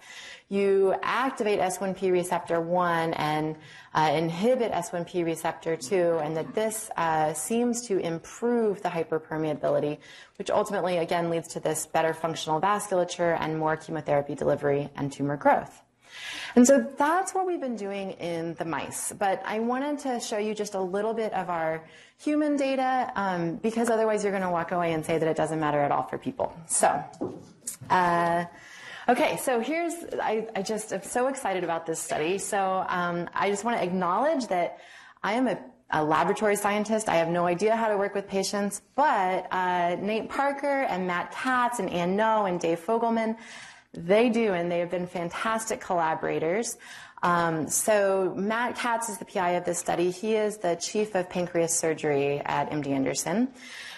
you 0.48 0.94
activate 1.02 1.60
S1P 1.60 2.12
receptor 2.12 2.62
1 2.62 3.16
and 3.16 3.56
uh, 3.96 4.12
inhibit 4.14 4.72
S1P 4.74 5.26
receptor 5.26 5.76
2, 5.76 6.20
and 6.22 6.38
that 6.38 6.54
this 6.54 6.92
uh, 6.96 7.34
seems 7.34 7.82
to 7.88 7.98
improve 7.98 8.84
the 8.84 8.90
hyperpermeability, 8.90 9.98
which 10.38 10.52
ultimately, 10.52 10.98
again, 10.98 11.32
leads 11.32 11.48
to 11.48 11.60
this 11.60 11.88
better 11.88 12.14
functional 12.14 12.62
vasculature 12.62 13.36
and 13.40 13.58
more 13.58 13.76
chemotherapy 13.76 14.36
delivery 14.36 14.92
and 14.96 15.12
tumor 15.12 15.36
growth. 15.36 15.82
And 16.56 16.66
so 16.66 16.86
that's 16.98 17.34
what 17.34 17.46
we've 17.46 17.60
been 17.60 17.76
doing 17.76 18.12
in 18.12 18.54
the 18.56 18.66
mice. 18.66 19.14
But 19.18 19.42
I 19.46 19.60
wanted 19.60 20.00
to 20.00 20.20
show 20.20 20.38
you 20.38 20.54
just 20.56 20.76
a 20.76 20.82
little 20.82 21.14
bit 21.14 21.34
of 21.34 21.50
our 21.50 21.84
human 22.18 22.58
data 22.58 23.12
um, 23.16 23.56
because 23.58 23.90
otherwise 23.90 24.24
you're 24.24 24.32
going 24.32 24.44
to 24.44 24.52
walk 24.52 24.72
away 24.72 24.94
and 24.94 25.06
say 25.06 25.18
that 25.18 25.28
it 25.28 25.38
doesn't 25.38 25.60
matter 25.60 25.80
at 25.80 25.92
all 25.92 26.04
for 26.04 26.18
people. 26.18 26.56
So, 26.68 27.04
uh, 27.90 28.46
okay, 29.08 29.38
so 29.38 29.60
here's, 29.60 29.94
I, 30.22 30.48
I, 30.56 30.62
just 30.62 30.92
am 30.92 31.04
so 31.04 31.28
excited 31.28 31.64
about 31.64 31.86
this 31.86 32.00
study. 32.00 32.38
So 32.38 32.86
um, 32.88 33.30
I 33.34 33.50
just 33.50 33.64
want 33.64 33.78
to 33.78 33.84
acknowledge 33.84 34.48
that 34.48 34.80
I 35.24 35.34
am 35.34 35.48
a 35.48 35.58
a 35.92 36.04
laboratory 36.04 36.56
scientist. 36.56 37.10
I 37.10 37.16
have 37.16 37.30
no 37.30 37.48
idea 37.48 37.76
how 37.76 37.88
to 37.88 37.98
work 37.98 38.14
with 38.14 38.28
patients, 38.28 38.82
but 38.96 39.48
uh, 39.52 39.96
Nate 40.00 40.30
Parker 40.30 40.84
and 40.84 41.08
Matt 41.08 41.32
Katz 41.32 41.80
and 41.80 41.90
Ann 41.90 42.16
No 42.16 42.46
and 42.46 42.60
Dave 42.60 42.80
Fogelman 42.80 43.36
they 43.94 44.30
do, 44.30 44.54
and 44.54 44.72
they 44.72 44.80
have 44.80 44.92
been 44.92 45.08
fantastic 45.08 45.82
collaborators. 45.82 46.78
Um, 47.22 47.68
so 47.68 48.34
Matt 48.38 48.76
Katz 48.76 49.10
is 49.10 49.18
the 49.18 49.26
PI 49.26 49.52
of 49.52 49.66
this 49.66 49.78
study. 49.78 50.12
He 50.12 50.36
is 50.36 50.58
the 50.58 50.76
chief 50.76 51.16
of 51.16 51.30
pancreas 51.30 51.78
surgery 51.78 52.40
at 52.46 52.70
MD 52.72 52.88
Anderson. 52.88 53.50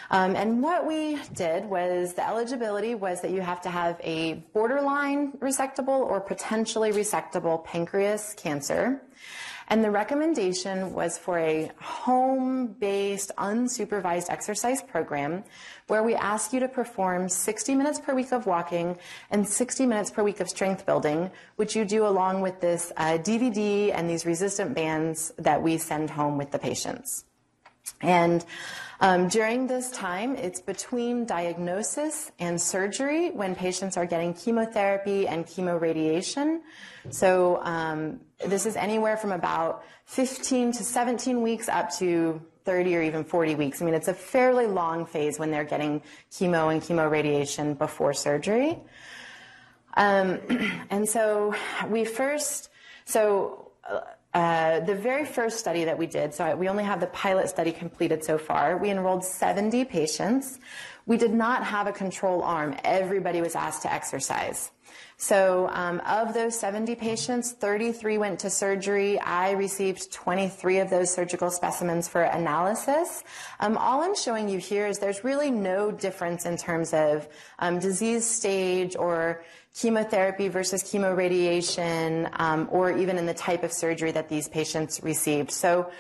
Um, 0.10 0.36
and 0.36 0.62
what 0.62 0.86
we 0.86 1.20
did 1.34 1.66
was 1.66 2.14
the 2.14 2.28
eligibility 2.28 2.96
was 2.96 3.22
that 3.22 3.32
you 3.32 3.42
have 3.42 3.62
to 3.62 3.70
have 3.70 4.00
a 4.04 4.44
borderline 4.54 5.34
resectable 5.34 5.88
or 5.88 6.20
potentially 6.20 6.92
resectable 6.92 7.64
pancreas 7.64 8.34
cancer. 8.36 9.02
And 9.68 9.84
the 9.84 9.92
recommendation 9.92 10.94
was 10.94 11.18
for 11.18 11.38
a 11.40 11.72
home 11.80 12.68
based, 12.68 13.32
unsupervised 13.38 14.30
exercise 14.30 14.82
program 14.82 15.44
where 15.88 16.04
we 16.04 16.16
ask 16.16 16.54
you 16.54 16.60
to 16.60 16.68
perform 16.68 17.30
60 17.30 17.76
minutes 17.76 18.00
per 18.00 18.14
week 18.14 18.32
of 18.32 18.46
walking 18.46 18.98
and 19.30 19.48
60 19.48 19.86
minutes 19.86 20.12
per 20.12 20.24
week 20.24 20.40
of 20.40 20.50
strength 20.50 20.86
building, 20.86 21.32
which 21.56 21.76
you 21.76 21.86
do 21.86 22.06
along 22.06 22.42
with 22.42 22.60
this 22.62 22.92
uh, 22.98 23.18
DVD 23.18 23.94
and 23.94 24.10
these 24.10 24.26
resistant 24.26 24.74
bands 24.74 25.34
that 25.38 25.62
we 25.62 25.78
send 25.78 26.10
home 26.10 26.38
with 26.38 26.52
the 26.52 26.60
patients. 26.60 27.26
And 28.02 28.46
um, 29.00 29.30
during 29.30 29.66
this 29.66 29.90
time, 29.90 30.36
it's 30.36 30.62
between 30.62 31.26
diagnosis 31.26 32.32
and 32.40 32.62
surgery 32.62 33.32
when 33.32 33.56
patients 33.56 33.98
are 33.98 34.06
getting 34.06 34.34
chemotherapy 34.34 35.28
and 35.28 35.46
chemoradiation. 35.46 36.62
So 37.10 37.60
um, 37.64 38.22
this 38.46 38.66
is 38.66 38.76
anywhere 38.76 39.18
from 39.18 39.32
about 39.32 39.84
15 40.06 40.74
to 40.74 40.84
17 40.84 41.42
weeks 41.42 41.70
up 41.70 41.92
to 41.98 42.42
30 42.66 42.96
or 42.96 43.02
even 43.02 43.24
40 43.24 43.56
weeks. 43.56 43.82
I 43.82 43.86
mean, 43.86 43.94
it's 43.94 44.08
a 44.08 44.14
fairly 44.14 44.68
long 44.68 45.06
phase 45.06 45.40
when 45.40 45.52
they're 45.52 45.64
getting 45.64 46.02
chemo 46.32 46.72
and 46.72 46.82
chemoradiation 46.82 47.78
before 47.78 48.14
surgery. 48.14 48.78
Um, 49.96 50.40
and 50.90 51.08
so 51.08 51.56
we 51.90 52.06
first, 52.06 52.70
so 53.06 53.72
uh, 54.34 54.80
the 54.82 54.96
very 54.96 55.26
first 55.26 55.60
study 55.60 55.86
that 55.86 55.98
we 55.98 56.06
did, 56.06 56.34
so 56.34 56.56
we 56.56 56.70
only 56.70 56.84
have 56.84 57.00
the 57.00 57.08
pilot 57.08 57.50
study 57.50 57.72
completed 57.72 58.24
so 58.24 58.38
far, 58.38 58.78
we 58.78 58.90
enrolled 58.90 59.26
70 59.26 59.86
patients. 59.86 60.60
We 61.06 61.18
did 61.18 61.34
not 61.34 61.64
have 61.64 61.88
a 61.88 61.92
control 61.92 62.44
arm. 62.44 62.78
Everybody 62.84 63.42
was 63.42 63.56
asked 63.56 63.82
to 63.82 63.92
exercise. 63.92 64.72
So 65.22 65.70
um, 65.72 66.02
of 66.08 66.34
those 66.34 66.60
70 66.60 66.96
patients, 66.96 67.52
33 67.52 68.18
went 68.18 68.40
to 68.40 68.50
surgery. 68.50 69.20
I 69.20 69.52
received 69.52 70.12
23 70.12 70.80
of 70.80 70.90
those 70.90 71.14
surgical 71.14 71.52
specimens 71.52 72.08
for 72.08 72.24
analysis. 72.24 73.24
Um, 73.60 73.78
all 73.78 74.02
I'm 74.02 74.16
showing 74.16 74.50
you 74.50 74.58
here 74.58 74.88
is 74.88 74.98
there's 74.98 75.24
really 75.24 75.52
no 75.52 75.92
difference 75.92 76.48
in 76.48 76.58
terms 76.58 76.92
of 76.92 77.30
um, 77.60 77.78
disease 77.78 78.28
stage 78.28 78.96
or 78.96 79.44
chemotherapy 79.76 80.48
versus 80.48 80.82
chemoradiation, 80.82 82.28
um, 82.40 82.68
or 82.72 82.92
even 82.92 83.20
in 83.20 83.28
the 83.28 83.36
type 83.36 83.62
of 83.62 83.72
surgery 83.72 84.12
that 84.14 84.28
these 84.28 84.50
patients 84.50 85.04
received. 85.04 85.52
So 85.52 85.92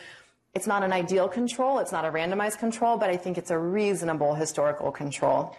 it's 0.55 0.65
not 0.65 0.81
an 0.81 0.91
ideal 0.91 1.27
control, 1.27 1.77
it's 1.77 1.91
not 1.91 2.05
a 2.05 2.11
randomized 2.11 2.57
control, 2.57 2.97
but 2.97 3.11
I 3.11 3.17
think 3.17 3.37
it's 3.37 3.51
a 3.51 3.59
reasonable 3.59 4.33
historical 4.33 4.91
control. 4.91 5.55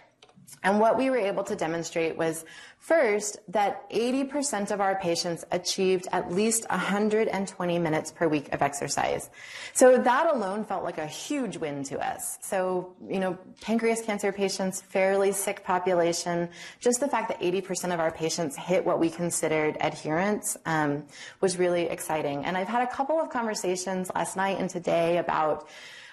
And 0.63 0.79
what 0.79 0.97
we 0.97 1.09
were 1.09 1.17
able 1.17 1.43
to 1.45 1.55
demonstrate 1.55 2.17
was 2.17 2.45
first 2.77 3.37
that 3.49 3.89
80% 3.89 4.71
of 4.71 4.81
our 4.81 4.95
patients 4.95 5.43
achieved 5.51 6.07
at 6.11 6.31
least 6.31 6.65
120 6.69 7.79
minutes 7.79 8.11
per 8.11 8.27
week 8.27 8.53
of 8.53 8.61
exercise. 8.61 9.29
So 9.73 9.97
that 9.97 10.33
alone 10.33 10.63
felt 10.65 10.83
like 10.83 10.97
a 10.97 11.07
huge 11.07 11.57
win 11.57 11.83
to 11.85 11.99
us. 11.99 12.37
So, 12.41 12.93
you 13.07 13.19
know, 13.19 13.37
pancreas 13.61 14.01
cancer 14.01 14.31
patients, 14.31 14.81
fairly 14.81 15.31
sick 15.31 15.63
population, 15.63 16.49
just 16.79 16.99
the 16.99 17.07
fact 17.07 17.29
that 17.29 17.41
80% 17.41 17.93
of 17.93 17.99
our 17.99 18.11
patients 18.11 18.55
hit 18.55 18.85
what 18.85 18.99
we 18.99 19.09
considered 19.09 19.77
adherence 19.79 20.57
um, 20.65 21.03
was 21.41 21.57
really 21.57 21.83
exciting. 21.83 22.45
And 22.45 22.57
I've 22.57 22.67
had 22.67 22.83
a 22.83 22.91
couple 22.91 23.19
of 23.19 23.29
conversations 23.29 24.11
last 24.15 24.37
night 24.37 24.59
and 24.59 24.69
today 24.69 25.17
about 25.17 25.67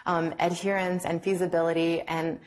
um, 0.07 0.35
adherence 0.39 1.05
and 1.05 1.23
feasibility 1.23 2.01
and 2.03 2.41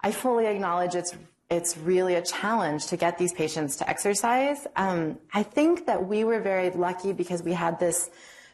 I 0.00 0.12
fully 0.12 0.46
acknowledge 0.46 0.94
it's 0.94 1.14
it's 1.50 1.78
really 1.78 2.14
a 2.14 2.22
challenge 2.22 2.88
to 2.88 2.96
get 2.96 3.16
these 3.16 3.32
patients 3.32 3.76
to 3.76 3.88
exercise. 3.88 4.66
Um, 4.76 5.18
I 5.32 5.42
think 5.42 5.86
that 5.86 6.06
we 6.06 6.24
were 6.24 6.40
very 6.40 6.68
lucky 6.70 7.14
because 7.14 7.42
we 7.42 7.54
had 7.54 7.80
this 7.80 8.10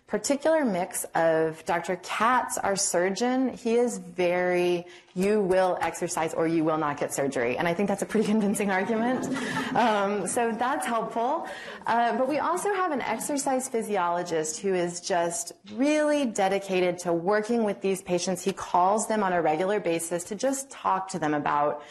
particular 0.06 0.64
mix 0.66 1.04
of 1.14 1.64
Dr. 1.64 1.96
Katz, 1.96 2.58
our 2.58 2.76
surgeon. 2.76 3.48
He 3.56 3.76
is 3.76 3.98
very, 3.98 4.86
you 5.14 5.40
will 5.40 5.78
exercise 5.80 6.34
or 6.34 6.46
you 6.46 6.62
will 6.62 6.76
not 6.76 6.98
get 7.00 7.14
surgery. 7.14 7.56
And 7.56 7.66
I 7.66 7.72
think 7.72 7.88
that's 7.88 8.02
a 8.02 8.06
pretty 8.06 8.26
convincing 8.34 8.70
argument. 8.70 9.26
Um, 9.74 10.26
so 10.26 10.52
that's 10.52 10.86
helpful. 10.86 11.48
Uh, 11.86 12.16
but 12.18 12.28
we 12.28 12.38
also 12.38 12.72
have 12.74 12.92
an 12.92 13.00
exercise 13.00 13.68
physiologist 13.68 14.60
who 14.60 14.74
is 14.74 15.00
just 15.00 15.52
really 15.72 16.26
dedicated 16.26 16.98
to 16.98 17.12
working 17.12 17.64
with 17.64 17.80
these 17.80 18.02
patients. 18.02 18.44
He 18.44 18.52
calls 18.52 19.08
them 19.08 19.22
on 19.22 19.32
a 19.32 19.40
regular 19.40 19.80
basis 19.80 20.22
to 20.24 20.34
just 20.34 20.70
talk 20.70 21.08
to 21.08 21.18
them 21.18 21.32
about 21.32 21.82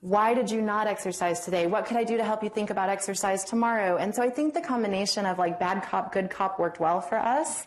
why 0.00 0.32
did 0.32 0.50
you 0.50 0.62
not 0.62 0.86
exercise 0.86 1.44
today? 1.44 1.66
What 1.66 1.86
could 1.86 1.96
I 1.96 2.04
do 2.04 2.16
to 2.16 2.24
help 2.24 2.44
you 2.44 2.50
think 2.50 2.70
about 2.70 2.88
exercise 2.88 3.44
tomorrow? 3.44 3.96
And 3.96 4.14
so 4.14 4.22
I 4.22 4.30
think 4.30 4.54
the 4.54 4.60
combination 4.60 5.26
of 5.26 5.38
like 5.38 5.58
bad 5.58 5.82
cop, 5.82 6.12
good 6.12 6.30
cop 6.30 6.58
worked 6.58 6.78
well 6.78 7.00
for 7.00 7.18
us. 7.18 7.66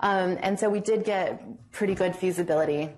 Um, 0.00 0.38
and 0.40 0.58
so 0.58 0.68
we 0.68 0.80
did 0.80 1.04
get 1.04 1.42
pretty 1.72 1.94
good 1.94 2.16
feasibility. 2.16 2.90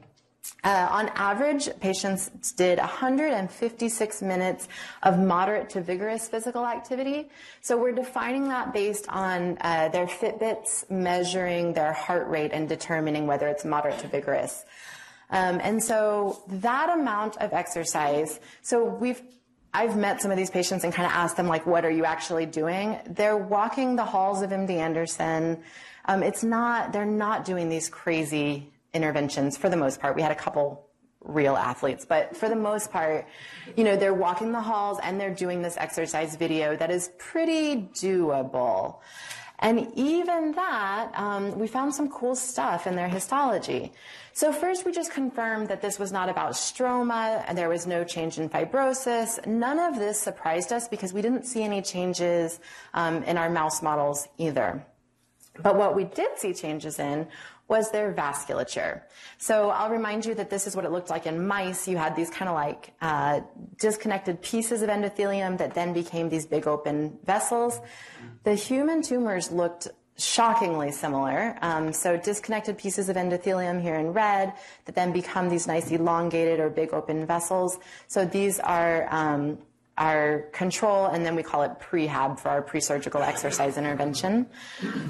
Uh, 0.64 0.89
on 0.91 1.09
average, 1.11 1.68
patients 1.81 2.53
did 2.53 2.78
156 2.78 4.22
minutes 4.22 4.68
of 5.03 5.18
moderate 5.18 5.68
to 5.70 5.81
vigorous 5.83 6.28
physical 6.28 6.66
activity. 6.66 7.28
So 7.61 7.78
we're 7.78 7.93
defining 7.93 8.49
that 8.49 8.72
based 8.72 9.07
on 9.09 9.59
uh, 9.61 9.89
their 9.89 10.07
Fitbits 10.07 10.91
measuring 10.91 11.74
their 11.74 11.93
heart 11.93 12.28
rate 12.28 12.53
and 12.53 12.68
determining 12.68 13.26
whether 13.26 13.49
it's 13.49 13.64
moderate 13.64 13.99
to 14.01 14.09
vigorous. 14.09 14.64
Um, 15.31 15.61
and 15.62 15.83
so 15.83 16.43
that 16.49 16.91
amount 16.91 17.37
of 17.39 17.53
exercise, 17.53 18.41
so 18.62 18.85
we've 18.85 19.22
I've 19.72 19.97
met 19.97 20.20
some 20.20 20.33
of 20.33 20.37
these 20.37 20.51
patients 20.51 20.83
and 20.83 20.93
kind 20.93 21.07
of 21.07 21.12
asked 21.12 21.37
them 21.37 21.47
like, 21.47 21.64
what 21.64 21.85
are 21.85 21.91
you 21.91 22.05
actually 22.05 22.45
doing? 22.45 22.99
They're 23.07 23.37
walking 23.37 23.95
the 23.95 24.05
halls 24.05 24.43
of 24.43 24.51
MD 24.51 24.70
Anderson. 24.70 25.62
Um, 26.07 26.24
it's 26.24 26.43
not, 26.43 26.93
they're 26.93 27.07
not 27.07 27.45
doing 27.45 27.68
these 27.68 27.89
crazy 27.89 28.72
interventions 28.93 29.57
for 29.57 29.68
the 29.68 29.76
most 29.76 30.01
part. 30.01 30.16
We 30.16 30.22
had 30.22 30.33
a 30.33 30.37
couple 30.37 30.89
real 31.20 31.57
athletes, 31.57 32.05
but 32.05 32.37
for 32.37 32.49
the 32.49 32.57
most 32.57 32.91
part, 32.91 33.26
you 33.76 33.85
know, 33.85 33.97
they're 33.97 34.14
walking 34.14 34.51
the 34.51 34.61
halls 34.61 34.99
and 35.03 35.20
they're 35.20 35.35
doing 35.35 35.62
this 35.62 35.76
exercise 35.76 36.35
video 36.35 36.74
that 36.74 36.91
is 36.91 37.11
pretty 37.18 37.89
doable. 37.95 38.99
And 39.61 39.93
even 39.95 40.53
that, 40.53 41.12
um, 41.14 41.59
we 41.59 41.68
found 41.68 41.95
some 41.95 42.09
cool 42.09 42.35
stuff 42.35 42.87
in 42.87 42.97
their 42.97 43.09
histology. 43.09 43.93
So 44.41 44.53
first, 44.53 44.86
we 44.86 44.93
just 44.93 45.12
confirmed 45.12 45.68
that 45.68 45.82
this 45.82 45.99
was 45.99 46.12
not 46.12 46.30
about 46.30 46.53
stroma, 46.53 47.45
and 47.47 47.59
there 47.59 47.68
was 47.68 47.86
no 47.86 48.05
change 48.05 48.38
in 48.38 48.49
fibrosis. 48.49 49.47
None 49.47 49.78
of 49.78 49.99
this 49.99 50.18
surprised 50.18 50.72
us 50.72 50.88
because 50.88 51.12
we 51.12 51.20
didn't 51.20 51.45
see 51.45 51.62
any 51.62 51.82
changes 51.82 52.59
um, 52.95 53.22
in 53.24 53.36
our 53.36 53.51
mouse 53.51 53.82
models 53.82 54.28
either. 54.38 54.82
But 55.62 55.76
what 55.76 55.95
we 55.95 56.05
did 56.05 56.38
see 56.38 56.55
changes 56.55 56.99
in 56.99 57.28
was 57.68 57.91
their 57.91 58.14
vasculature. 58.14 59.03
So 59.36 59.68
I'll 59.68 59.91
remind 59.91 60.24
you 60.24 60.34
that 60.36 60.49
this 60.49 60.66
is 60.66 60.74
what 60.74 60.86
it 60.86 60.91
looked 60.91 61.11
like 61.11 61.26
in 61.26 61.47
mice. 61.47 61.86
You 61.86 61.99
had 61.99 62.16
these 62.16 62.30
kind 62.30 62.49
of 62.49 62.55
like 62.55 62.95
uh, 63.03 63.43
disconnected 63.76 64.41
pieces 64.41 64.80
of 64.80 64.88
endothelium 64.88 65.59
that 65.59 65.74
then 65.74 65.93
became 65.93 66.30
these 66.30 66.47
big 66.47 66.66
open 66.66 67.18
vessels. 67.26 67.78
The 68.45 68.55
human 68.55 69.03
tumors 69.03 69.53
looked 69.53 69.88
shockingly 70.20 70.92
similar. 70.92 71.56
Um, 71.62 71.92
so 71.92 72.16
disconnected 72.16 72.78
pieces 72.78 73.08
of 73.08 73.16
endothelium 73.16 73.80
here 73.80 73.96
in 73.96 74.12
red 74.12 74.52
that 74.84 74.94
then 74.94 75.12
become 75.12 75.48
these 75.48 75.66
nice 75.66 75.90
elongated 75.90 76.60
or 76.60 76.70
big 76.70 76.92
open 76.92 77.26
vessels. 77.26 77.78
So 78.06 78.24
these 78.24 78.58
are 78.60 79.06
um, 79.10 79.58
our 80.01 80.48
control, 80.53 81.07
and 81.07 81.26
then 81.26 81.36
we 81.36 81.42
call 81.42 81.62
it 81.62 81.72
prehab 81.78 82.40
for 82.40 82.48
our 82.48 82.62
pre-surgical 82.62 83.22
exercise 83.22 83.76
intervention. 83.76 84.46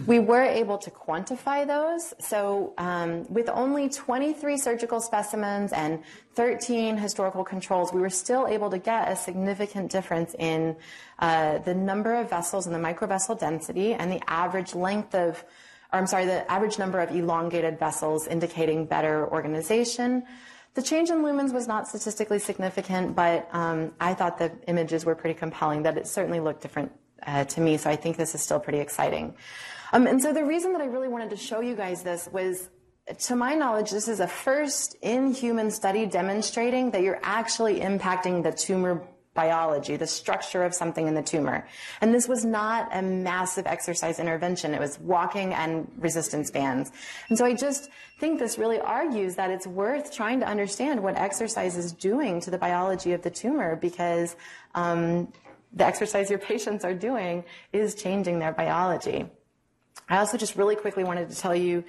We 0.05 0.19
were 0.19 0.43
able 0.43 0.79
to 0.79 0.91
quantify 0.91 1.65
those. 1.65 2.13
So 2.19 2.75
um, 2.77 3.25
with 3.33 3.49
only 3.49 3.89
23 3.89 4.59
surgical 4.59 5.01
specimens 5.01 5.73
and 5.73 6.03
13 6.35 6.97
historical 6.97 7.45
controls, 7.45 7.93
we 7.93 8.01
were 8.01 8.11
still 8.11 8.49
able 8.49 8.69
to 8.71 8.79
get 8.79 9.09
a 9.09 9.15
significant 9.15 9.93
difference 9.93 10.35
in 10.37 10.75
uh, 11.21 11.59
the 11.59 11.75
number 11.75 12.17
of 12.17 12.29
vessels 12.29 12.67
and 12.67 12.75
the 12.75 12.81
microvessel 12.81 13.39
density 13.39 13.95
and 13.95 14.11
the 14.11 14.21
average 14.29 14.75
length 14.75 15.15
of, 15.15 15.45
or 15.93 16.01
I'm 16.01 16.09
sorry, 16.09 16.27
the 16.27 16.51
average 16.51 16.81
number 16.81 16.99
of 16.99 17.15
elongated 17.15 17.79
vessels 17.79 18.27
indicating 18.27 18.87
better 18.87 19.31
organization. 19.31 20.25
The 20.75 20.83
change 20.83 21.11
in 21.11 21.19
lumens 21.23 21.53
was 21.53 21.67
not 21.67 21.89
statistically 21.89 22.39
significant, 22.39 23.17
but 23.17 23.49
um, 23.53 23.93
I 24.01 24.15
thought 24.15 24.39
the 24.39 24.53
images 24.69 25.05
were 25.05 25.17
pretty 25.17 25.39
compelling, 25.39 25.83
that 25.83 25.97
it 25.99 26.07
certainly 26.07 26.39
looked 26.39 26.63
different 26.63 26.93
uh, 27.27 27.45
to 27.45 27.61
me, 27.61 27.77
so 27.77 27.91
I 27.91 27.97
think 27.97 28.17
this 28.17 28.35
is 28.35 28.43
still 28.43 28.61
pretty 28.61 28.79
exciting. 28.79 29.35
Um, 29.93 30.07
and 30.07 30.23
so 30.23 30.33
the 30.33 30.45
reason 30.45 30.73
that 30.73 30.81
I 30.81 30.87
really 30.87 31.09
wanted 31.09 31.31
to 31.31 31.37
show 31.37 31.61
you 31.61 31.75
guys 31.75 32.03
this 32.03 32.29
was, 32.33 32.71
to 33.27 33.35
my 33.35 33.55
knowledge, 33.55 33.91
this 33.91 34.07
is 34.07 34.21
a 34.21 34.29
first 34.29 34.97
in 35.03 35.35
human 35.35 35.73
study 35.73 36.07
demonstrating 36.07 36.93
that 36.93 37.03
you're 37.03 37.21
actually 37.23 37.81
impacting 37.81 38.45
the 38.45 38.53
tumor 38.53 39.03
biology, 39.43 39.97
the 39.97 40.07
structure 40.07 40.63
of 40.69 40.73
something 40.75 41.07
in 41.11 41.15
the 41.15 41.23
tumor. 41.23 41.59
And 42.01 42.13
this 42.17 42.29
was 42.29 42.45
not 42.45 42.81
a 42.93 43.01
massive 43.01 43.67
exercise 43.67 44.17
intervention. 44.25 44.75
It 44.75 44.81
was 44.81 44.99
walking 45.01 45.55
and 45.55 45.91
resistance 45.99 46.51
bands. 46.51 46.93
And 47.29 47.39
so 47.39 47.45
I 47.47 47.55
just 47.55 47.89
think 48.21 48.39
this 48.39 48.59
really 48.59 48.81
argues 48.81 49.37
that 49.37 49.51
it's 49.51 49.67
worth 49.67 50.13
trying 50.13 50.41
to 50.41 50.47
understand 50.47 51.03
what 51.03 51.17
exercise 51.17 51.75
is 51.83 51.93
doing 51.93 52.41
to 52.43 52.51
the 52.51 52.59
biology 52.59 53.13
of 53.13 53.23
the 53.23 53.31
tumor 53.31 53.77
because 53.77 54.37
um, 54.75 55.33
the 55.73 55.87
exercise 55.87 56.29
your 56.29 56.39
patients 56.53 56.85
are 56.85 56.95
doing 57.11 57.45
is 57.73 57.95
changing 57.95 58.41
their 58.41 58.53
biology. 58.53 59.25
I 60.09 60.19
also 60.19 60.37
just 60.37 60.55
really 60.57 60.77
quickly 60.77 61.05
wanted 61.05 61.31
to 61.31 61.37
tell 61.37 61.55
you 61.55 61.85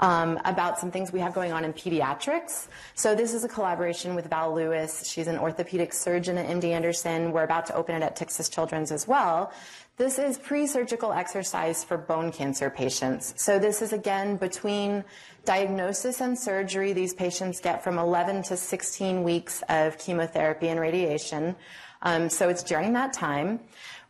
um, 0.00 0.40
about 0.44 0.78
some 0.78 0.90
things 0.90 1.12
we 1.12 1.20
have 1.20 1.34
going 1.34 1.52
on 1.52 1.64
in 1.64 1.72
pediatrics. 1.72 2.68
So 2.94 3.14
this 3.14 3.34
is 3.34 3.44
a 3.44 3.48
collaboration 3.48 4.14
with 4.14 4.28
Val 4.28 4.54
Lewis. 4.54 5.08
She's 5.08 5.26
an 5.26 5.38
orthopedic 5.38 5.92
surgeon 5.92 6.38
at 6.38 6.46
MD 6.46 6.64
Anderson. 6.66 7.32
We're 7.32 7.44
about 7.44 7.66
to 7.66 7.74
open 7.74 7.94
it 7.94 8.02
at 8.02 8.16
Texas 8.16 8.48
Children's 8.48 8.92
as 8.92 9.06
well. 9.06 9.52
This 9.96 10.18
is 10.18 10.38
pre-surgical 10.38 11.12
exercise 11.12 11.84
for 11.84 11.96
bone 11.96 12.32
cancer 12.32 12.68
patients. 12.68 13.32
So 13.36 13.60
this 13.60 13.80
is 13.80 13.92
again 13.92 14.36
between 14.36 15.04
diagnosis 15.44 16.20
and 16.20 16.36
surgery. 16.36 16.92
These 16.92 17.14
patients 17.14 17.60
get 17.60 17.84
from 17.84 17.98
11 17.98 18.42
to 18.44 18.56
16 18.56 19.22
weeks 19.22 19.62
of 19.68 19.96
chemotherapy 19.98 20.68
and 20.68 20.80
radiation. 20.80 21.54
Um, 22.04 22.28
so 22.30 22.48
it's 22.48 22.62
during 22.62 22.92
that 22.92 23.12
time. 23.12 23.60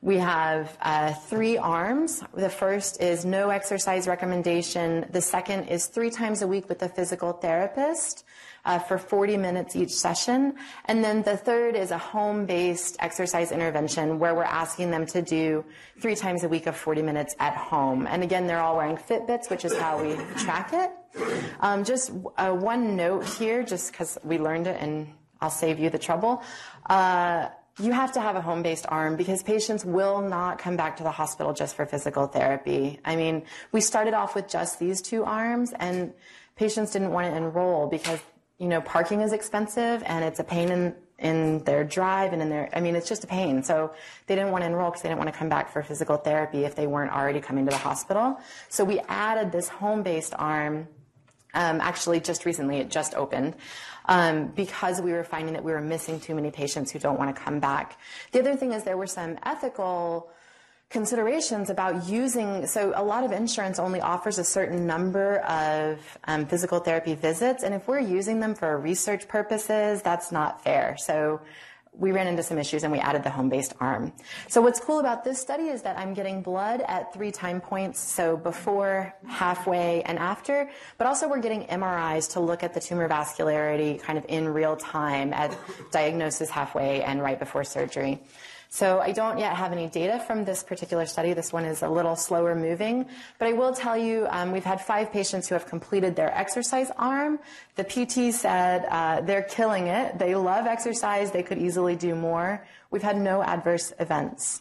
We 0.05 0.19
have 0.19 0.77
uh, 0.83 1.15
three 1.15 1.57
arms. 1.57 2.23
The 2.35 2.51
first 2.51 3.01
is 3.01 3.25
no 3.25 3.49
exercise 3.49 4.07
recommendation. 4.07 5.07
The 5.11 5.23
second 5.23 5.69
is 5.69 5.87
three 5.87 6.11
times 6.11 6.43
a 6.43 6.47
week 6.47 6.69
with 6.69 6.83
a 6.83 6.91
physical 6.91 7.33
therapist 7.33 8.25
uh, 8.67 8.81
for 8.81 8.99
40 8.99 9.39
minutes 9.39 9.75
each 9.75 9.93
session. 9.93 10.57
And 10.85 11.03
then 11.03 11.23
the 11.23 11.39
third 11.39 11.75
is 11.75 11.91
a 11.91 11.97
home-based 11.97 12.97
exercise 13.01 13.51
intervention 13.51 14.19
where 14.19 14.35
we're 14.35 14.45
asking 14.45 14.91
them 14.91 15.07
to 15.07 15.23
do 15.23 15.65
three 16.01 16.17
times 16.17 16.45
a 16.45 16.49
week 16.49 16.67
of 16.67 16.77
40 16.77 17.01
minutes 17.01 17.35
at 17.39 17.57
home. 17.57 18.07
And 18.07 18.23
again, 18.23 18.47
they're 18.47 18.61
all 18.61 18.77
wearing 18.77 18.99
Fitbits, 18.99 19.49
which 19.49 19.65
is 19.65 19.75
how 19.79 20.03
we 20.03 20.17
track 20.37 20.75
it. 20.75 20.91
Um, 21.61 21.83
just 21.83 22.11
uh, 22.37 22.51
one 22.51 22.95
note 22.95 23.25
here, 23.25 23.63
just 23.63 23.93
because 23.93 24.19
we 24.23 24.39
learned 24.39 24.67
it 24.67 24.77
and 24.83 25.09
I'll 25.41 25.49
save 25.49 25.79
you 25.79 25.89
the 25.89 25.99
trouble. 25.99 26.43
You 27.81 27.91
have 27.91 28.13
to 28.13 28.21
have 28.21 28.37
a 28.37 28.41
home 28.41 28.63
based 28.63 28.87
arm 28.89 29.17
because 29.17 29.43
patients 29.43 29.85
will 29.85 30.23
not 30.23 30.59
come 30.59 30.77
back 30.77 30.97
to 30.99 31.03
the 31.03 31.11
hospital 31.11 31.53
just 31.53 31.75
for 31.75 31.85
physical 31.87 32.29
therapy. 32.29 33.01
I 33.05 33.17
mean, 33.17 33.43
we 33.73 33.81
started 33.81 34.15
off 34.15 34.37
with 34.37 34.49
just 34.49 34.79
these 34.79 35.03
two 35.03 35.25
arms, 35.25 35.73
and 35.81 36.13
patients 36.57 36.93
didn't 36.93 37.11
want 37.11 37.31
to 37.31 37.37
enroll 37.37 37.89
because, 37.89 38.21
you 38.59 38.69
know, 38.69 38.81
parking 38.81 39.23
is 39.23 39.33
expensive 39.33 40.03
and 40.07 40.25
it's 40.25 40.39
a 40.39 40.45
pain 40.45 40.71
in, 40.71 40.95
in 41.19 41.65
their 41.65 41.83
drive 41.83 42.33
and 42.33 42.41
in 42.41 42.49
their, 42.49 42.71
I 42.73 42.81
mean, 42.81 42.95
it's 42.95 43.09
just 43.09 43.25
a 43.25 43.27
pain. 43.27 43.65
So 43.65 43.93
they 44.29 44.37
didn't 44.37 44.53
want 44.53 44.63
to 44.63 44.67
enroll 44.67 44.91
because 44.91 45.03
they 45.03 45.09
didn't 45.09 45.19
want 45.19 45.33
to 45.33 45.39
come 45.39 45.49
back 45.49 45.73
for 45.73 45.83
physical 45.83 46.17
therapy 46.17 46.65
if 46.65 46.77
they 46.77 46.87
weren't 46.87 47.13
already 47.13 47.41
coming 47.41 47.65
to 47.67 47.71
the 47.71 47.79
hospital. 47.79 48.39
So 48.69 48.85
we 48.85 49.01
added 49.09 49.51
this 49.51 49.69
home 49.69 50.05
based 50.05 50.35
arm 50.39 50.87
um, 51.55 51.81
actually, 51.81 52.21
just 52.21 52.45
recently, 52.45 52.79
it 52.79 52.91
just 52.91 53.15
opened. 53.15 53.55
Um, 54.07 54.49
because 54.49 55.01
we 55.01 55.13
were 55.13 55.25
finding 55.25 55.55
that 55.55 55.65
we 55.65 55.73
were 55.73 55.81
missing 55.81 56.21
too 56.21 56.35
many 56.35 56.51
patients 56.51 56.91
who 56.91 56.99
don't 56.99 57.19
want 57.19 57.35
to 57.35 57.41
come 57.41 57.59
back. 57.59 57.99
The 58.33 58.41
other 58.41 58.55
thing 58.55 58.75
is 58.75 58.85
there 58.85 58.99
were 58.99 59.07
some 59.07 59.39
ethical 59.45 60.31
considerations 60.91 61.71
about 61.71 62.07
using 62.07 62.67
so 62.67 62.93
a 62.95 63.03
lot 63.03 63.25
of 63.25 63.33
insurance 63.33 63.79
only 63.79 64.01
offers 64.01 64.39
a 64.39 64.45
certain 64.45 64.87
number 64.87 65.39
of 65.39 65.99
um, 66.25 66.47
physical 66.47 66.79
therapy 66.79 67.15
visits. 67.15 67.65
And 67.65 67.75
if 67.75 67.89
we're 67.89 67.99
using 67.99 68.39
them 68.41 68.55
for 68.55 68.79
research 68.79 69.27
purposes 69.27 70.03
that's 70.03 70.31
not 70.31 70.63
fair. 70.63 70.97
So 70.99 71.41
we 71.97 72.13
ran 72.13 72.27
into 72.27 72.43
some 72.43 72.59
issues 72.59 72.83
and 72.83 72.93
we 72.93 72.99
added 72.99 73.23
the 73.23 73.31
home-based 73.31 73.75
arm. 73.81 74.13
So 74.49 74.61
what's 74.61 74.81
cool 74.81 75.01
about 75.01 75.25
this 75.25 75.41
study 75.41 75.65
is 75.65 75.83
that 75.83 75.99
I'm 75.99 76.15
getting 76.15 76.43
blood 76.43 76.83
at 76.87 77.13
three 77.13 77.31
time 77.31 77.61
points, 77.61 78.01
so 78.01 78.37
before, 78.37 79.15
halfway, 79.27 80.03
and 80.03 80.19
after, 80.19 80.71
but 80.99 81.07
also 81.07 81.29
we're 81.29 81.41
getting 81.41 81.65
MRIs 81.67 82.33
to 82.33 82.41
look 82.41 82.63
at 82.63 82.75
the 82.75 82.81
tumor 82.81 83.09
vascularity 83.09 84.01
kind 84.01 84.19
of 84.19 84.27
in 84.29 84.49
real 84.49 84.77
time 84.77 85.33
at 85.33 85.57
diagnosis 85.93 86.51
halfway 86.51 87.03
and 87.03 87.23
right 87.23 87.39
before 87.39 87.65
surgery. 87.65 88.21
So 88.75 88.99
I 88.99 89.13
don't 89.13 89.39
yet 89.39 89.55
have 89.55 89.71
any 89.71 89.87
data 89.87 90.19
from 90.27 90.45
this 90.45 90.65
particular 90.65 91.07
study. 91.07 91.33
This 91.33 91.53
one 91.53 91.65
is 91.65 91.83
a 91.83 91.89
little 91.89 92.17
slower 92.17 92.57
moving, 92.57 93.07
but 93.39 93.47
I 93.47 93.53
will 93.53 93.73
tell 93.73 93.97
you 93.97 94.27
um, 94.31 94.51
we've 94.51 94.65
had 94.65 94.81
five 94.81 95.13
patients 95.13 95.49
who 95.49 95.55
have 95.55 95.69
completed 95.69 96.17
their 96.17 96.37
exercise 96.37 96.91
arm. 96.99 97.39
The 97.77 97.85
PT 97.85 98.35
said 98.35 98.85
uh, 98.91 99.21
they're 99.21 99.45
killing 99.45 99.87
it. 99.87 100.19
They 100.19 100.35
love 100.35 100.67
exercise. 100.67 101.31
They 101.31 101.45
could 101.45 101.59
easily 101.59 101.95
do 101.95 102.17
more. 102.17 102.67
We've 102.91 103.01
had 103.01 103.17
no 103.17 103.45
adverse 103.45 103.93
events. 104.01 104.61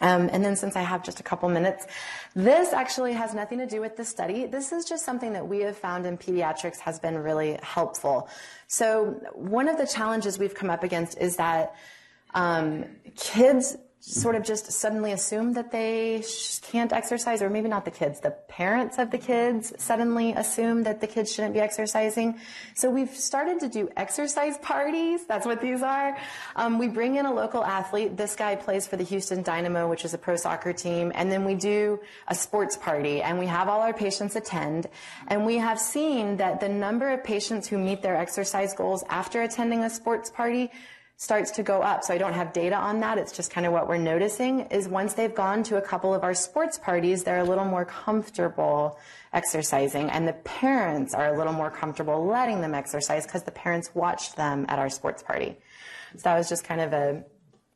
Um, 0.00 0.28
and 0.32 0.44
then 0.44 0.56
since 0.56 0.74
I 0.74 0.82
have 0.82 1.04
just 1.04 1.20
a 1.20 1.22
couple 1.22 1.48
minutes, 1.48 1.86
this 2.34 2.72
actually 2.72 3.12
has 3.12 3.34
nothing 3.34 3.58
to 3.58 3.66
do 3.66 3.80
with 3.80 3.96
the 3.96 4.04
study. 4.04 4.46
This 4.46 4.72
is 4.72 4.84
just 4.84 5.04
something 5.04 5.34
that 5.34 5.46
we 5.46 5.60
have 5.60 5.78
found 5.78 6.06
in 6.06 6.18
pediatrics 6.18 6.80
has 6.80 6.98
been 6.98 7.16
really 7.16 7.56
helpful. 7.62 8.28
So 8.66 9.20
one 9.34 9.68
of 9.68 9.78
the 9.78 9.86
challenges 9.86 10.40
we've 10.40 10.56
come 10.56 10.70
up 10.70 10.82
against 10.82 11.18
is 11.18 11.36
that 11.36 11.76
um, 12.34 12.84
kids 13.16 13.76
sort 14.00 14.36
of 14.36 14.44
just 14.44 14.70
suddenly 14.70 15.12
assume 15.12 15.52
that 15.52 15.70
they 15.70 16.22
can't 16.62 16.92
exercise, 16.92 17.42
or 17.42 17.50
maybe 17.50 17.68
not 17.68 17.84
the 17.84 17.90
kids, 17.90 18.20
the 18.20 18.30
parents 18.48 18.96
of 18.98 19.10
the 19.10 19.18
kids 19.18 19.72
suddenly 19.76 20.32
assume 20.32 20.84
that 20.84 21.00
the 21.00 21.06
kids 21.06 21.32
shouldn't 21.32 21.52
be 21.52 21.60
exercising. 21.60 22.38
So 22.74 22.90
we've 22.90 23.14
started 23.14 23.60
to 23.60 23.68
do 23.68 23.90
exercise 23.96 24.56
parties. 24.58 25.26
That's 25.26 25.46
what 25.46 25.60
these 25.60 25.82
are. 25.82 26.16
Um, 26.56 26.78
we 26.78 26.88
bring 26.88 27.16
in 27.16 27.26
a 27.26 27.34
local 27.34 27.64
athlete. 27.64 28.16
This 28.16 28.36
guy 28.36 28.54
plays 28.56 28.86
for 28.86 28.96
the 28.96 29.04
Houston 29.04 29.42
Dynamo, 29.42 29.88
which 29.88 30.04
is 30.04 30.14
a 30.14 30.18
pro 30.18 30.36
soccer 30.36 30.72
team. 30.72 31.12
And 31.14 31.30
then 31.30 31.44
we 31.44 31.54
do 31.54 32.00
a 32.28 32.34
sports 32.34 32.76
party, 32.76 33.20
and 33.20 33.38
we 33.38 33.46
have 33.46 33.68
all 33.68 33.80
our 33.80 33.92
patients 33.92 34.36
attend. 34.36 34.86
And 35.26 35.44
we 35.44 35.56
have 35.56 35.78
seen 35.78 36.36
that 36.36 36.60
the 36.60 36.68
number 36.68 37.10
of 37.10 37.24
patients 37.24 37.68
who 37.68 37.78
meet 37.78 38.02
their 38.02 38.16
exercise 38.16 38.74
goals 38.74 39.04
after 39.08 39.42
attending 39.42 39.82
a 39.82 39.90
sports 39.90 40.30
party 40.30 40.70
starts 41.18 41.50
to 41.50 41.64
go 41.64 41.82
up. 41.82 42.04
So 42.04 42.14
I 42.14 42.18
don't 42.18 42.32
have 42.32 42.52
data 42.52 42.76
on 42.76 43.00
that. 43.00 43.18
It's 43.18 43.32
just 43.32 43.50
kind 43.50 43.66
of 43.66 43.72
what 43.72 43.88
we're 43.88 43.98
noticing 43.98 44.60
is 44.70 44.88
once 44.88 45.14
they've 45.14 45.34
gone 45.34 45.64
to 45.64 45.76
a 45.76 45.82
couple 45.82 46.14
of 46.14 46.22
our 46.22 46.32
sports 46.32 46.78
parties, 46.78 47.24
they're 47.24 47.40
a 47.40 47.44
little 47.44 47.64
more 47.64 47.84
comfortable 47.84 48.96
exercising 49.32 50.10
and 50.10 50.28
the 50.28 50.32
parents 50.32 51.14
are 51.14 51.34
a 51.34 51.36
little 51.36 51.52
more 51.52 51.72
comfortable 51.72 52.24
letting 52.24 52.60
them 52.60 52.72
exercise 52.72 53.26
because 53.26 53.42
the 53.42 53.50
parents 53.50 53.90
watched 53.94 54.36
them 54.36 54.64
at 54.68 54.78
our 54.78 54.88
sports 54.88 55.24
party. 55.24 55.56
So 56.14 56.22
that 56.22 56.38
was 56.38 56.48
just 56.48 56.62
kind 56.62 56.80
of 56.80 56.92
a, 56.92 57.24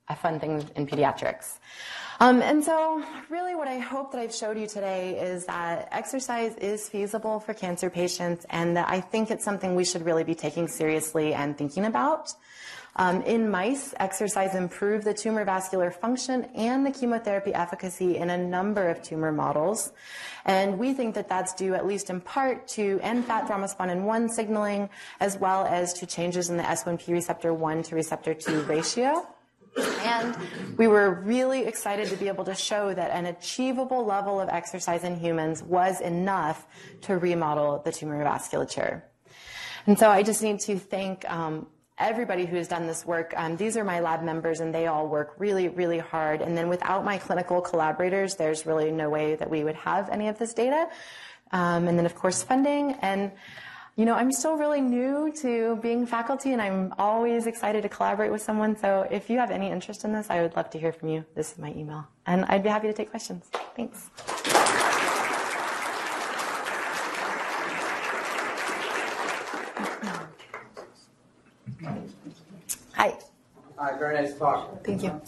a 0.09 0.15
fun 0.15 0.39
thing 0.39 0.65
in 0.77 0.87
pediatrics. 0.87 1.59
Um, 2.21 2.41
and 2.41 2.63
so, 2.63 3.03
really, 3.31 3.57
what 3.57 3.67
I 3.67 3.79
hope 3.79 4.13
that 4.13 4.21
I've 4.21 4.35
showed 4.35 4.57
you 4.57 4.69
today 4.69 5.19
is 5.19 5.47
that 5.47 5.89
exercise 5.91 6.55
is 6.57 6.89
feasible 6.89 7.41
for 7.41 7.53
cancer 7.53 7.91
patients, 7.91 8.47
and 8.51 8.77
that 8.77 8.89
I 8.89 9.01
think 9.01 9.33
it's 9.33 9.45
something 9.45 9.75
we 9.75 9.85
should 9.85 10.05
really 10.05 10.23
be 10.23 10.37
taking 10.37 10.69
seriously 10.69 11.35
and 11.35 11.59
thinking 11.59 11.85
about. 11.85 12.33
Um, 12.97 13.23
in 13.23 13.49
mice, 13.51 13.95
exercise 13.99 14.55
improved 14.55 15.05
the 15.05 15.15
tumor 15.15 15.45
vascular 15.45 15.91
function 15.91 16.45
and 16.55 16.85
the 16.85 16.91
chemotherapy 16.91 17.55
efficacy 17.55 18.19
in 18.19 18.29
a 18.29 18.37
number 18.37 18.89
of 18.89 19.03
tumor 19.03 19.33
models. 19.33 19.93
And 20.45 20.79
we 20.79 20.93
think 20.93 21.15
that 21.15 21.29
that's 21.29 21.55
due, 21.55 21.75
at 21.75 21.87
least 21.87 22.11
in 22.11 22.21
part, 22.21 22.69
to 22.69 22.99
NFAT 22.99 23.49
thrombospondin 23.49 24.03
1 24.03 24.29
signaling, 24.29 24.91
as 25.21 25.39
well 25.39 25.65
as 25.65 25.95
to 25.95 26.07
changes 26.07 26.51
in 26.51 26.59
the 26.59 26.63
S1P 26.65 27.09
receptor 27.09 27.55
1 27.55 27.83
to 27.85 27.95
receptor 27.95 28.35
2 28.35 28.63
ratio. 28.63 29.27
And 30.03 30.37
we 30.77 30.87
were 30.87 31.23
really 31.23 31.65
excited 31.65 32.09
to 32.11 32.17
be 32.17 32.29
able 32.29 32.45
to 32.45 32.55
show 32.55 32.93
that 32.93 33.11
an 33.11 33.25
achievable 33.25 34.05
level 34.05 34.39
of 34.39 34.51
exercise 34.51 35.03
in 35.03 35.17
humans 35.17 35.63
was 35.63 36.03
enough 36.03 36.67
to 37.03 37.17
remodel 37.17 37.81
the 37.83 37.91
tumor 37.91 38.23
vasculature. 38.23 39.03
And 39.87 39.99
so 39.99 40.11
I 40.11 40.23
just 40.23 40.43
need 40.43 40.61
to 40.61 40.79
thank 40.79 41.29
um, 41.31 41.67
everybody 41.99 42.47
who 42.47 42.57
has 42.57 42.69
done 42.69 42.87
this 42.87 43.05
work. 43.05 43.33
Um, 43.37 43.57
these 43.57 43.77
are 43.77 43.85
my 43.85 44.01
lab 44.01 44.23
members, 44.23 44.61
and 44.61 44.75
they 44.75 44.87
all 44.87 45.09
work 45.09 45.35
really, 45.39 45.69
really 45.69 45.99
hard. 45.99 46.41
And 46.41 46.57
then 46.57 46.69
without 46.69 47.05
my 47.05 47.19
clinical 47.19 47.61
collaborators, 47.61 48.35
there's 48.37 48.67
really 48.67 48.91
no 48.91 49.11
way 49.11 49.35
that 49.37 49.51
we 49.51 49.65
would 49.65 49.77
have 49.77 50.09
any 50.11 50.29
of 50.29 50.39
this 50.39 50.55
data. 50.55 50.89
Um, 51.53 51.89
and 51.89 51.99
then, 51.99 52.07
of 52.07 52.15
course, 52.15 52.43
funding. 52.43 52.93
And 53.03 53.33
you 53.97 54.07
know, 54.07 54.15
I'm 54.15 54.33
still 54.33 54.57
really 54.57 54.81
new 54.81 55.33
to 55.43 55.77
being 55.83 56.07
faculty 56.07 56.53
and 56.53 56.63
I'm 56.63 56.95
always 56.99 57.47
excited 57.47 57.83
to 57.83 57.91
collaborate 57.91 58.33
with 58.33 58.41
someone. 58.41 58.77
So 58.77 59.07
if 59.11 59.29
you 59.29 59.39
have 59.39 59.51
any 59.51 59.71
interest 59.71 60.05
in 60.05 60.13
this, 60.13 60.31
I 60.31 60.41
would 60.41 60.57
love 60.57 60.71
to 60.71 60.79
hear 60.79 60.93
from 60.93 61.11
you. 61.11 61.25
This 61.35 61.53
is 61.53 61.59
my 61.59 61.73
email. 61.75 62.07
And 62.25 62.47
I'd 62.47 62.63
be 62.63 62.71
happy 62.71 62.87
to 62.87 62.95
take 62.95 63.11
questions. 63.11 63.51
Thanks. 63.77 64.09
Very 74.13 74.27
nice 74.27 74.39
talk. 74.39 74.85
Thank 74.85 75.03
you. 75.03 75.21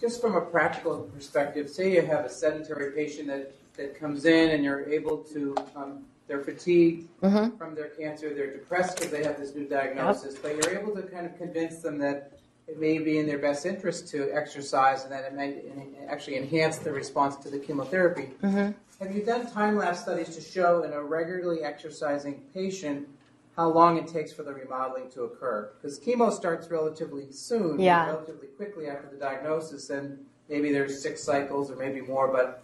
Just 0.00 0.20
from 0.20 0.34
a 0.34 0.40
practical 0.40 1.00
perspective, 1.14 1.68
say 1.68 1.92
you 1.92 2.02
have 2.02 2.24
a 2.24 2.28
sedentary 2.28 2.92
patient 2.92 3.28
that, 3.28 3.54
that 3.76 3.98
comes 3.98 4.24
in 4.24 4.50
and 4.50 4.64
you're 4.64 4.88
able 4.88 5.18
to 5.18 5.54
um, 5.76 6.04
they're 6.26 6.42
fatigued 6.42 7.08
mm-hmm. 7.20 7.56
from 7.56 7.74
their 7.74 7.88
cancer, 7.88 8.34
they're 8.34 8.52
depressed 8.52 8.96
because 8.96 9.10
they 9.10 9.24
have 9.24 9.38
this 9.38 9.54
new 9.54 9.66
diagnosis, 9.66 10.34
yep. 10.34 10.42
but 10.42 10.56
you're 10.56 10.78
able 10.78 10.94
to 10.94 11.02
kind 11.02 11.26
of 11.26 11.36
convince 11.36 11.78
them 11.78 11.98
that 11.98 12.32
it 12.68 12.80
may 12.80 12.98
be 12.98 13.18
in 13.18 13.26
their 13.26 13.38
best 13.38 13.66
interest 13.66 14.08
to 14.08 14.30
exercise 14.32 15.02
and 15.02 15.12
that 15.12 15.24
it 15.24 15.34
may 15.34 15.62
actually 16.08 16.36
enhance 16.36 16.78
the 16.78 16.90
response 16.90 17.36
to 17.36 17.50
the 17.50 17.58
chemotherapy. 17.58 18.30
Mm-hmm. 18.42 18.70
Have 19.04 19.14
you 19.14 19.22
done 19.24 19.50
time 19.50 19.76
lapse 19.76 20.00
studies 20.00 20.34
to 20.36 20.40
show 20.40 20.84
in 20.84 20.92
a 20.92 21.02
regularly 21.02 21.64
exercising 21.64 22.40
patient 22.54 23.08
how 23.56 23.68
long 23.68 23.98
it 23.98 24.06
takes 24.06 24.32
for 24.32 24.42
the 24.42 24.52
remodeling 24.52 25.10
to 25.10 25.24
occur? 25.24 25.72
Because 25.80 25.98
chemo 25.98 26.32
starts 26.32 26.70
relatively 26.70 27.30
soon, 27.30 27.78
yeah. 27.78 28.06
relatively 28.06 28.48
quickly 28.48 28.88
after 28.88 29.08
the 29.08 29.16
diagnosis, 29.16 29.90
and 29.90 30.18
maybe 30.48 30.72
there's 30.72 31.02
six 31.02 31.22
cycles 31.22 31.70
or 31.70 31.76
maybe 31.76 32.00
more, 32.00 32.28
but 32.28 32.62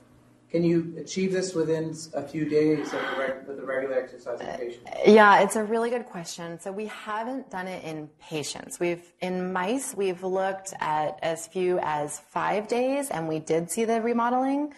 can 0.50 0.64
you 0.64 0.94
achieve 0.98 1.30
this 1.30 1.54
within 1.54 1.94
a 2.14 2.22
few 2.22 2.48
days 2.48 2.94
reg- 3.18 3.46
with 3.46 3.58
a 3.58 3.62
regular 3.62 4.00
exercise 4.00 4.38
patient? 4.56 4.80
Uh, 4.86 4.98
yeah, 5.06 5.40
it's 5.40 5.56
a 5.56 5.64
really 5.64 5.90
good 5.90 6.06
question. 6.06 6.58
So 6.58 6.72
we 6.72 6.86
haven't 6.86 7.50
done 7.50 7.68
it 7.68 7.84
in 7.84 8.08
patients. 8.18 8.80
We've 8.80 9.12
in 9.20 9.52
mice 9.52 9.94
we've 9.94 10.24
looked 10.24 10.72
at 10.80 11.18
as 11.20 11.46
few 11.46 11.78
as 11.82 12.20
five 12.20 12.66
days, 12.66 13.10
and 13.10 13.28
we 13.28 13.40
did 13.40 13.70
see 13.70 13.84
the 13.84 14.00
remodeling. 14.00 14.72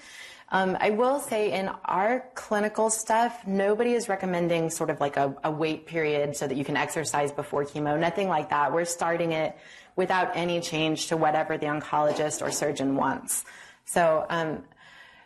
Um, 0.52 0.76
I 0.80 0.90
will 0.90 1.20
say 1.20 1.52
in 1.52 1.70
our 1.84 2.24
clinical 2.34 2.90
stuff, 2.90 3.46
nobody 3.46 3.92
is 3.92 4.08
recommending 4.08 4.68
sort 4.68 4.90
of 4.90 5.00
like 5.00 5.16
a, 5.16 5.36
a 5.44 5.50
wait 5.50 5.86
period 5.86 6.36
so 6.36 6.48
that 6.48 6.56
you 6.56 6.64
can 6.64 6.76
exercise 6.76 7.30
before 7.30 7.64
chemo. 7.64 7.98
Nothing 7.98 8.28
like 8.28 8.50
that. 8.50 8.72
We're 8.72 8.84
starting 8.84 9.30
it 9.30 9.56
without 9.94 10.36
any 10.36 10.60
change 10.60 11.06
to 11.08 11.16
whatever 11.16 11.56
the 11.56 11.66
oncologist 11.66 12.42
or 12.42 12.50
surgeon 12.50 12.96
wants. 12.96 13.44
So 13.84 14.26
um, 14.28 14.64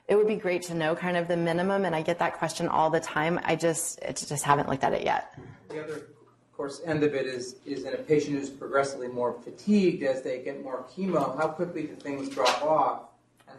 it 0.09 0.17
would 0.17 0.27
be 0.27 0.37
great 0.37 0.63
to 0.65 0.75
know 0.75 0.95
kind 0.95 1.17
of 1.17 1.27
the 1.27 1.37
minimum, 1.39 1.87
and 1.87 1.95
I 1.95 2.03
get 2.03 2.19
that 2.19 2.35
question 2.35 2.69
all 2.69 2.91
the 2.91 3.01
time. 3.01 3.41
I 3.45 3.57
just 3.57 4.01
just 4.15 4.45
haven't 4.45 4.69
looked 4.69 4.85
at 4.85 4.93
it 4.93 5.05
yet. 5.05 5.39
The 5.71 5.83
other, 5.83 5.95
of 5.95 6.53
course, 6.55 6.83
end 6.85 7.03
of 7.03 7.15
it 7.15 7.27
is 7.27 7.57
is 7.65 7.85
in 7.85 7.95
a 7.95 7.99
patient 7.99 8.39
who's 8.39 8.51
progressively 8.51 9.09
more 9.09 9.33
fatigued 9.33 10.03
as 10.03 10.21
they 10.23 10.43
get 10.43 10.63
more 10.63 10.85
chemo. 10.95 11.37
How 11.39 11.49
quickly 11.49 11.85
do 11.85 11.95
things 11.95 12.29
drop 12.29 12.63
off? 12.63 13.03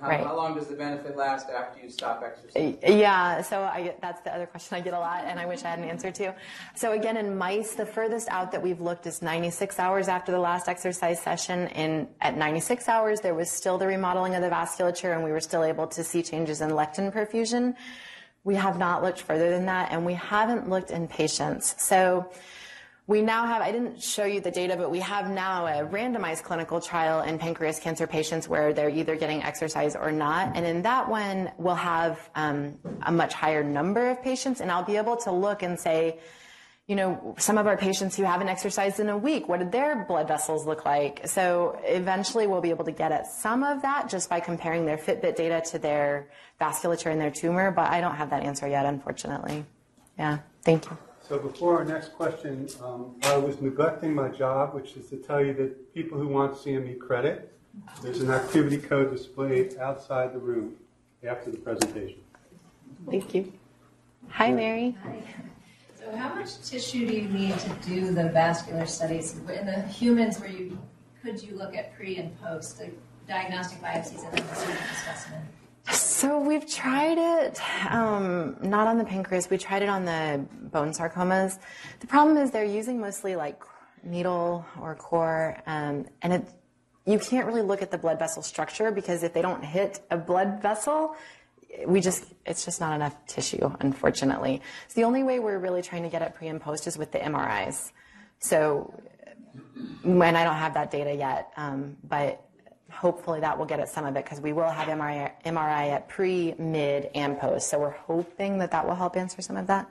How, 0.01 0.09
right. 0.09 0.25
how, 0.25 0.35
long 0.35 0.55
does 0.55 0.67
the 0.67 0.75
benefit 0.75 1.15
last 1.15 1.49
after 1.49 1.79
you 1.79 1.89
stop 1.89 2.21
exercising? 2.25 2.77
Yeah, 2.99 3.41
so 3.41 3.61
I, 3.61 3.95
that's 4.01 4.21
the 4.21 4.33
other 4.33 4.45
question 4.45 4.75
I 4.77 4.81
get 4.81 4.93
a 4.93 4.99
lot, 4.99 5.23
and 5.25 5.39
I 5.39 5.45
wish 5.45 5.63
I 5.63 5.69
had 5.69 5.79
an 5.79 5.85
answer 5.85 6.11
to. 6.11 6.35
So 6.75 6.91
again, 6.91 7.15
in 7.15 7.37
mice, 7.37 7.75
the 7.75 7.85
furthest 7.85 8.27
out 8.29 8.51
that 8.51 8.61
we've 8.61 8.81
looked 8.81 9.07
is 9.07 9.21
96 9.21 9.79
hours 9.79 10.07
after 10.07 10.31
the 10.31 10.39
last 10.39 10.67
exercise 10.67 11.21
session. 11.21 11.67
And 11.69 12.07
at 12.19 12.37
96 12.37 12.89
hours, 12.89 13.21
there 13.21 13.33
was 13.33 13.49
still 13.49 13.77
the 13.77 13.87
remodeling 13.87 14.35
of 14.35 14.41
the 14.41 14.49
vasculature, 14.49 15.13
and 15.13 15.23
we 15.23 15.31
were 15.31 15.39
still 15.39 15.63
able 15.63 15.87
to 15.87 16.03
see 16.03 16.21
changes 16.21 16.61
in 16.61 16.71
lectin 16.71 17.13
perfusion. 17.13 17.75
We 18.43 18.55
have 18.55 18.77
not 18.77 19.01
looked 19.01 19.21
further 19.21 19.49
than 19.49 19.65
that, 19.67 19.91
and 19.91 20.05
we 20.05 20.15
haven't 20.15 20.69
looked 20.69 20.91
in 20.91 21.07
patients. 21.07 21.75
So 21.81 22.29
we 23.07 23.21
now 23.21 23.45
have, 23.45 23.61
I 23.61 23.71
didn't 23.71 24.01
show 24.01 24.25
you 24.25 24.41
the 24.41 24.49
data, 24.49 24.75
but 24.75 24.89
we 24.89 24.99
have 24.99 25.29
now 25.29 25.67
a 25.67 25.85
randomized 25.85 26.41
clinical 26.41 26.81
trial 26.81 27.21
in 27.21 27.37
pancreas 27.37 27.79
cancer 27.79 28.07
patients 28.07 28.49
where 28.49 28.73
they're 28.73 28.89
either 28.89 29.15
getting 29.15 29.43
exercise 29.43 29.95
or 29.95 30.11
not. 30.11 30.55
And 30.55 30.65
in 30.65 30.81
that 30.83 31.07
one, 31.07 31.51
we'll 31.59 31.75
have 31.75 32.29
um, 32.33 32.79
a 33.03 33.11
much 33.11 33.33
higher 33.33 33.63
number 33.63 34.09
of 34.09 34.23
patients, 34.23 34.59
and 34.59 34.71
I'll 34.71 34.83
be 34.83 34.97
able 34.97 35.17
to 35.17 35.31
look 35.31 35.61
and 35.61 35.79
say, 35.79 36.19
you 36.87 36.95
know, 36.95 37.35
some 37.37 37.59
of 37.59 37.67
our 37.67 37.77
patients 37.77 38.15
who 38.15 38.23
haven't 38.23 38.47
exercised 38.47 38.99
in 38.99 39.09
a 39.09 39.17
week, 39.17 39.47
what 39.47 39.59
did 39.59 39.71
their 39.71 40.05
blood 40.05 40.27
vessels 40.27 40.65
look 40.65 40.85
like? 40.85 41.27
So 41.27 41.79
eventually 41.83 42.47
we'll 42.47 42.61
be 42.61 42.69
able 42.71 42.85
to 42.85 42.91
get 42.91 43.11
at 43.11 43.27
some 43.27 43.63
of 43.63 43.83
that 43.83 44.09
just 44.09 44.29
by 44.29 44.39
comparing 44.39 44.85
their 44.85 44.97
Fitbit 44.97 45.35
data 45.35 45.61
to 45.71 45.79
their 45.79 46.29
vasculature 46.59 47.11
and 47.11 47.21
their 47.21 47.31
tumor, 47.31 47.69
but 47.71 47.89
I 47.89 48.01
don't 48.01 48.15
have 48.15 48.31
that 48.31 48.43
answer 48.43 48.67
yet, 48.67 48.85
unfortunately. 48.85 49.65
Yeah, 50.17 50.39
thank 50.63 50.85
you. 50.85 50.97
So 51.27 51.39
before 51.39 51.79
our 51.79 51.85
next 51.85 52.13
question, 52.13 52.69
um, 52.83 53.15
I 53.23 53.35
was 53.37 53.59
neglecting 53.59 54.13
my 54.13 54.29
job, 54.29 54.75
which 54.75 54.95
is 54.95 55.09
to 55.09 55.17
tell 55.17 55.43
you 55.43 55.53
that 55.55 55.93
people 55.95 56.19
who 56.19 56.27
want 56.27 56.53
CME 56.53 56.99
credit, 56.99 57.51
there's 58.03 58.21
an 58.21 58.29
activity 58.29 58.77
code 58.77 59.11
displayed 59.11 59.75
outside 59.77 60.33
the 60.33 60.37
room 60.37 60.75
after 61.27 61.49
the 61.49 61.57
presentation. 61.57 62.19
Thank 63.09 63.33
you. 63.33 63.51
Hi, 64.29 64.51
Mary. 64.51 64.95
Hi. 65.03 65.23
So 65.99 66.15
how 66.15 66.35
much 66.35 66.61
tissue 66.61 67.07
do 67.07 67.15
you 67.15 67.27
need 67.27 67.57
to 67.57 67.69
do 67.83 68.11
the 68.11 68.29
vascular 68.29 68.85
studies 68.85 69.35
in 69.35 69.65
the 69.65 69.81
humans 69.81 70.39
where 70.39 70.51
you 70.51 70.77
could 71.23 71.41
you 71.41 71.55
look 71.55 71.75
at 71.75 71.95
pre 71.95 72.17
and 72.17 72.39
post 72.39 72.77
the 72.77 72.91
diagnostic 73.27 73.81
biopsies 73.81 74.23
and 74.23 74.37
then 74.37 74.47
the 74.47 74.55
surgical 74.55 74.95
specimen? 75.01 75.41
So 75.91 76.39
we've 76.39 76.67
tried 76.67 77.17
it, 77.17 77.61
um, 77.91 78.57
not 78.61 78.87
on 78.87 78.97
the 78.97 79.03
pancreas. 79.03 79.49
We 79.49 79.57
tried 79.57 79.83
it 79.83 79.89
on 79.89 80.05
the 80.05 80.45
bone 80.71 80.91
sarcomas. 80.91 81.59
The 81.99 82.07
problem 82.07 82.37
is 82.37 82.51
they're 82.51 82.63
using 82.63 82.99
mostly 82.99 83.35
like 83.35 83.61
needle 84.03 84.65
or 84.81 84.95
core, 84.95 85.57
um, 85.67 86.05
and 86.21 86.33
it, 86.33 86.49
you 87.05 87.19
can't 87.19 87.45
really 87.45 87.61
look 87.61 87.81
at 87.81 87.91
the 87.91 87.97
blood 87.97 88.17
vessel 88.17 88.41
structure 88.41 88.91
because 88.91 89.21
if 89.23 89.33
they 89.33 89.41
don't 89.41 89.63
hit 89.63 89.99
a 90.09 90.17
blood 90.17 90.61
vessel, 90.61 91.15
we 91.85 92.01
just 92.01 92.25
it's 92.45 92.65
just 92.65 92.79
not 92.79 92.93
enough 92.93 93.15
tissue, 93.27 93.69
unfortunately. 93.79 94.61
So 94.87 95.01
the 95.01 95.05
only 95.05 95.23
way 95.23 95.39
we're 95.39 95.59
really 95.59 95.81
trying 95.81 96.03
to 96.03 96.09
get 96.09 96.21
it 96.21 96.33
pre 96.33 96.47
and 96.47 96.59
post 96.59 96.87
is 96.87 96.97
with 96.97 97.11
the 97.11 97.19
MRIs. 97.19 97.91
So, 98.39 98.93
and 100.03 100.23
I 100.23 100.43
don't 100.43 100.55
have 100.55 100.73
that 100.75 100.91
data 100.91 101.13
yet, 101.13 101.51
um, 101.57 101.97
but 102.03 102.44
hopefully 102.95 103.39
that 103.41 103.57
will 103.57 103.65
get 103.65 103.79
at 103.79 103.89
some 103.89 104.05
of 104.05 104.15
it 104.15 104.23
because 104.23 104.39
we 104.39 104.53
will 104.53 104.69
have 104.69 104.87
MRI, 104.87 105.31
MRI 105.45 105.91
at 105.91 106.07
pre, 106.07 106.55
mid, 106.57 107.09
and 107.13 107.39
post. 107.39 107.69
So 107.69 107.79
we're 107.79 107.91
hoping 107.91 108.57
that 108.59 108.71
that 108.71 108.87
will 108.87 108.95
help 108.95 109.17
answer 109.17 109.41
some 109.41 109.57
of 109.57 109.67
that. 109.67 109.89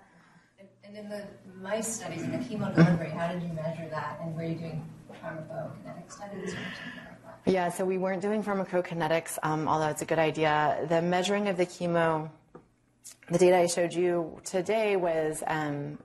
And, 0.59 0.97
in 0.97 1.09
the 1.09 1.25
mice 1.61 1.97
studies, 1.97 2.23
in 2.23 2.33
the 2.33 2.39
chemo 2.39 2.75
delivery, 2.75 3.11
how 3.11 3.33
did 3.33 3.43
you 3.43 3.49
measure 3.49 3.89
that? 3.91 4.19
And 4.23 4.35
were 4.37 4.45
you 4.45 4.55
doing 4.55 4.85
pharmacokinetic 5.23 6.13
studies 6.13 6.45
or 6.45 6.49
something 6.49 6.61
like 7.09 7.45
that? 7.45 7.53
Yeah, 7.53 7.69
so 7.69 7.85
we 7.85 7.99
weren't 7.99 8.23
doing 8.23 8.43
pharmacokinetics, 8.43 9.39
um, 9.43 9.69
although 9.69 9.89
it's 9.89 10.03
a 10.03 10.07
good 10.07 10.19
idea. 10.19 10.87
The 10.89 11.03
measuring 11.03 11.49
of 11.49 11.57
the 11.57 11.67
chemo, 11.67 12.31
the 13.31 13.39
data 13.39 13.59
I 13.59 13.67
showed 13.67 13.93
you 13.93 14.41
today 14.45 14.97
was 14.97 15.43
um, 15.47 15.99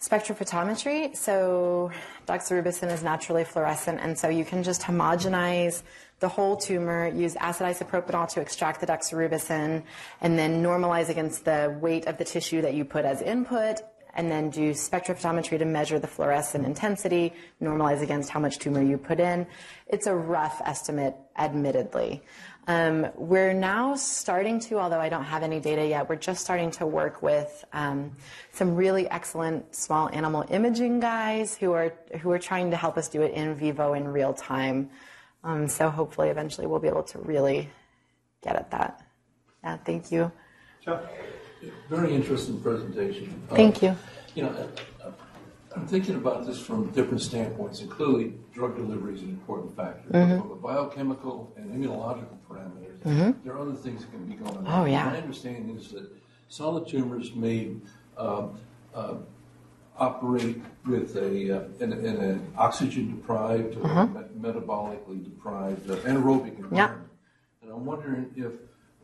spectrophotometry. 0.00 1.16
So 1.16 1.90
doxorubicin 2.26 2.92
is 2.92 3.02
naturally 3.02 3.44
fluorescent, 3.44 4.00
and 4.00 4.18
so 4.18 4.28
you 4.28 4.44
can 4.44 4.62
just 4.62 4.82
homogenize 4.82 5.82
the 6.20 6.28
whole 6.28 6.56
tumor, 6.56 7.08
use 7.08 7.36
acid 7.36 7.66
isopropanol 7.66 8.28
to 8.30 8.40
extract 8.40 8.80
the 8.80 8.86
doxorubicin, 8.86 9.82
and 10.20 10.38
then 10.38 10.62
normalize 10.62 11.08
against 11.08 11.44
the 11.44 11.76
weight 11.80 12.06
of 12.06 12.18
the 12.18 12.24
tissue 12.24 12.60
that 12.62 12.74
you 12.74 12.84
put 12.84 13.04
as 13.04 13.22
input, 13.22 13.80
and 14.14 14.30
then 14.30 14.50
do 14.50 14.72
spectrophotometry 14.72 15.58
to 15.58 15.64
measure 15.64 15.98
the 15.98 16.08
fluorescent 16.08 16.66
intensity, 16.66 17.32
normalize 17.62 18.02
against 18.02 18.30
how 18.30 18.40
much 18.40 18.58
tumor 18.58 18.82
you 18.82 18.98
put 18.98 19.20
in. 19.20 19.46
It's 19.86 20.08
a 20.08 20.14
rough 20.14 20.60
estimate, 20.64 21.14
admittedly. 21.36 22.22
Um, 22.66 23.06
we're 23.14 23.54
now 23.54 23.94
starting 23.94 24.60
to, 24.60 24.78
although 24.78 25.00
I 25.00 25.08
don't 25.08 25.24
have 25.24 25.42
any 25.42 25.60
data 25.60 25.86
yet, 25.86 26.08
we're 26.08 26.16
just 26.16 26.42
starting 26.42 26.70
to 26.72 26.86
work 26.86 27.22
with 27.22 27.64
um, 27.72 28.16
some 28.52 28.74
really 28.74 29.08
excellent 29.08 29.74
small 29.74 30.10
animal 30.12 30.44
imaging 30.50 31.00
guys 31.00 31.56
who 31.56 31.72
are 31.72 31.94
who 32.20 32.30
are 32.30 32.38
trying 32.38 32.72
to 32.72 32.76
help 32.76 32.98
us 32.98 33.08
do 33.08 33.22
it 33.22 33.32
in 33.32 33.54
vivo 33.54 33.94
in 33.94 34.06
real 34.06 34.34
time. 34.34 34.90
Um, 35.44 35.68
so 35.68 35.88
hopefully, 35.88 36.28
eventually, 36.28 36.66
we'll 36.66 36.80
be 36.80 36.88
able 36.88 37.04
to 37.04 37.18
really 37.20 37.68
get 38.42 38.56
at 38.56 38.70
that. 38.70 39.02
Yeah, 39.62 39.76
thank 39.78 40.10
you. 40.10 40.30
Chuck? 40.84 41.04
Very 41.88 42.14
interesting 42.14 42.60
presentation. 42.60 43.42
Thank 43.50 43.82
Uh, 43.82 43.86
you. 43.86 43.96
You 44.34 44.42
know, 44.44 44.68
uh, 45.04 45.10
I'm 45.74 45.86
thinking 45.86 46.14
about 46.14 46.46
this 46.46 46.60
from 46.60 46.90
different 46.90 47.20
standpoints, 47.20 47.80
and 47.80 47.90
clearly 47.90 48.34
drug 48.52 48.76
delivery 48.76 49.14
is 49.14 49.22
an 49.22 49.30
important 49.30 49.74
factor. 49.76 50.08
Mm-hmm. 50.10 50.36
But 50.36 50.42
From 50.42 50.50
a 50.52 50.56
biochemical 50.56 51.52
and 51.56 51.70
immunological 51.72 52.36
parameters, 52.48 53.34
there 53.44 53.54
are 53.54 53.58
other 53.58 53.74
things 53.74 54.02
that 54.02 54.10
can 54.10 54.26
be 54.26 54.34
going 54.34 54.56
on. 54.56 54.66
Oh, 54.66 54.84
yeah. 54.84 55.06
My 55.06 55.16
understanding 55.16 55.76
is 55.76 55.88
that 55.92 56.08
solid 56.48 56.88
tumors 56.88 57.34
may 57.34 57.76
um, 58.16 58.58
uh, 58.94 59.14
operate 59.98 60.60
with 60.86 61.16
a, 61.16 61.56
uh, 61.58 61.64
in 61.80 61.92
in 61.92 62.16
an 62.16 62.52
oxygen 62.56 63.04
deprived 63.16 63.76
or 63.76 63.84
Uh-huh. 63.86 64.06
metabolically 64.40 65.22
deprived 65.24 65.90
uh, 65.90 65.96
anaerobic 66.08 66.58
environment. 66.58 67.08
And 67.62 67.70
I'm 67.72 67.84
wondering 67.84 68.30
if, 68.36 68.52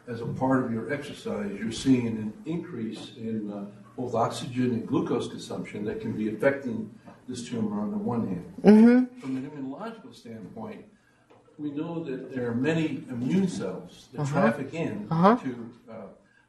as 0.09 0.21
a 0.21 0.27
part 0.27 0.65
of 0.65 0.73
your 0.73 0.93
exercise, 0.93 1.51
you're 1.59 1.73
seeing 1.73 2.07
an 2.07 2.33
increase 2.47 3.13
in 3.17 3.51
uh, 3.53 3.65
both 3.97 4.15
oxygen 4.15 4.71
and 4.73 4.87
glucose 4.87 5.29
consumption 5.29 5.85
that 5.87 6.01
can 6.01 6.13
be 6.13 6.29
affecting 6.35 6.91
this 7.29 7.49
tumor 7.49 7.81
on 7.81 7.91
the 7.91 7.97
one 7.97 8.27
hand. 8.29 9.09
From 9.21 9.37
an 9.37 9.51
immunological 9.51 10.15
standpoint, 10.15 10.85
we 11.59 11.71
know 11.71 12.03
that 12.05 12.35
there 12.35 12.51
are 12.51 12.55
many 12.55 13.05
immune 13.09 13.49
cells 13.49 14.09
that 14.13 14.27
traffic 14.27 14.75
in 14.75 15.09
to, 15.09 15.71
uh, 15.91 15.95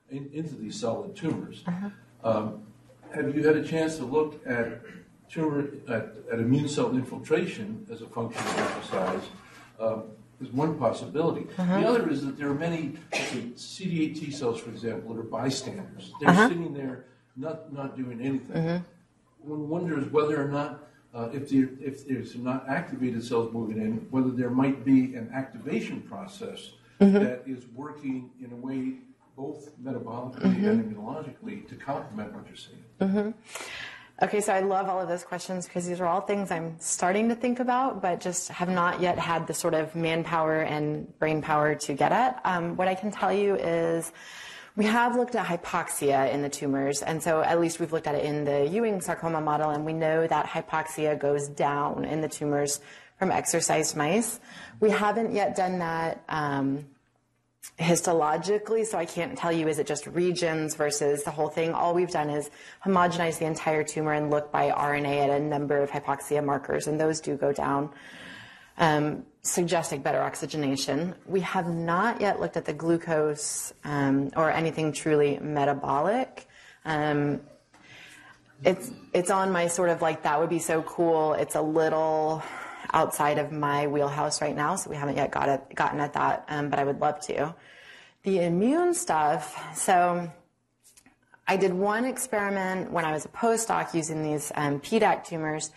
in, 0.09 0.29
into 0.33 0.55
these 0.55 0.79
solid 0.79 1.15
tumors. 1.15 1.63
Um, 2.23 2.63
have 3.13 3.35
you 3.35 3.45
had 3.45 3.55
a 3.57 3.63
chance 3.63 3.97
to 3.97 4.05
look 4.05 4.41
at 4.47 4.81
tumor 5.29 5.67
at, 5.87 6.13
at 6.31 6.39
immune 6.39 6.67
cell 6.67 6.91
infiltration 6.91 7.85
as 7.91 8.01
a 8.01 8.07
function 8.07 8.41
of 8.45 8.59
exercise? 8.59 9.23
Um, 9.79 10.03
is 10.41 10.49
one 10.51 10.77
possibility. 10.77 11.47
The 11.81 11.87
other 11.87 12.09
is 12.09 12.25
that 12.25 12.37
there 12.37 12.49
are 12.49 12.53
many 12.55 12.97
CD8 13.13 14.19
T 14.19 14.31
cells, 14.31 14.59
for 14.59 14.69
example, 14.69 15.13
that 15.13 15.19
are 15.21 15.23
bystanders. 15.23 16.11
They're 16.19 16.33
sitting 16.49 16.73
there, 16.73 17.05
not 17.37 17.71
not 17.71 17.95
doing 17.95 18.19
anything. 18.21 18.83
One 19.39 19.69
wonders 19.69 20.11
whether 20.11 20.41
or 20.41 20.47
not, 20.49 20.89
uh, 21.13 21.29
if, 21.31 21.49
there, 21.49 21.69
if 21.79 22.05
there's 22.07 22.35
not 22.35 22.67
activated 22.67 23.23
cells 23.23 23.53
moving 23.53 23.77
in, 23.77 24.07
whether 24.09 24.29
there 24.31 24.49
might 24.49 24.83
be 24.83 25.15
an 25.15 25.31
activation 25.33 26.01
process 26.01 26.71
that 26.99 27.43
is 27.45 27.65
working 27.73 28.29
in 28.43 28.51
a 28.51 28.55
way 28.55 28.95
both 29.36 29.71
metabolically 29.83 30.43
and 30.43 30.95
immunologically 30.95 31.67
to 31.67 31.75
complement 31.75 32.33
what 32.33 32.45
you're 32.47 32.55
seeing. 32.55 33.33
Okay, 34.23 34.39
so 34.39 34.53
I 34.53 34.61
love 34.61 34.88
all 34.88 35.01
of 35.01 35.09
those 35.09 35.25
questions 35.25 35.65
because 35.65 35.86
these 35.86 35.99
are 35.99 36.05
all 36.05 36.21
things 36.21 36.49
I'm 36.49 36.79
starting 36.79 37.27
to 37.27 37.36
think 37.36 37.59
about, 37.59 38.01
but 38.01 38.21
just 38.21 38.47
have 38.47 38.69
not 38.69 39.01
yet 39.01 39.19
had 39.19 39.45
the 39.45 39.53
sort 39.53 39.73
of 39.73 39.93
manpower 39.93 40.61
and 40.61 41.19
brain 41.19 41.41
power 41.41 41.75
to 41.75 41.93
get 41.93 42.13
at. 42.13 42.39
Um, 42.45 42.77
what 42.77 42.88
I 42.88 42.95
can 42.95 43.11
tell 43.11 43.33
you 43.33 43.55
is 43.55 44.13
we 44.77 44.86
have 44.86 45.17
looked 45.17 45.36
at 45.36 45.45
hypoxia 45.45 46.31
in 46.31 46.41
the 46.41 46.49
tumors, 46.49 47.01
and 47.01 47.21
so 47.21 47.41
at 47.41 47.59
least 47.59 47.81
we've 47.81 47.91
looked 47.91 48.07
at 48.07 48.15
it 48.15 48.23
in 48.23 48.45
the 48.45 48.65
Ewing 48.69 49.01
sarcoma 49.01 49.41
model, 49.41 49.71
and 49.71 49.86
we 49.86 49.91
know 49.91 50.25
that 50.27 50.45
hypoxia 50.45 51.19
goes 51.19 51.49
down 51.49 52.05
in 52.05 52.21
the 52.21 52.29
tumors 52.29 52.79
from 53.19 53.31
exercised 53.31 53.97
mice. 53.97 54.39
We 54.79 54.91
haven't 54.91 55.33
yet 55.33 55.57
done 55.57 55.79
that. 55.79 56.23
Um, 56.29 56.86
histologically, 57.80 58.86
so 58.86 58.97
I 58.97 59.05
can't 59.05 59.38
tell 59.38 59.51
you 59.51 59.68
is 59.68 59.80
it 59.80 59.88
just 59.88 60.07
regions 60.07 60.76
versus 60.76 61.24
the 61.24 61.32
whole 61.32 61.49
thing. 61.49 61.74
All 61.74 61.93
we've 61.93 62.09
done 62.09 62.30
is 62.30 62.49
homogenize 62.86 63.39
the 63.39 63.45
entire 63.45 63.84
tumor 63.84 64.13
and 64.13 64.32
look 64.32 64.51
by 64.51 64.70
RNA 64.70 65.26
at 65.26 65.30
a 65.30 65.39
number 65.39 65.78
of 65.82 65.89
hypoxia 65.91 66.43
markers, 66.43 66.88
and 66.88 66.99
those 66.99 67.20
do 67.20 67.36
go 67.36 67.51
down, 67.51 67.89
um, 68.78 69.26
suggesting 69.41 70.01
better 70.01 70.22
oxygenation. 70.22 71.16
We 71.26 71.41
have 71.41 71.68
not 71.68 72.22
yet 72.22 72.39
looked 72.39 72.57
at 72.57 72.66
the 72.66 72.74
glucose 72.74 73.74
um, 73.84 74.32
or 74.36 74.51
anything 74.51 74.91
truly 74.93 75.39
metabolic. 75.39 76.47
Um, 76.86 77.41
it's 78.63 78.91
it's 79.13 79.32
on 79.32 79.51
my 79.51 79.68
sort 79.68 79.89
of 79.89 80.01
like 80.01 80.24
that 80.24 80.39
would 80.39 80.49
be 80.49 80.59
so 80.59 80.82
cool. 80.84 81.34
It's 81.34 81.55
a 81.55 81.61
little 81.61 82.41
outside 82.95 83.37
of 83.37 83.51
my 83.51 83.85
wheelhouse 83.85 84.41
right 84.41 84.55
now, 84.55 84.75
so 84.77 84.89
we 84.89 84.95
haven't 84.95 85.17
yet 85.17 85.29
got 85.29 85.49
it, 85.49 85.75
gotten 85.75 85.99
at 85.99 86.13
that, 86.13 86.45
um, 86.47 86.69
but 86.69 86.79
I 86.79 86.85
would 86.85 86.99
love 86.99 87.19
to. 87.27 87.53
The 88.23 88.39
immune 88.39 88.93
stuff, 88.93 89.75
so 89.75 90.31
I 91.45 91.57
did 91.57 91.73
one 91.73 92.05
experiment 92.05 92.91
when 92.91 93.05
I 93.05 93.11
was 93.11 93.25
a 93.25 93.27
postdoc 93.27 93.93
using 93.93 94.23
these 94.23 94.51
um, 94.55 94.79
PDAC 94.79 95.25
tumors 95.25 95.71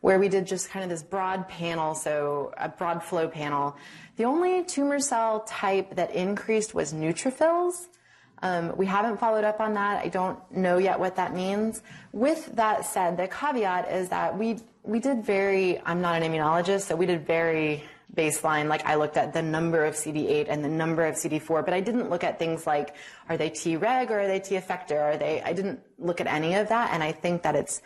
where 0.00 0.18
we 0.20 0.28
did 0.28 0.46
just 0.46 0.70
kind 0.70 0.84
of 0.84 0.90
this 0.90 1.02
broad 1.02 1.48
panel, 1.48 1.94
so 1.94 2.52
a 2.56 2.68
broad 2.68 3.02
flow 3.02 3.26
panel. 3.26 3.74
The 4.16 4.24
only 4.24 4.62
tumor 4.62 5.00
cell 5.00 5.40
type 5.40 5.96
that 5.96 6.14
increased 6.14 6.74
was 6.74 6.92
neutrophils. 6.92 7.88
Um, 8.42 8.76
we 8.76 8.86
haven't 8.86 9.18
followed 9.18 9.44
up 9.44 9.60
on 9.60 9.74
that. 9.74 10.04
I 10.04 10.08
don't 10.08 10.38
know 10.54 10.78
yet 10.78 10.98
what 11.00 11.16
that 11.16 11.34
means. 11.34 11.82
With 12.12 12.54
that 12.56 12.84
said, 12.84 13.16
the 13.16 13.28
caveat 13.28 13.90
is 13.90 14.08
that 14.10 14.38
we 14.38 14.60
we 14.82 15.00
did 15.00 15.24
very. 15.24 15.80
I'm 15.84 16.00
not 16.00 16.22
an 16.22 16.32
immunologist, 16.32 16.82
so 16.82 16.96
we 16.96 17.06
did 17.06 17.26
very 17.26 17.84
baseline. 18.14 18.68
Like 18.68 18.84
I 18.86 18.94
looked 18.94 19.16
at 19.16 19.32
the 19.32 19.42
number 19.42 19.84
of 19.84 19.94
CD8 19.94 20.46
and 20.48 20.64
the 20.64 20.68
number 20.68 21.04
of 21.04 21.14
CD4, 21.16 21.64
but 21.64 21.74
I 21.74 21.80
didn't 21.80 22.10
look 22.10 22.24
at 22.24 22.38
things 22.38 22.66
like 22.66 22.94
are 23.28 23.36
they 23.36 23.50
Treg 23.50 24.10
or 24.10 24.20
are 24.20 24.26
they 24.26 24.40
T 24.40 24.56
effector? 24.56 25.00
Are 25.00 25.16
they? 25.16 25.42
I 25.42 25.52
didn't 25.52 25.80
look 25.98 26.20
at 26.20 26.26
any 26.26 26.54
of 26.54 26.68
that, 26.68 26.92
and 26.92 27.02
I 27.02 27.12
think 27.12 27.42
that 27.42 27.54
it's 27.56 27.82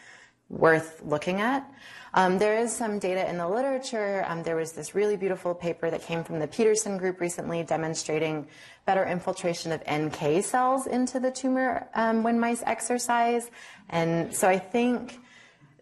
worth 0.49 1.03
looking 1.05 1.41
at. 1.41 1.69
Um, 2.15 2.39
there 2.39 2.59
is 2.59 2.71
some 2.71 2.99
data 2.99 3.29
in 3.29 3.39
the 3.39 3.49
literature. 3.49 4.25
Um, 4.29 4.43
there 4.43 4.57
was 4.57 4.73
this 4.73 4.95
really 4.95 5.17
beautiful 5.17 5.55
paper 5.55 5.91
that 5.91 6.03
came 6.03 6.23
from 6.23 6.39
the 6.41 6.47
Pedersen 6.47 6.99
group 6.99 7.21
recently 7.21 7.63
demonstrating 7.63 8.47
better 8.85 9.05
infiltration 9.07 9.73
of 9.73 9.83
NK 9.91 10.45
cells 10.45 10.87
into 10.87 11.19
the 11.19 11.31
tumor 11.31 11.89
um, 11.95 12.23
when 12.23 12.39
mice 12.39 12.63
exercise. 12.67 13.51
And 13.89 14.35
so 14.35 14.47
I 14.47 14.59
think 14.59 15.21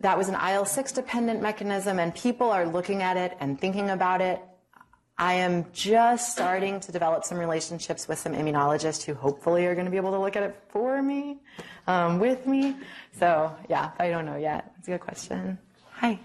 that 0.01 0.17
was 0.17 0.29
an 0.29 0.37
IL 0.37 0.65
6 0.65 0.93
dependent 0.93 1.43
mechanism, 1.43 1.99
and 1.99 2.15
people 2.15 2.51
are 2.51 2.67
looking 2.67 3.03
at 3.03 3.17
it 3.17 3.37
and 3.41 3.61
thinking 3.61 3.91
about 3.91 4.21
it. 4.21 4.41
I 5.21 5.35
am 5.35 5.67
just 5.75 6.33
starting 6.33 6.81
to 6.81 6.93
develop 6.93 7.25
some 7.25 7.37
relationships 7.37 8.09
with 8.09 8.19
some 8.19 8.33
immunologists 8.33 9.03
who 9.05 9.13
hopefully 9.13 9.67
are 9.67 9.75
going 9.75 9.85
to 9.85 9.91
be 9.91 9.99
able 9.99 10.13
to 10.13 10.19
look 10.19 10.35
at 10.35 10.43
it 10.43 10.59
for 10.71 11.03
me, 11.03 11.37
um, 11.87 12.19
with 12.19 12.47
me. 12.47 12.75
So, 13.19 13.55
yeah, 13.69 13.91
I 13.99 14.09
don't 14.09 14.25
know 14.25 14.37
yet. 14.37 14.73
It's 14.79 14.89
a 14.89 14.93
good 14.93 15.01
question. 15.01 15.59
Hi. 15.93 16.19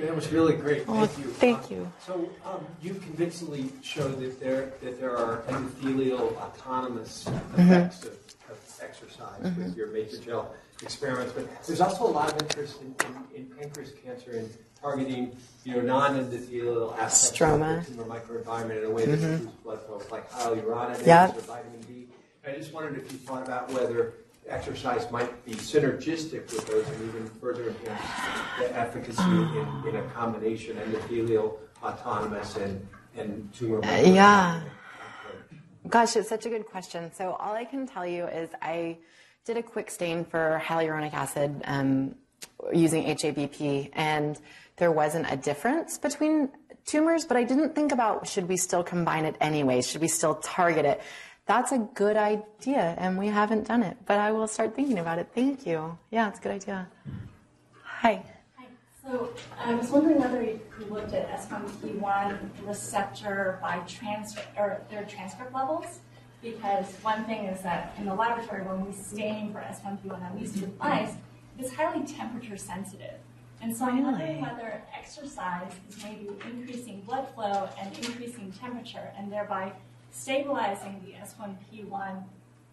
That 0.00 0.16
was 0.16 0.32
really 0.32 0.56
great. 0.56 0.84
Oh, 0.88 1.06
Thank 1.06 1.18
you. 1.18 1.32
thank 1.32 1.70
you. 1.70 1.92
So 2.04 2.28
um, 2.44 2.66
you 2.82 2.94
convincingly 2.94 3.70
showed 3.82 4.20
that 4.20 4.38
there 4.40 4.72
that 4.82 5.00
there 5.00 5.16
are 5.16 5.42
endothelial 5.48 6.36
autonomous 6.36 7.24
Mm-hmm. 7.24 7.60
effects 7.72 8.02
of, 8.04 8.12
of 8.50 8.80
exercise 8.82 9.42
with 9.56 9.76
your 9.76 9.88
Matrigel 9.88 10.46
experiments, 10.82 11.32
but 11.32 11.46
there's 11.66 11.80
also 11.80 12.04
a 12.04 12.12
lot 12.20 12.30
of 12.32 12.42
interest 12.42 12.80
in, 12.82 12.94
in, 13.34 13.36
in 13.36 13.46
pancreas 13.56 13.92
cancer 14.04 14.32
in 14.32 14.48
targeting 14.80 15.36
you 15.64 15.74
know 15.74 15.80
non-endothelial 15.80 16.96
aspects 16.98 17.38
Stroma. 17.38 17.78
of 17.78 17.86
the 17.86 18.02
tumor 18.02 18.04
microenvironment 18.04 18.78
in 18.78 18.84
a 18.84 18.90
way 18.90 19.04
that 19.06 19.18
improves 19.20 19.46
blood 19.62 19.80
flow, 19.82 20.02
like 20.10 20.30
hyaluronidase 20.30 21.06
Yep. 21.06 21.36
or 21.36 21.40
vitamin 21.40 21.80
D. 21.82 22.06
I 22.46 22.52
just 22.52 22.72
wondered 22.72 22.96
if 22.96 23.12
you 23.12 23.18
thought 23.18 23.44
about 23.44 23.70
whether 23.72 24.14
exercise 24.48 25.10
might 25.10 25.44
be 25.44 25.52
synergistic 25.52 26.50
with 26.52 26.66
those 26.66 26.88
and 26.88 27.08
even 27.08 27.26
further 27.40 27.68
enhance 27.68 28.00
the 28.58 28.74
efficacy 28.76 29.22
in, 29.22 29.82
in 29.88 29.96
a 29.96 30.02
combination 30.14 30.76
endothelial, 30.76 31.58
autonomous, 31.82 32.56
and, 32.56 32.86
and 33.16 33.52
tumor. 33.52 33.84
Uh, 33.84 34.00
yeah. 34.00 34.62
Gosh, 35.88 36.16
it's 36.16 36.28
such 36.28 36.46
a 36.46 36.48
good 36.48 36.66
question. 36.66 37.12
So 37.12 37.32
all 37.32 37.54
I 37.54 37.64
can 37.64 37.86
tell 37.86 38.06
you 38.06 38.24
is 38.24 38.48
I 38.62 38.98
did 39.44 39.56
a 39.56 39.62
quick 39.62 39.90
stain 39.90 40.24
for 40.24 40.60
hyaluronic 40.64 41.12
acid 41.14 41.62
um, 41.64 42.14
using 42.72 43.04
HABP, 43.04 43.90
and 43.94 44.38
there 44.78 44.92
wasn't 44.92 45.26
a 45.30 45.36
difference 45.36 45.98
between 45.98 46.50
tumors, 46.86 47.24
but 47.24 47.36
I 47.36 47.44
didn't 47.44 47.74
think 47.74 47.92
about 47.92 48.26
should 48.26 48.48
we 48.48 48.56
still 48.56 48.82
combine 48.82 49.24
it 49.24 49.36
anyway? 49.40 49.82
Should 49.82 50.00
we 50.00 50.08
still 50.08 50.36
target 50.36 50.84
it? 50.84 51.00
That's 51.46 51.72
a 51.72 51.78
good 51.78 52.16
idea, 52.16 52.94
and 52.98 53.18
we 53.18 53.28
haven't 53.28 53.66
done 53.68 53.82
it, 53.82 53.96
but 54.04 54.18
I 54.18 54.32
will 54.32 54.46
start 54.46 54.74
thinking 54.74 54.98
about 54.98 55.18
it. 55.18 55.28
Thank 55.34 55.66
you. 55.66 55.98
Yeah, 56.10 56.28
it's 56.28 56.38
a 56.38 56.42
good 56.42 56.52
idea. 56.52 56.88
Hi. 57.82 58.22
Hi. 58.58 58.66
So 59.02 59.30
I 59.58 59.74
was 59.74 59.88
wondering 59.90 60.18
whether 60.20 60.42
you 60.42 60.60
looked 60.90 61.14
at 61.14 61.30
S1P1 61.30 62.38
receptor 62.66 63.58
by 63.62 63.78
transcript 63.86 64.58
or 64.58 64.82
their 64.90 65.04
transcript 65.04 65.54
levels, 65.54 66.00
because 66.42 66.86
one 67.02 67.24
thing 67.24 67.46
is 67.46 67.62
that 67.62 67.94
in 67.98 68.04
the 68.04 68.14
laboratory 68.14 68.62
when 68.62 68.84
we 68.84 68.92
stain 68.92 69.50
for 69.52 69.60
S1P1 69.60 70.30
on 70.30 70.38
these 70.38 70.52
two 70.52 70.70
mice, 70.78 71.14
it's 71.58 71.72
highly 71.72 72.06
temperature 72.06 72.58
sensitive. 72.58 73.18
And 73.60 73.76
so 73.76 73.86
I'm 73.86 74.04
wondering 74.04 74.40
whether 74.40 74.82
exercise 74.96 75.72
is 75.88 76.02
maybe 76.02 76.30
increasing 76.50 77.00
blood 77.00 77.26
flow 77.34 77.68
and 77.80 77.96
increasing 77.98 78.52
temperature 78.52 79.12
and 79.16 79.32
thereby 79.32 79.72
stabilizing 80.12 81.00
the 81.04 81.12
S1P1 81.12 82.22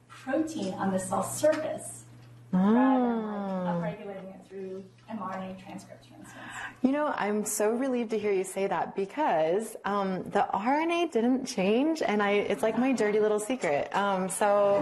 protein 0.07 0.73
on 0.75 0.91
the 0.91 0.99
cell 0.99 1.23
surface 1.23 2.03
rather 2.51 3.05
than 3.05 3.25
like 3.25 3.97
upregulating 3.99 4.29
it 4.29 4.47
through 4.47 4.83
mRNA 5.11 5.61
transcripts, 5.63 6.07
for 6.07 6.15
instance. 6.15 6.41
You 6.81 6.91
know, 6.91 7.13
I'm 7.15 7.45
so 7.45 7.71
relieved 7.71 8.11
to 8.11 8.19
hear 8.19 8.31
you 8.31 8.43
say 8.43 8.67
that 8.67 8.95
because 8.95 9.75
um, 9.85 10.23
the 10.23 10.47
RNA 10.53 11.11
didn't 11.11 11.45
change, 11.45 12.01
and 12.01 12.21
I 12.21 12.31
it's 12.31 12.63
like 12.63 12.77
my 12.77 12.91
dirty 12.91 13.19
little 13.19 13.39
secret. 13.39 13.95
Um, 13.95 14.29
so, 14.29 14.77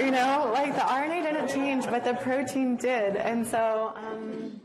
you 0.00 0.10
know, 0.10 0.50
like 0.52 0.74
the 0.74 0.80
RNA 0.80 1.22
didn't 1.22 1.48
change, 1.48 1.84
but 1.86 2.04
the 2.04 2.14
protein 2.14 2.76
did, 2.76 3.16
and 3.16 3.46
so 3.46 3.92
um, 3.96 4.60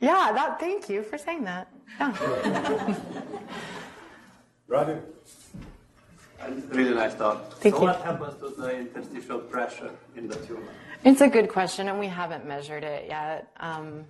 yeah, 0.00 0.32
that. 0.32 0.60
Thank 0.60 0.88
you 0.88 1.02
for 1.02 1.18
saying 1.18 1.44
that. 1.44 1.68
Yeah. 1.98 2.94
Roger? 4.68 5.02
Really 6.68 6.94
nice 6.94 7.14
talk. 7.14 7.52
Thank 7.54 7.74
so 7.74 7.80
you. 7.80 7.86
what 7.88 8.00
happens 8.02 8.38
to 8.40 8.48
the 8.50 8.78
interstitial 8.78 9.40
pressure 9.40 9.90
in 10.16 10.28
the 10.28 10.36
tumor? 10.36 10.68
It's 11.04 11.20
a 11.20 11.28
good 11.28 11.48
question, 11.48 11.88
and 11.88 11.98
we 11.98 12.06
haven't 12.06 12.46
measured 12.46 12.84
it 12.84 13.06
yet. 13.08 13.50
Um, 13.58 14.04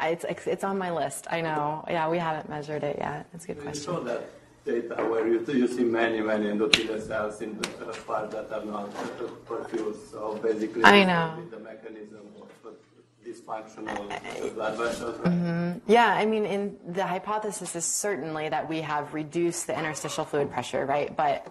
it's 0.00 0.24
it's 0.46 0.64
on 0.64 0.78
my 0.78 0.90
list. 0.90 1.26
I 1.30 1.40
know. 1.40 1.84
Yeah, 1.88 2.08
we 2.08 2.18
haven't 2.18 2.48
measured 2.48 2.82
it 2.82 2.96
yet. 2.98 3.26
It's 3.34 3.44
a 3.44 3.48
good 3.48 3.56
You 3.56 3.62
question. 3.62 3.84
show 3.84 4.00
that 4.04 4.30
data 4.64 4.94
where 5.04 5.26
you, 5.28 5.44
you 5.46 5.68
see 5.68 5.84
many, 5.84 6.20
many 6.20 6.46
endothelial 6.46 7.00
cells 7.06 7.40
in 7.42 7.58
the 7.58 7.68
part 8.06 8.30
that 8.30 8.50
are 8.50 8.64
not 8.64 8.88
uh, 8.88 9.28
perfused. 9.46 10.10
So 10.10 10.38
basically, 10.42 10.84
I 10.84 11.04
know. 11.04 11.42
the 11.50 11.58
mechanism 11.58 12.22
of 12.40 12.43
dysfunctional 13.24 14.54
blood 14.54 14.76
vessels. 14.78 15.80
Yeah, 15.86 16.08
I 16.08 16.26
mean, 16.26 16.44
in 16.44 16.76
the 16.86 17.06
hypothesis 17.06 17.74
is 17.74 17.84
certainly 17.84 18.48
that 18.48 18.68
we 18.68 18.80
have 18.82 19.14
reduced 19.14 19.66
the 19.66 19.78
interstitial 19.78 20.24
fluid 20.24 20.50
pressure, 20.50 20.84
right? 20.86 21.14
But 21.16 21.46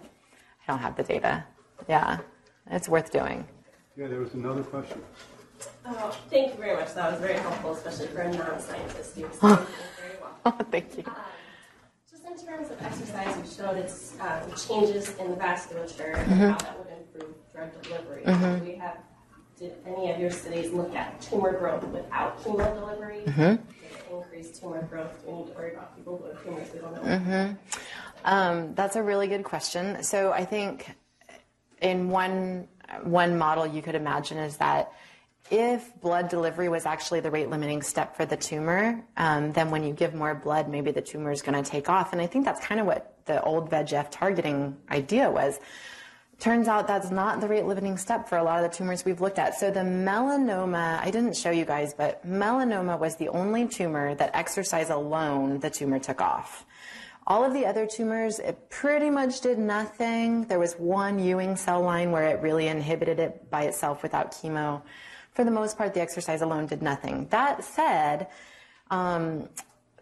I 0.66 0.72
don't 0.72 0.80
have 0.80 0.96
the 0.96 1.02
data. 1.02 1.44
Yeah, 1.88 2.18
it's 2.70 2.88
worth 2.88 3.12
doing. 3.12 3.46
Yeah, 3.96 4.08
there 4.08 4.20
was 4.20 4.34
another 4.34 4.62
question. 4.62 5.02
Oh, 5.86 6.16
thank 6.30 6.52
you 6.52 6.58
very 6.58 6.76
much. 6.76 6.94
That 6.94 7.12
was 7.12 7.20
very 7.20 7.38
helpful, 7.38 7.72
especially 7.74 8.08
for 8.08 8.22
a 8.22 8.32
non-scientist. 8.32 9.16
You 9.16 9.26
explained 9.26 9.58
things 9.58 9.68
very 10.00 10.14
well. 10.20 10.56
Thank 10.70 10.96
you. 10.96 11.04
Um, 11.06 11.14
just 12.10 12.24
in 12.24 12.46
terms 12.46 12.70
of 12.70 12.82
exercise, 12.82 13.36
you 13.36 13.64
showed 13.64 13.76
its 13.76 14.14
um, 14.20 14.40
changes 14.56 15.16
in 15.18 15.30
the 15.30 15.36
vasculature 15.36 16.16
and 16.18 16.32
how 16.32 16.58
that 16.58 16.78
would 16.78 16.88
improve 16.88 17.34
drug 17.52 17.82
delivery. 17.82 18.22
Do 18.24 18.64
we 18.64 18.76
have? 18.76 18.98
Did 19.64 19.76
any 19.86 20.10
of 20.10 20.20
your 20.20 20.30
studies 20.30 20.70
look 20.72 20.94
at 20.94 21.22
tumor 21.22 21.58
growth 21.58 21.84
without 21.84 22.38
chemo 22.44 22.74
delivery? 22.74 23.22
Did 23.24 23.38
it 23.38 23.60
increase 24.12 24.58
tumor 24.58 24.82
growth? 24.82 25.24
Do 25.24 25.30
we 25.30 25.38
need 25.38 25.46
to 25.46 25.52
worry 25.54 25.72
about 25.72 25.96
people 25.96 26.18
who 26.18 26.28
have 26.28 26.44
tumors 26.44 26.68
we 26.74 26.80
don't 26.80 27.26
know? 27.26 27.56
Um, 28.26 28.74
that's 28.74 28.96
a 28.96 29.02
really 29.02 29.26
good 29.26 29.42
question. 29.42 30.02
So 30.02 30.32
I 30.32 30.44
think 30.44 30.94
in 31.80 32.10
one 32.10 32.68
one 33.04 33.38
model 33.38 33.66
you 33.66 33.80
could 33.80 33.94
imagine 33.94 34.36
is 34.36 34.58
that 34.58 34.92
if 35.50 35.98
blood 36.02 36.28
delivery 36.28 36.68
was 36.68 36.84
actually 36.84 37.20
the 37.20 37.30
rate 37.30 37.48
limiting 37.48 37.80
step 37.80 38.16
for 38.18 38.26
the 38.26 38.36
tumor, 38.36 39.02
um, 39.16 39.52
then 39.52 39.70
when 39.70 39.82
you 39.82 39.94
give 39.94 40.14
more 40.14 40.34
blood, 40.34 40.68
maybe 40.68 40.90
the 40.90 41.00
tumor 41.00 41.30
is 41.30 41.40
going 41.40 41.62
to 41.62 41.68
take 41.68 41.88
off. 41.88 42.12
And 42.12 42.20
I 42.20 42.26
think 42.26 42.44
that's 42.44 42.60
kind 42.60 42.82
of 42.82 42.86
what 42.86 43.16
the 43.24 43.42
old 43.42 43.70
VEGF 43.70 44.08
targeting 44.10 44.76
idea 44.90 45.30
was. 45.30 45.58
Turns 46.38 46.68
out 46.68 46.86
that's 46.86 47.10
not 47.10 47.40
the 47.40 47.48
rate 47.48 47.64
limiting 47.64 47.96
step 47.96 48.28
for 48.28 48.38
a 48.38 48.42
lot 48.42 48.62
of 48.62 48.70
the 48.70 48.76
tumors 48.76 49.04
we've 49.04 49.20
looked 49.20 49.38
at. 49.38 49.54
So 49.54 49.70
the 49.70 49.80
melanoma, 49.80 51.00
I 51.00 51.10
didn't 51.10 51.36
show 51.36 51.50
you 51.50 51.64
guys, 51.64 51.94
but 51.94 52.26
melanoma 52.26 52.98
was 52.98 53.16
the 53.16 53.28
only 53.28 53.68
tumor 53.68 54.14
that 54.16 54.34
exercise 54.34 54.90
alone 54.90 55.60
the 55.60 55.70
tumor 55.70 55.98
took 55.98 56.20
off. 56.20 56.66
All 57.26 57.42
of 57.42 57.54
the 57.54 57.64
other 57.64 57.86
tumors, 57.86 58.38
it 58.38 58.68
pretty 58.68 59.08
much 59.08 59.40
did 59.40 59.58
nothing. 59.58 60.44
There 60.44 60.58
was 60.58 60.74
one 60.74 61.18
Ewing 61.18 61.56
cell 61.56 61.80
line 61.80 62.10
where 62.10 62.28
it 62.28 62.42
really 62.42 62.68
inhibited 62.68 63.18
it 63.18 63.50
by 63.50 63.62
itself 63.62 64.02
without 64.02 64.32
chemo. 64.32 64.82
For 65.32 65.44
the 65.44 65.50
most 65.50 65.78
part, 65.78 65.94
the 65.94 66.02
exercise 66.02 66.42
alone 66.42 66.66
did 66.66 66.82
nothing. 66.82 67.26
That 67.30 67.64
said, 67.64 68.28
um, 68.90 69.48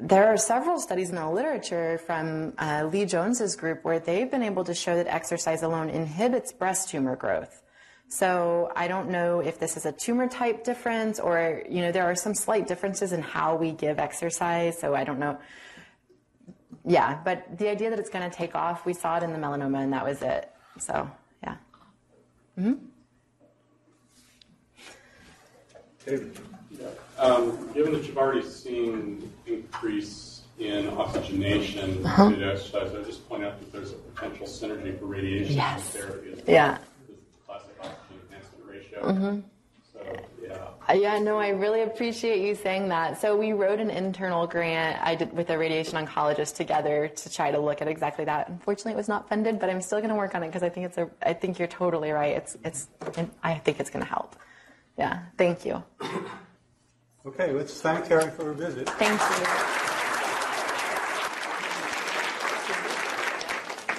there 0.03 0.26
are 0.26 0.36
several 0.36 0.80
studies 0.80 1.11
in 1.11 1.14
the 1.14 1.30
literature 1.30 1.98
from 1.98 2.55
uh, 2.59 2.88
Lee 2.92 3.05
Jones's 3.05 3.55
group 3.55 3.84
where 3.84 4.00
they've 4.00 4.28
been 4.28 4.42
able 4.42 4.64
to 4.64 4.74
show 4.74 4.96
that 4.96 5.07
exercise 5.07 5.62
alone 5.62 5.88
inhibits 5.90 6.53
breast 6.53 6.88
tumor 6.88 7.14
growth. 7.14 7.62
So 8.09 8.72
I 8.74 8.88
don't 8.88 9.11
know 9.11 9.38
if 9.40 9.61
this 9.61 9.76
is 9.76 9.86
a 9.86 9.92
tumor 9.92 10.28
type 10.28 10.64
difference 10.64 11.20
or, 11.20 11.62
you 11.70 11.82
know, 11.82 11.92
there 11.92 12.03
are 12.05 12.16
some 12.16 12.34
slight 12.34 12.66
differences 12.66 13.12
in 13.12 13.22
how 13.22 13.55
we 13.55 13.70
give 13.70 14.00
exercise. 14.00 14.76
So 14.78 14.94
I 14.94 15.05
don't 15.05 15.20
know. 15.20 15.38
Yeah, 16.84 17.20
but 17.24 17.57
the 17.57 17.68
idea 17.68 17.90
that 17.90 18.00
it's 18.00 18.11
going 18.11 18.28
to 18.28 18.36
take 18.36 18.57
off, 18.57 18.84
we 18.84 18.94
saw 18.94 19.18
it 19.18 19.22
in 19.22 19.32
the 19.32 19.38
melanoma 19.38 19.84
and 19.84 19.92
that 19.92 20.05
was 20.05 20.20
it. 20.20 20.50
So, 20.80 21.09
yeah. 21.44 21.57
Um, 27.22 27.72
given 27.72 27.92
that 27.92 28.04
you've 28.04 28.18
already 28.18 28.42
seen 28.42 29.32
increase 29.46 30.42
in 30.58 30.88
oxygenation 30.90 32.04
Uh-huh. 32.04 32.30
due 32.30 32.36
to 32.40 32.52
exercise, 32.52 32.92
I 32.94 33.02
just 33.02 33.28
point 33.28 33.44
out 33.44 33.58
that 33.60 33.70
there's 33.72 33.92
a 33.92 33.94
potential 33.94 34.46
synergy 34.46 34.98
for 34.98 35.06
radiation 35.06 35.54
Yes. 35.54 35.90
therapy 35.90 36.32
as 36.32 36.36
well. 36.38 36.44
Yeah. 36.48 36.78
Classic 37.46 37.70
oxygen 37.80 38.20
enhancement 38.28 38.66
ratio. 38.68 39.42
So, 39.92 40.00
yeah. 40.42 40.56
Uh, 40.88 40.94
Yeah, 40.94 41.18
no, 41.20 41.38
I 41.38 41.50
really 41.50 41.82
appreciate 41.82 42.44
you 42.44 42.56
saying 42.56 42.88
that. 42.88 43.20
So 43.20 43.36
we 43.36 43.52
wrote 43.52 43.78
an 43.78 43.90
internal 43.90 44.48
grant 44.48 45.00
I 45.00 45.14
did 45.14 45.32
with 45.32 45.48
a 45.50 45.56
radiation 45.56 46.04
oncologist 46.04 46.56
together 46.56 47.06
to 47.06 47.30
try 47.32 47.52
to 47.52 47.58
look 47.60 47.80
at 47.80 47.86
exactly 47.86 48.24
that. 48.24 48.48
Unfortunately, 48.48 48.92
it 48.94 48.96
was 48.96 49.08
not 49.08 49.28
funded, 49.28 49.60
but 49.60 49.70
I'm 49.70 49.80
still 49.80 49.98
going 49.98 50.10
to 50.10 50.16
work 50.16 50.34
on 50.34 50.42
it 50.42 50.48
because 50.48 50.64
I 50.64 50.68
think 50.70 50.86
it's 50.86 50.98
a. 50.98 51.08
I 51.22 51.34
think 51.34 51.60
you're 51.60 51.68
totally 51.68 52.10
right. 52.10 52.36
It's 52.36 52.56
it's. 52.64 52.88
I 53.44 53.54
think 53.58 53.78
it's 53.78 53.90
going 53.90 54.04
to 54.04 54.10
help. 54.10 54.34
Yeah. 54.98 55.20
Thank 55.38 55.64
you. 55.64 55.82
Okay, 57.24 57.52
let's 57.52 57.80
thank 57.80 58.08
Keri 58.08 58.30
for 58.32 58.46
her 58.46 58.52
visit. 58.52 58.88
Thank 58.88 59.20
you. 59.20 59.91